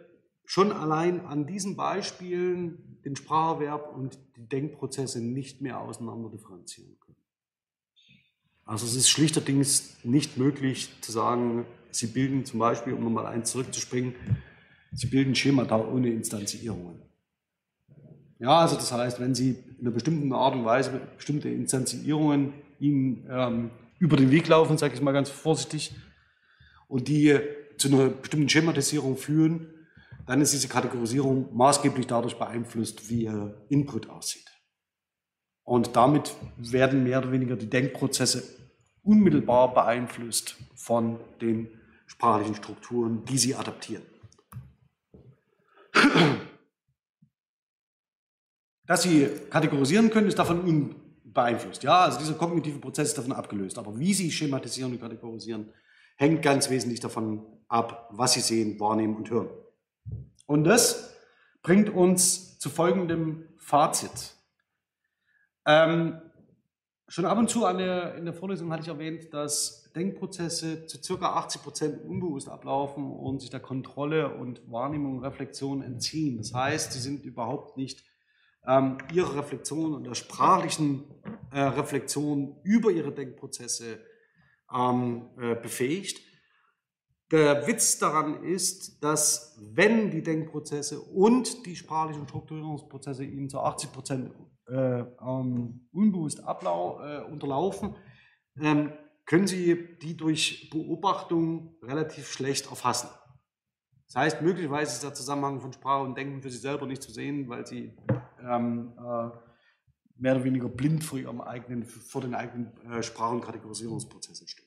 schon 0.45 0.71
allein 0.71 1.25
an 1.25 1.47
diesen 1.47 1.77
Beispielen 1.77 3.01
den 3.07 3.17
Spracherwerb 3.17 3.97
und 3.97 4.19
die 4.37 4.47
Denkprozesse 4.47 5.25
nicht 5.25 5.63
mehr 5.63 5.81
auseinander 5.81 6.29
differenzieren 6.29 6.99
können. 7.01 7.17
Also 8.67 8.85
es 8.85 8.97
ist 8.97 9.09
schlichterdings 9.09 9.97
nicht 10.05 10.37
möglich 10.37 10.91
zu 11.01 11.11
sagen, 11.11 11.65
Sie 11.91 12.09
bilden 12.09 12.45
zum 12.45 12.59
Beispiel, 12.59 12.93
um 12.93 13.03
nochmal 13.03 13.25
eins 13.25 13.51
zurückzuspringen, 13.51 14.15
Sie 14.93 15.07
bilden 15.07 15.35
Schemata 15.35 15.79
ohne 15.79 16.11
Instanzierungen. 16.11 17.06
Ja, 18.39 18.61
also 18.61 18.77
das 18.77 18.93
heißt, 18.93 19.21
wenn 19.21 19.35
Sie 19.35 19.57
in 19.79 19.87
einer 19.87 19.91
bestimmten 19.91 20.33
Art 20.33 20.55
und 20.55 20.65
Weise 20.65 21.01
bestimmte 21.17 21.49
Instanzierungen 21.49 22.53
Ihnen 22.79 23.27
ähm, 23.31 23.71
über 23.99 24.17
den 24.17 24.31
Weg 24.31 24.49
laufen, 24.49 24.77
sage 24.77 24.95
ich 24.95 25.01
mal 25.01 25.13
ganz 25.13 25.31
vorsichtig, 25.31 25.95
und 26.89 27.09
die 27.09 27.39
zu 27.79 27.89
einer 27.89 28.09
bestimmten 28.09 28.49
Schematisierung 28.49 29.17
führen, 29.17 29.69
dann 30.27 30.41
ist 30.41 30.53
diese 30.53 30.69
Kategorisierung 30.69 31.55
maßgeblich 31.57 32.07
dadurch 32.07 32.39
beeinflusst, 32.39 33.09
wie 33.09 33.25
ihr 33.25 33.67
Input 33.69 34.11
aussieht. 34.11 34.47
Und 35.63 35.97
damit 35.97 36.35
werden 36.57 37.05
mehr 37.05 37.19
oder 37.19 37.33
weniger 37.33 37.57
die 37.57 37.71
Denkprozesse 37.71 38.45
unmittelbar 39.03 39.73
beeinflusst 39.73 40.57
von 40.75 41.19
den 41.41 41.69
sprachlichen 42.07 42.55
Strukturen, 42.55 43.25
die 43.25 43.39
sie 43.39 43.55
adaptieren. 43.55 44.03
Dass 48.87 49.03
sie 49.03 49.29
kategorisieren 49.51 50.11
können, 50.11 50.29
ist 50.29 50.39
davon 50.39 50.61
unbeeinflusst. 50.61 51.83
Ja, 51.83 52.05
also 52.05 52.19
dieser 52.19 52.35
kognitive 52.35 52.79
Prozess 52.79 53.09
ist 53.09 53.19
davon 53.19 53.33
abgelöst. 53.33 53.79
Aber 53.79 53.99
wie 53.99 54.15
sie 54.15 54.31
schematisieren 54.31 54.93
und 54.93 55.01
kategorisieren, 55.01 55.73
hängt 56.17 56.43
ganz 56.43 56.71
wesentlich 56.71 57.01
davon 57.01 57.45
ab, 57.69 58.09
was 58.13 58.35
sie 58.35 58.41
sehen, 58.41 58.79
wahrnehmen 58.79 59.17
und 59.17 59.31
hören. 59.31 59.51
Und 60.47 60.65
das 60.65 61.15
bringt 61.63 61.91
uns 61.91 62.59
zu 62.59 62.71
folgendem 62.71 63.49
Fazit. 63.57 64.37
Ähm, 65.67 66.21
schon 67.09 67.27
ab 67.27 67.39
und 67.39 67.51
zu 67.51 67.61
der, 67.61 68.15
in 68.15 68.25
der 68.25 68.35
Vorlesung 68.35 68.73
hatte 68.73 68.83
ich 68.83 68.89
erwähnt, 68.89 69.35
dass 69.35 69.91
Denkprozesse 69.95 70.87
zu 70.87 71.03
circa 71.03 71.35
80 71.35 71.63
Prozent 71.63 72.05
unbewusst 72.05 72.49
ablaufen 72.49 73.11
und 73.11 73.41
sich 73.41 73.51
der 73.51 73.61
Kontrolle 73.61 74.35
und 74.35 74.61
Wahrnehmung 74.71 75.17
und 75.17 75.25
Reflexion 75.25 75.83
entziehen. 75.83 76.39
Das 76.39 76.55
heißt, 76.55 76.93
sie 76.93 77.01
sind 77.01 77.25
überhaupt 77.25 77.77
nicht 77.77 78.05
ähm, 78.67 78.99
ihrer 79.13 79.37
Reflexion 79.37 79.95
und 79.95 80.05
der 80.05 80.15
sprachlichen 80.15 81.05
äh, 81.53 81.61
Reflexion 81.61 82.57
über 82.65 82.91
ihre 82.91 83.13
Denkprozesse 83.13 84.01
ähm, 84.73 85.29
äh, 85.41 85.55
befähigt. 85.55 86.21
Der 87.33 87.67
Witz 87.67 87.99
daran 87.99 88.45
ist, 88.45 89.03
dass 89.03 89.59
wenn 89.75 90.11
die 90.11 90.23
Denkprozesse 90.23 91.01
und 91.01 91.67
die 91.67 91.75
sprachlichen 91.75 92.29
Strukturierungsprozesse 92.29 93.25
ihnen 93.25 93.49
zu 93.49 93.59
80 93.59 93.93
Prozent 93.93 94.31
äh, 94.69 95.01
ähm, 95.01 95.89
unbewusst 95.93 96.45
ablau 96.45 97.01
äh, 97.01 97.23
unterlaufen, 97.23 97.97
ähm, 98.61 98.93
können 99.25 99.49
sie 99.49 99.97
die 100.01 100.17
durch 100.17 100.71
Beobachtung 100.71 101.77
relativ 101.83 102.31
schlecht 102.31 102.71
erfassen. 102.71 103.09
Das 104.07 104.17
heißt, 104.17 104.43
möglicherweise 104.43 104.93
ist 104.93 105.03
der 105.03 105.15
Zusammenhang 105.15 105.61
von 105.61 105.73
Sprache 105.73 106.05
und 106.05 106.17
Denken 106.17 106.41
für 106.43 106.51
sie 106.51 106.59
selber 106.59 106.87
nicht 106.87 107.03
zu 107.03 107.11
sehen, 107.11 107.49
weil 107.49 107.67
sie 107.67 107.97
ähm, 108.49 108.93
äh, 108.99 109.31
mehr 110.19 110.35
oder 110.35 110.45
weniger 110.45 110.69
blind 110.69 111.05
vor, 111.05 111.19
ihrem 111.19 111.41
eigenen, 111.41 111.85
vor 111.85 112.21
den 112.21 112.35
eigenen 112.35 112.73
äh, 112.91 113.03
Sprach- 113.03 113.33
und 113.33 113.43
Kategorisierungsprozessen 113.43 114.49
stehen. 114.49 114.67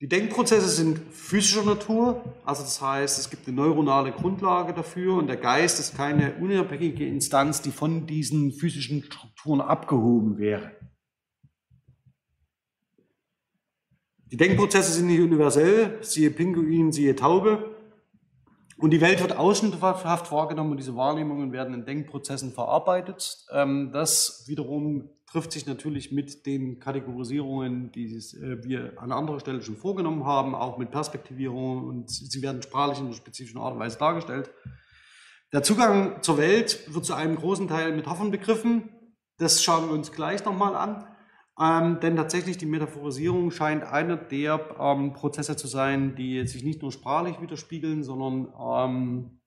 Die 0.00 0.08
Denkprozesse 0.08 0.68
sind 0.68 0.98
physischer 1.12 1.62
Natur, 1.62 2.24
also 2.46 2.62
das 2.62 2.80
heißt, 2.80 3.18
es 3.18 3.28
gibt 3.28 3.46
eine 3.46 3.56
neuronale 3.56 4.12
Grundlage 4.12 4.72
dafür 4.72 5.16
und 5.16 5.26
der 5.26 5.36
Geist 5.36 5.78
ist 5.78 5.94
keine 5.94 6.36
unabhängige 6.36 7.06
Instanz, 7.06 7.60
die 7.60 7.70
von 7.70 8.06
diesen 8.06 8.50
physischen 8.52 9.02
Strukturen 9.02 9.60
abgehoben 9.60 10.38
wäre. 10.38 10.72
Die 14.32 14.38
Denkprozesse 14.38 14.92
sind 14.92 15.08
nicht 15.08 15.20
universell, 15.20 15.98
siehe 16.02 16.30
Pinguin, 16.30 16.92
siehe 16.92 17.14
Taube. 17.14 17.69
Und 18.80 18.92
die 18.92 19.02
Welt 19.02 19.20
wird 19.20 19.36
ausschnitthaft 19.36 20.32
wahrgenommen 20.32 20.70
und 20.70 20.78
diese 20.78 20.96
Wahrnehmungen 20.96 21.52
werden 21.52 21.74
in 21.74 21.84
Denkprozessen 21.84 22.52
verarbeitet. 22.52 23.44
Ähm, 23.52 23.90
das 23.92 24.44
wiederum 24.46 25.10
trifft 25.30 25.52
sich 25.52 25.66
natürlich 25.66 26.12
mit 26.12 26.46
den 26.46 26.80
Kategorisierungen, 26.80 27.92
die 27.92 28.06
äh, 28.06 28.64
wir 28.64 28.94
an 28.96 29.12
anderer 29.12 29.38
Stelle 29.38 29.60
schon 29.60 29.76
vorgenommen 29.76 30.24
haben, 30.24 30.54
auch 30.54 30.78
mit 30.78 30.90
Perspektivierung 30.90 31.84
und 31.86 32.08
sie 32.10 32.40
werden 32.40 32.62
sprachlich 32.62 33.00
in 33.00 33.06
einer 33.06 33.14
spezifischen 33.14 33.60
Art 33.60 33.74
und 33.74 33.80
Weise 33.80 33.98
dargestellt. 33.98 34.50
Der 35.52 35.62
Zugang 35.62 36.22
zur 36.22 36.38
Welt 36.38 36.80
wird 36.94 37.04
zu 37.04 37.12
einem 37.12 37.36
großen 37.36 37.68
Teil 37.68 37.92
Metaphern 37.92 38.30
begriffen. 38.30 38.88
Das 39.36 39.62
schauen 39.62 39.88
wir 39.88 39.94
uns 39.94 40.10
gleich 40.10 40.42
nochmal 40.46 40.74
an. 40.74 41.06
Ähm, 41.60 42.00
denn 42.00 42.16
tatsächlich 42.16 42.56
die 42.56 42.66
Metaphorisierung 42.66 43.50
scheint 43.50 43.84
einer 43.84 44.16
der 44.16 44.76
ähm, 44.80 45.12
Prozesse 45.12 45.56
zu 45.56 45.66
sein, 45.66 46.14
die 46.16 46.46
sich 46.46 46.64
nicht 46.64 46.80
nur 46.80 46.90
sprachlich 46.90 47.40
widerspiegeln, 47.40 48.02
sondern 48.02 48.52
ähm, 48.58 49.40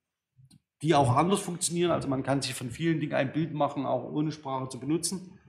die 0.83 0.93
auch 0.93 1.15
anders 1.15 1.39
funktionieren. 1.39 1.89
Also 1.89 2.07
man 2.07 2.21
kann 2.21 2.41
sich 2.41 2.53
von 2.53 2.69
vielen 2.69 2.99
Dingen 2.99 3.13
ein 3.13 3.33
Bild 3.33 3.53
machen, 3.53 3.87
auch 3.87 4.03
ohne 4.03 4.31
Sprache 4.31 4.69
zu 4.69 4.79
benutzen. 4.79 5.39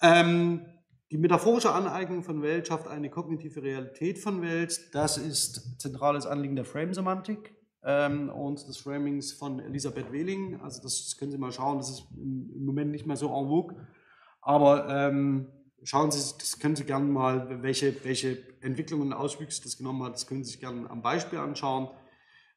Ähm, 0.00 0.66
die 1.10 1.18
metaphorische 1.18 1.72
Aneignung 1.72 2.22
von 2.22 2.42
Welt 2.42 2.68
schafft 2.68 2.86
eine 2.86 3.10
kognitive 3.10 3.62
Realität 3.62 4.20
von 4.20 4.40
Welt. 4.40 4.94
Das 4.94 5.18
ist 5.18 5.80
zentrales 5.80 6.26
Anliegen 6.26 6.54
der 6.54 6.64
Frame-Semantik 6.64 7.56
ähm, 7.82 8.28
und 8.30 8.68
des 8.68 8.78
Framings 8.78 9.32
von 9.32 9.58
Elisabeth 9.58 10.12
Wehling. 10.12 10.60
Also 10.60 10.80
das 10.80 11.16
können 11.18 11.32
Sie 11.32 11.38
mal 11.38 11.50
schauen, 11.50 11.78
das 11.78 11.90
ist 11.90 12.06
im 12.16 12.64
Moment 12.64 12.92
nicht 12.92 13.04
mehr 13.04 13.16
so 13.16 13.26
en 13.26 13.48
vogue. 13.48 13.74
Aber 14.42 14.88
ähm, 14.88 15.48
schauen 15.84 16.10
Sie, 16.10 16.18
das 16.38 16.58
können 16.58 16.76
Sie 16.76 16.84
gerne 16.84 17.06
mal, 17.06 17.62
welche, 17.62 18.04
welche 18.04 18.38
Entwicklungen 18.60 19.08
und 19.08 19.12
Auswüchse 19.12 19.62
das 19.62 19.76
genommen 19.76 20.02
hat, 20.04 20.14
das 20.14 20.26
können 20.26 20.44
Sie 20.44 20.52
sich 20.52 20.60
gerne 20.60 20.88
am 20.90 21.02
Beispiel 21.02 21.38
anschauen. 21.38 21.88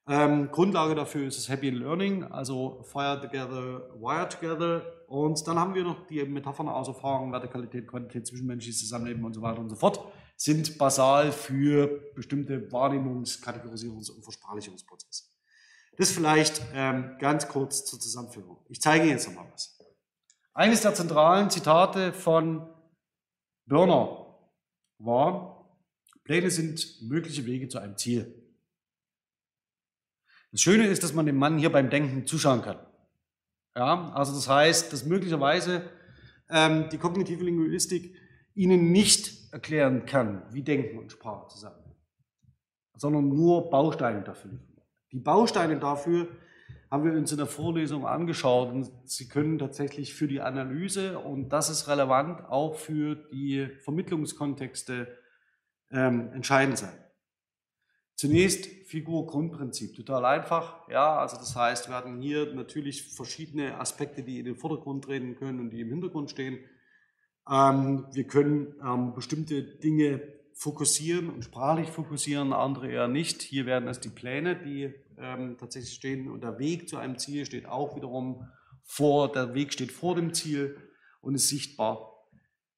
Ähm, 0.08 0.52
Grundlage 0.52 0.94
dafür 0.94 1.28
ist 1.28 1.38
das 1.38 1.50
Happy 1.50 1.72
Learning, 1.72 2.24
also 2.24 2.84
Fire 2.84 3.20
Together, 3.20 3.90
Wire 4.00 4.30
Together. 4.30 4.84
Und 5.08 5.48
dann 5.48 5.58
haben 5.58 5.74
wir 5.74 5.84
noch 5.84 6.06
die 6.08 6.24
Metaphern 6.24 6.70
aus 6.70 6.88
Erfahrung, 6.88 7.32
Vertikalität, 7.32 7.88
Quantität, 7.88 8.28
zwischenmenschliches 8.28 8.82
Zusammenleben 8.82 9.24
und 9.24 9.34
so 9.34 9.42
weiter 9.42 9.60
und 9.60 9.70
so 9.70 9.76
fort, 9.76 10.00
sind 10.38 10.78
basal 10.78 11.32
für 11.32 11.88
bestimmte 12.14 12.72
Wahrnehmungs-, 12.72 13.44
Kategorisierungs- 13.44 14.12
und 14.12 14.24
Versprachlichungsprozesse. 14.24 15.24
Das 15.98 16.12
vielleicht 16.12 16.62
ähm, 16.74 17.16
ganz 17.20 17.48
kurz 17.48 17.86
zur 17.86 18.00
Zusammenführung. 18.00 18.58
Ich 18.68 18.82
zeige 18.82 19.06
Ihnen 19.06 19.14
jetzt 19.14 19.28
nochmal 19.28 19.50
was. 19.52 19.80
Eines 20.54 20.82
der 20.82 20.94
zentralen 20.94 21.50
Zitate 21.50 22.14
von 22.14 22.68
Börner 23.66 24.40
war, 25.00 25.80
Pläne 26.24 26.50
sind 26.50 27.02
mögliche 27.02 27.46
Wege 27.46 27.68
zu 27.68 27.80
einem 27.80 27.98
Ziel. 27.98 28.42
Das 30.52 30.62
Schöne 30.62 30.88
ist, 30.88 31.04
dass 31.04 31.14
man 31.14 31.26
dem 31.26 31.38
Mann 31.38 31.58
hier 31.58 31.72
beim 31.72 31.90
Denken 31.90 32.26
zuschauen 32.26 32.62
kann. 32.62 32.80
Ja, 33.76 34.12
also 34.14 34.34
das 34.34 34.48
heißt, 34.48 34.94
dass 34.94 35.06
möglicherweise 35.06 35.90
ähm, 36.50 36.90
die 36.90 36.98
kognitive 36.98 37.44
Linguistik 37.44 38.16
Ihnen 38.54 38.92
nicht 38.92 39.54
erklären 39.54 40.06
kann, 40.06 40.44
wie 40.54 40.64
Denken 40.64 40.98
und 40.98 41.12
Sprache 41.12 41.50
zusammenhängen, 41.50 41.96
sondern 42.96 43.28
nur 43.28 43.70
Bausteine 43.70 44.24
dafür 44.24 44.52
liefern. 44.52 44.82
Die 45.12 45.20
Bausteine 45.20 45.78
dafür 45.78 46.30
haben 46.92 47.04
wir 47.04 47.14
uns 47.14 47.32
in 47.32 47.38
der 47.38 47.48
Vorlesung 47.48 48.06
angeschaut 48.06 48.72
und 48.72 48.92
sie 49.04 49.28
können 49.28 49.58
tatsächlich 49.58 50.14
für 50.14 50.28
die 50.28 50.42
Analyse 50.42 51.20
und 51.20 51.50
das 51.50 51.70
ist 51.70 51.88
relevant 51.88 52.46
auch 52.46 52.76
für 52.76 53.16
die 53.16 53.68
Vermittlungskontexte 53.82 55.08
ähm, 55.92 56.32
entscheidend 56.34 56.78
sein. 56.78 56.94
Zunächst 58.16 58.66
Figur-Grundprinzip, 58.88 59.94
total 59.94 60.24
einfach. 60.24 60.88
Ja, 60.90 61.18
also 61.18 61.36
das 61.36 61.56
heißt, 61.56 61.90
wir 61.90 61.96
hatten 61.96 62.22
hier 62.22 62.54
natürlich 62.54 63.14
verschiedene 63.14 63.78
Aspekte, 63.78 64.24
die 64.24 64.40
in 64.40 64.46
den 64.46 64.56
Vordergrund 64.56 65.04
treten 65.04 65.36
können 65.36 65.60
und 65.60 65.72
die 65.72 65.82
im 65.82 65.90
Hintergrund 65.90 66.32
stehen. 66.32 66.60
Ähm, 67.50 68.06
wir 68.14 68.24
können 68.26 68.74
ähm, 68.82 69.14
bestimmte 69.14 69.62
Dinge 69.64 70.22
fokussieren 70.54 71.30
und 71.30 71.44
sprachlich 71.44 71.90
fokussieren, 71.90 72.54
andere 72.54 72.90
eher 72.90 73.10
nicht. 73.10 73.42
Hier 73.42 73.66
werden 73.66 73.90
es 73.90 74.00
die 74.00 74.10
Pläne, 74.10 74.56
die 74.56 74.94
ähm, 75.20 75.58
tatsächlich 75.58 75.94
stehen 75.94 76.30
und 76.30 76.44
der 76.44 76.60
Weg 76.60 76.90
zu 76.90 76.98
einem 76.98 77.18
Ziel 77.18 77.46
steht 77.46 77.68
auch 77.68 77.96
wiederum 77.96 78.48
vor, 78.84 79.32
der 79.32 79.54
Weg 79.54 79.74
steht 79.74 79.92
vor 79.92 80.16
dem 80.16 80.34
Ziel 80.34 80.78
und 81.22 81.36
ist 81.36 81.50
sichtbar. 81.50 82.14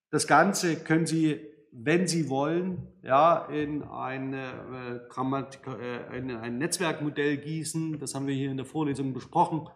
Das 0.09 0.27
Ganze 0.27 0.77
können 0.77 1.05
Sie 1.05 1.39
wenn 1.79 2.07
Sie 2.07 2.29
wollen, 2.29 2.87
ja, 3.03 3.45
in, 3.45 3.83
eine, 3.83 5.07
äh, 5.07 5.79
äh, 5.79 6.17
in 6.17 6.31
ein 6.31 6.57
Netzwerkmodell 6.57 7.37
gießen. 7.37 7.99
Das 7.99 8.15
haben 8.15 8.25
wir 8.25 8.33
hier 8.33 8.49
in 8.49 8.57
der 8.57 8.65
Vorlesung 8.65 9.13
besprochen. 9.13 9.67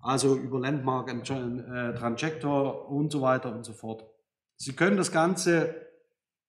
Also 0.00 0.36
über 0.36 0.58
Landmark, 0.58 1.08
äh, 1.08 1.94
Trajector 1.94 2.88
und 2.90 3.12
so 3.12 3.22
weiter 3.22 3.54
und 3.54 3.64
so 3.64 3.72
fort. 3.72 4.04
Sie 4.56 4.74
können 4.74 4.96
das 4.96 5.12
Ganze 5.12 5.74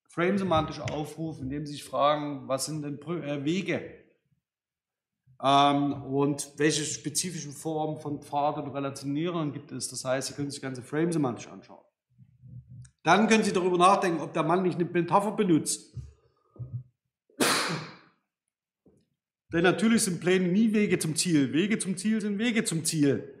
frame-semantisch 0.08 0.80
aufrufen, 0.80 1.44
indem 1.44 1.66
Sie 1.66 1.72
sich 1.72 1.84
fragen, 1.84 2.48
was 2.48 2.66
sind 2.66 2.82
denn 2.82 3.00
äh, 3.22 3.44
Wege? 3.44 3.82
Ähm, 5.42 5.92
und 6.04 6.52
welche 6.56 6.84
spezifischen 6.84 7.52
Formen 7.52 8.00
von 8.00 8.20
Pfad 8.20 8.58
und 8.58 8.70
Relationieren 8.70 9.52
gibt 9.52 9.70
es? 9.72 9.88
Das 9.88 10.04
heißt, 10.04 10.28
Sie 10.28 10.34
können 10.34 10.50
sich 10.50 10.60
das 10.60 10.68
Ganze 10.68 10.82
frame-semantisch 10.82 11.48
anschauen. 11.48 11.84
Dann 13.04 13.28
können 13.28 13.44
Sie 13.44 13.52
darüber 13.52 13.78
nachdenken, 13.78 14.20
ob 14.20 14.32
der 14.34 14.42
Mann 14.42 14.62
nicht 14.62 14.74
eine 14.74 14.84
Metapher 14.84 15.32
benutzt. 15.32 15.96
Denn 19.52 19.62
natürlich 19.62 20.02
sind 20.02 20.20
Pläne 20.20 20.48
nie 20.48 20.72
Wege 20.74 20.98
zum 20.98 21.16
Ziel. 21.16 21.52
Wege 21.52 21.78
zum 21.78 21.96
Ziel 21.96 22.20
sind 22.20 22.38
Wege 22.38 22.64
zum 22.64 22.84
Ziel. 22.84 23.34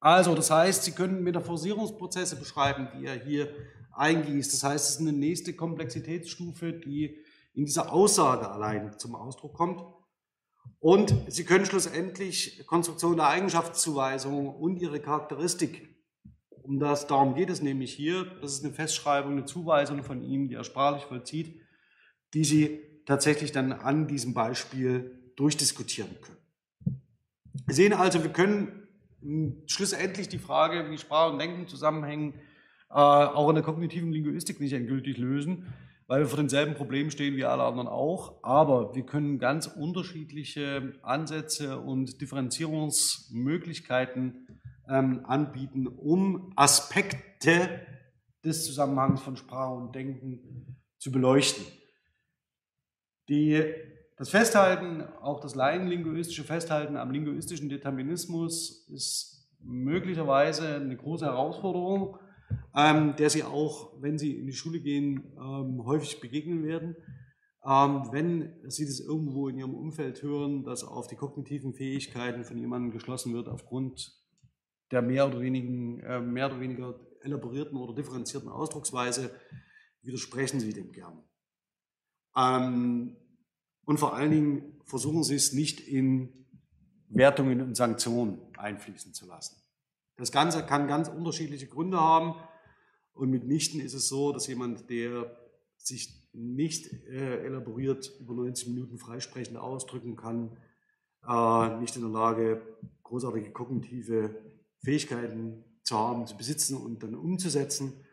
Also, 0.00 0.34
das 0.34 0.50
heißt, 0.50 0.84
Sie 0.84 0.92
können 0.92 1.22
Metaphorisierungsprozesse 1.22 2.36
beschreiben, 2.36 2.88
die 2.96 3.06
er 3.06 3.14
hier 3.14 3.52
eingießt. 3.92 4.52
Das 4.54 4.64
heißt, 4.64 4.84
es 4.88 4.94
ist 4.96 5.00
eine 5.00 5.12
nächste 5.12 5.54
Komplexitätsstufe, 5.54 6.72
die 6.72 7.18
in 7.54 7.64
dieser 7.64 7.92
Aussage 7.92 8.50
allein 8.50 8.98
zum 8.98 9.14
Ausdruck 9.14 9.54
kommt. 9.54 9.82
Und 10.80 11.14
Sie 11.28 11.44
können 11.44 11.66
schlussendlich 11.66 12.64
Konstruktion 12.66 13.16
der 13.16 13.28
Eigenschaftszuweisung 13.28 14.54
und 14.54 14.76
ihre 14.76 15.00
Charakteristik, 15.00 15.96
um 16.62 16.78
das, 16.78 17.06
darum 17.06 17.34
geht 17.34 17.50
es 17.50 17.62
nämlich 17.62 17.92
hier, 17.92 18.24
das 18.42 18.52
ist 18.52 18.64
eine 18.64 18.74
Festschreibung, 18.74 19.32
eine 19.32 19.44
Zuweisung 19.44 20.02
von 20.04 20.22
ihm, 20.22 20.48
die 20.48 20.54
er 20.54 20.64
sprachlich 20.64 21.04
vollzieht, 21.04 21.60
die 22.34 22.44
Sie 22.44 22.80
tatsächlich 23.06 23.52
dann 23.52 23.72
an 23.72 24.06
diesem 24.06 24.34
Beispiel 24.34 25.32
durchdiskutieren 25.36 26.14
können. 26.20 27.02
Wir 27.66 27.74
sehen 27.74 27.92
also, 27.94 28.22
wir 28.22 28.30
können 28.30 28.86
schlussendlich 29.66 30.28
die 30.28 30.38
Frage, 30.38 30.90
wie 30.90 30.98
Sprache 30.98 31.32
und 31.32 31.38
Denken 31.38 31.66
zusammenhängen, 31.66 32.34
äh, 32.90 32.94
auch 32.94 33.48
in 33.48 33.54
der 33.54 33.64
kognitiven 33.64 34.12
Linguistik 34.12 34.60
nicht 34.60 34.72
endgültig 34.72 35.18
lösen 35.18 35.66
weil 36.08 36.18
wir 36.20 36.26
vor 36.26 36.38
denselben 36.38 36.74
Problemen 36.74 37.12
stehen 37.12 37.36
wie 37.36 37.44
alle 37.44 37.62
anderen 37.62 37.86
auch. 37.86 38.42
Aber 38.42 38.94
wir 38.94 39.04
können 39.04 39.38
ganz 39.38 39.66
unterschiedliche 39.66 40.94
Ansätze 41.02 41.78
und 41.78 42.22
Differenzierungsmöglichkeiten 42.22 44.48
ähm, 44.88 45.26
anbieten, 45.26 45.86
um 45.86 46.54
Aspekte 46.56 47.82
des 48.42 48.64
Zusammenhangs 48.64 49.20
von 49.20 49.36
Sprache 49.36 49.74
und 49.74 49.94
Denken 49.94 50.78
zu 50.96 51.12
beleuchten. 51.12 51.62
Die, 53.28 53.62
das 54.16 54.30
Festhalten, 54.30 55.02
auch 55.20 55.40
das 55.40 55.54
laienlinguistische 55.54 56.44
Festhalten 56.44 56.96
am 56.96 57.10
linguistischen 57.10 57.68
Determinismus 57.68 58.88
ist 58.88 59.46
möglicherweise 59.60 60.76
eine 60.76 60.96
große 60.96 61.26
Herausforderung 61.26 62.16
ähm, 62.74 63.16
der 63.16 63.30
Sie 63.30 63.44
auch, 63.44 63.92
wenn 64.00 64.18
Sie 64.18 64.38
in 64.38 64.46
die 64.46 64.52
Schule 64.52 64.80
gehen, 64.80 65.32
ähm, 65.36 65.84
häufig 65.84 66.20
begegnen 66.20 66.64
werden. 66.64 66.96
Ähm, 67.64 68.08
wenn 68.12 68.54
Sie 68.70 68.86
das 68.86 69.00
irgendwo 69.00 69.48
in 69.48 69.58
Ihrem 69.58 69.74
Umfeld 69.74 70.22
hören, 70.22 70.64
dass 70.64 70.84
auf 70.84 71.06
die 71.08 71.16
kognitiven 71.16 71.74
Fähigkeiten 71.74 72.44
von 72.44 72.58
jemandem 72.58 72.92
geschlossen 72.92 73.34
wird 73.34 73.48
aufgrund 73.48 74.14
der 74.90 75.02
mehr 75.02 75.26
oder, 75.26 75.40
wenigen, 75.40 76.00
äh, 76.00 76.20
mehr 76.20 76.46
oder 76.46 76.60
weniger 76.60 76.98
elaborierten 77.22 77.76
oder 77.76 77.94
differenzierten 77.94 78.48
Ausdrucksweise, 78.48 79.30
widersprechen 80.02 80.60
Sie 80.60 80.72
dem 80.72 80.92
gern. 80.92 81.22
Ähm, 82.36 83.16
und 83.84 83.98
vor 83.98 84.14
allen 84.14 84.30
Dingen 84.30 84.80
versuchen 84.84 85.24
Sie 85.24 85.34
es 85.34 85.52
nicht 85.52 85.80
in 85.80 86.46
Wertungen 87.08 87.60
und 87.60 87.74
Sanktionen 87.74 88.38
einfließen 88.56 89.14
zu 89.14 89.26
lassen. 89.26 89.56
Das 90.18 90.32
Ganze 90.32 90.66
kann 90.66 90.88
ganz 90.88 91.08
unterschiedliche 91.08 91.68
Gründe 91.68 91.98
haben. 91.98 92.34
Und 93.14 93.30
mitnichten 93.30 93.80
ist 93.80 93.94
es 93.94 94.08
so, 94.08 94.32
dass 94.32 94.48
jemand, 94.48 94.90
der 94.90 95.34
sich 95.76 96.28
nicht 96.32 96.92
äh, 97.06 97.44
elaboriert 97.44 98.12
über 98.20 98.34
90 98.34 98.68
Minuten 98.68 98.98
freisprechend 98.98 99.56
ausdrücken 99.56 100.16
kann, 100.16 100.56
äh, 101.26 101.80
nicht 101.80 101.96
in 101.96 102.02
der 102.02 102.10
Lage, 102.10 102.62
großartige 103.04 103.52
kognitive 103.52 104.36
Fähigkeiten 104.82 105.64
zu 105.82 105.96
haben, 105.96 106.26
zu 106.26 106.36
besitzen 106.36 106.76
und 106.76 107.02
dann 107.02 107.14
umzusetzen. 107.14 108.04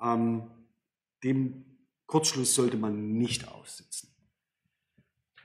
Ähm, 0.00 0.50
dem 1.24 1.64
Kurzschluss 2.06 2.54
sollte 2.54 2.76
man 2.76 3.14
nicht 3.14 3.48
aussitzen. 3.48 4.10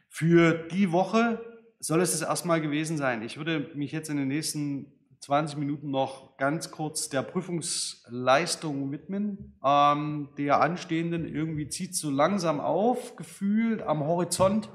Für 0.09 0.53
die 0.67 0.91
Woche 0.91 1.43
soll 1.79 2.01
es 2.01 2.11
das 2.11 2.21
erstmal 2.21 2.61
gewesen 2.61 2.97
sein. 2.97 3.23
Ich 3.23 3.37
würde 3.37 3.71
mich 3.73 3.91
jetzt 3.91 4.09
in 4.09 4.17
den 4.17 4.27
nächsten 4.27 4.91
20 5.23 5.57
Minuten 5.57 5.89
noch 5.89 6.35
ganz 6.35 6.69
kurz 6.69 7.07
der 7.07 7.21
Prüfungsleistung 7.21 8.91
widmen, 8.91 9.55
ähm, 9.63 10.27
der 10.37 10.59
anstehenden. 10.59 11.25
Irgendwie 11.25 11.69
zieht 11.69 11.95
so 11.95 12.09
langsam 12.09 12.59
auf, 12.59 13.15
gefühlt 13.15 13.81
am 13.83 14.03
Horizont. 14.03 14.69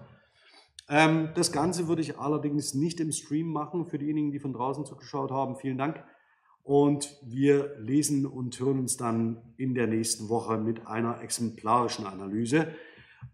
Ähm, 0.88 1.28
das 1.34 1.52
Ganze 1.52 1.86
würde 1.86 2.00
ich 2.00 2.18
allerdings 2.18 2.72
nicht 2.72 2.98
im 2.98 3.12
Stream 3.12 3.52
machen. 3.52 3.84
Für 3.84 3.98
diejenigen, 3.98 4.32
die 4.32 4.38
von 4.38 4.54
draußen 4.54 4.86
zugeschaut 4.86 5.30
haben, 5.30 5.56
vielen 5.56 5.76
Dank. 5.76 6.02
Und 6.62 7.14
wir 7.26 7.76
lesen 7.78 8.24
und 8.24 8.58
hören 8.58 8.78
uns 8.78 8.96
dann 8.96 9.52
in 9.58 9.74
der 9.74 9.86
nächsten 9.86 10.30
Woche 10.30 10.56
mit 10.56 10.86
einer 10.86 11.20
exemplarischen 11.20 12.06
Analyse. 12.06 12.68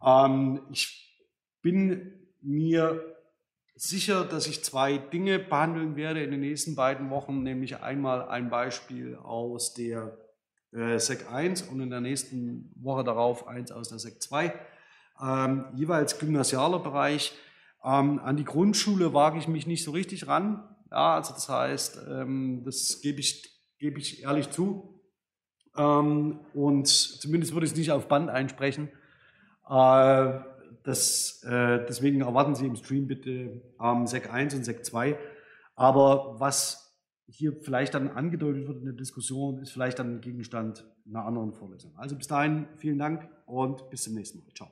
Ähm, 0.04 0.62
ich 0.72 1.16
bin 1.62 2.26
mir 2.40 3.13
sicher, 3.74 4.24
dass 4.24 4.46
ich 4.46 4.64
zwei 4.64 4.98
Dinge 4.98 5.38
behandeln 5.38 5.96
werde 5.96 6.22
in 6.22 6.30
den 6.30 6.40
nächsten 6.40 6.74
beiden 6.74 7.10
Wochen, 7.10 7.42
nämlich 7.42 7.80
einmal 7.82 8.28
ein 8.28 8.50
Beispiel 8.50 9.16
aus 9.16 9.74
der 9.74 10.16
äh, 10.72 10.98
SEC 10.98 11.30
1 11.30 11.62
und 11.62 11.80
in 11.80 11.90
der 11.90 12.00
nächsten 12.00 12.72
Woche 12.76 13.04
darauf 13.04 13.46
eins 13.46 13.72
aus 13.72 13.88
der 13.88 13.98
SEC 13.98 14.22
2, 14.22 14.54
ähm, 15.22 15.64
jeweils 15.74 16.18
gymnasialer 16.18 16.80
Bereich. 16.80 17.32
Ähm, 17.84 18.18
an 18.20 18.36
die 18.36 18.44
Grundschule 18.44 19.12
wage 19.12 19.38
ich 19.38 19.48
mich 19.48 19.66
nicht 19.66 19.84
so 19.84 19.90
richtig 19.90 20.26
ran. 20.26 20.64
Ja, 20.90 21.16
also 21.16 21.34
das 21.34 21.48
heißt, 21.48 22.00
ähm, 22.08 22.62
das 22.64 23.00
gebe 23.02 23.20
ich, 23.20 23.50
gebe 23.78 23.98
ich 23.98 24.22
ehrlich 24.22 24.50
zu. 24.50 25.00
Ähm, 25.76 26.40
und 26.54 26.86
zumindest 26.86 27.52
würde 27.52 27.66
ich 27.66 27.72
es 27.72 27.78
nicht 27.78 27.90
auf 27.90 28.08
Band 28.08 28.30
einsprechen. 28.30 28.88
Äh, 29.68 30.40
das, 30.84 31.42
äh, 31.44 31.84
deswegen 31.88 32.20
erwarten 32.20 32.54
Sie 32.54 32.66
im 32.66 32.76
Stream 32.76 33.06
bitte 33.06 33.62
ähm, 33.82 34.06
SEC 34.06 34.32
1 34.32 34.54
und 34.54 34.64
SEC 34.64 34.84
2. 34.84 35.18
Aber 35.74 36.38
was 36.38 36.94
hier 37.26 37.56
vielleicht 37.62 37.94
dann 37.94 38.10
angedeutet 38.10 38.68
wird 38.68 38.78
in 38.78 38.84
der 38.84 38.94
Diskussion, 38.94 39.58
ist 39.58 39.72
vielleicht 39.72 39.98
dann 39.98 40.20
Gegenstand 40.20 40.84
einer 41.06 41.24
anderen 41.24 41.52
Vorlesung. 41.52 41.92
Also 41.96 42.16
bis 42.16 42.26
dahin 42.26 42.68
vielen 42.76 42.98
Dank 42.98 43.28
und 43.46 43.88
bis 43.90 44.02
zum 44.02 44.14
nächsten 44.14 44.38
Mal. 44.38 44.52
Ciao. 44.54 44.70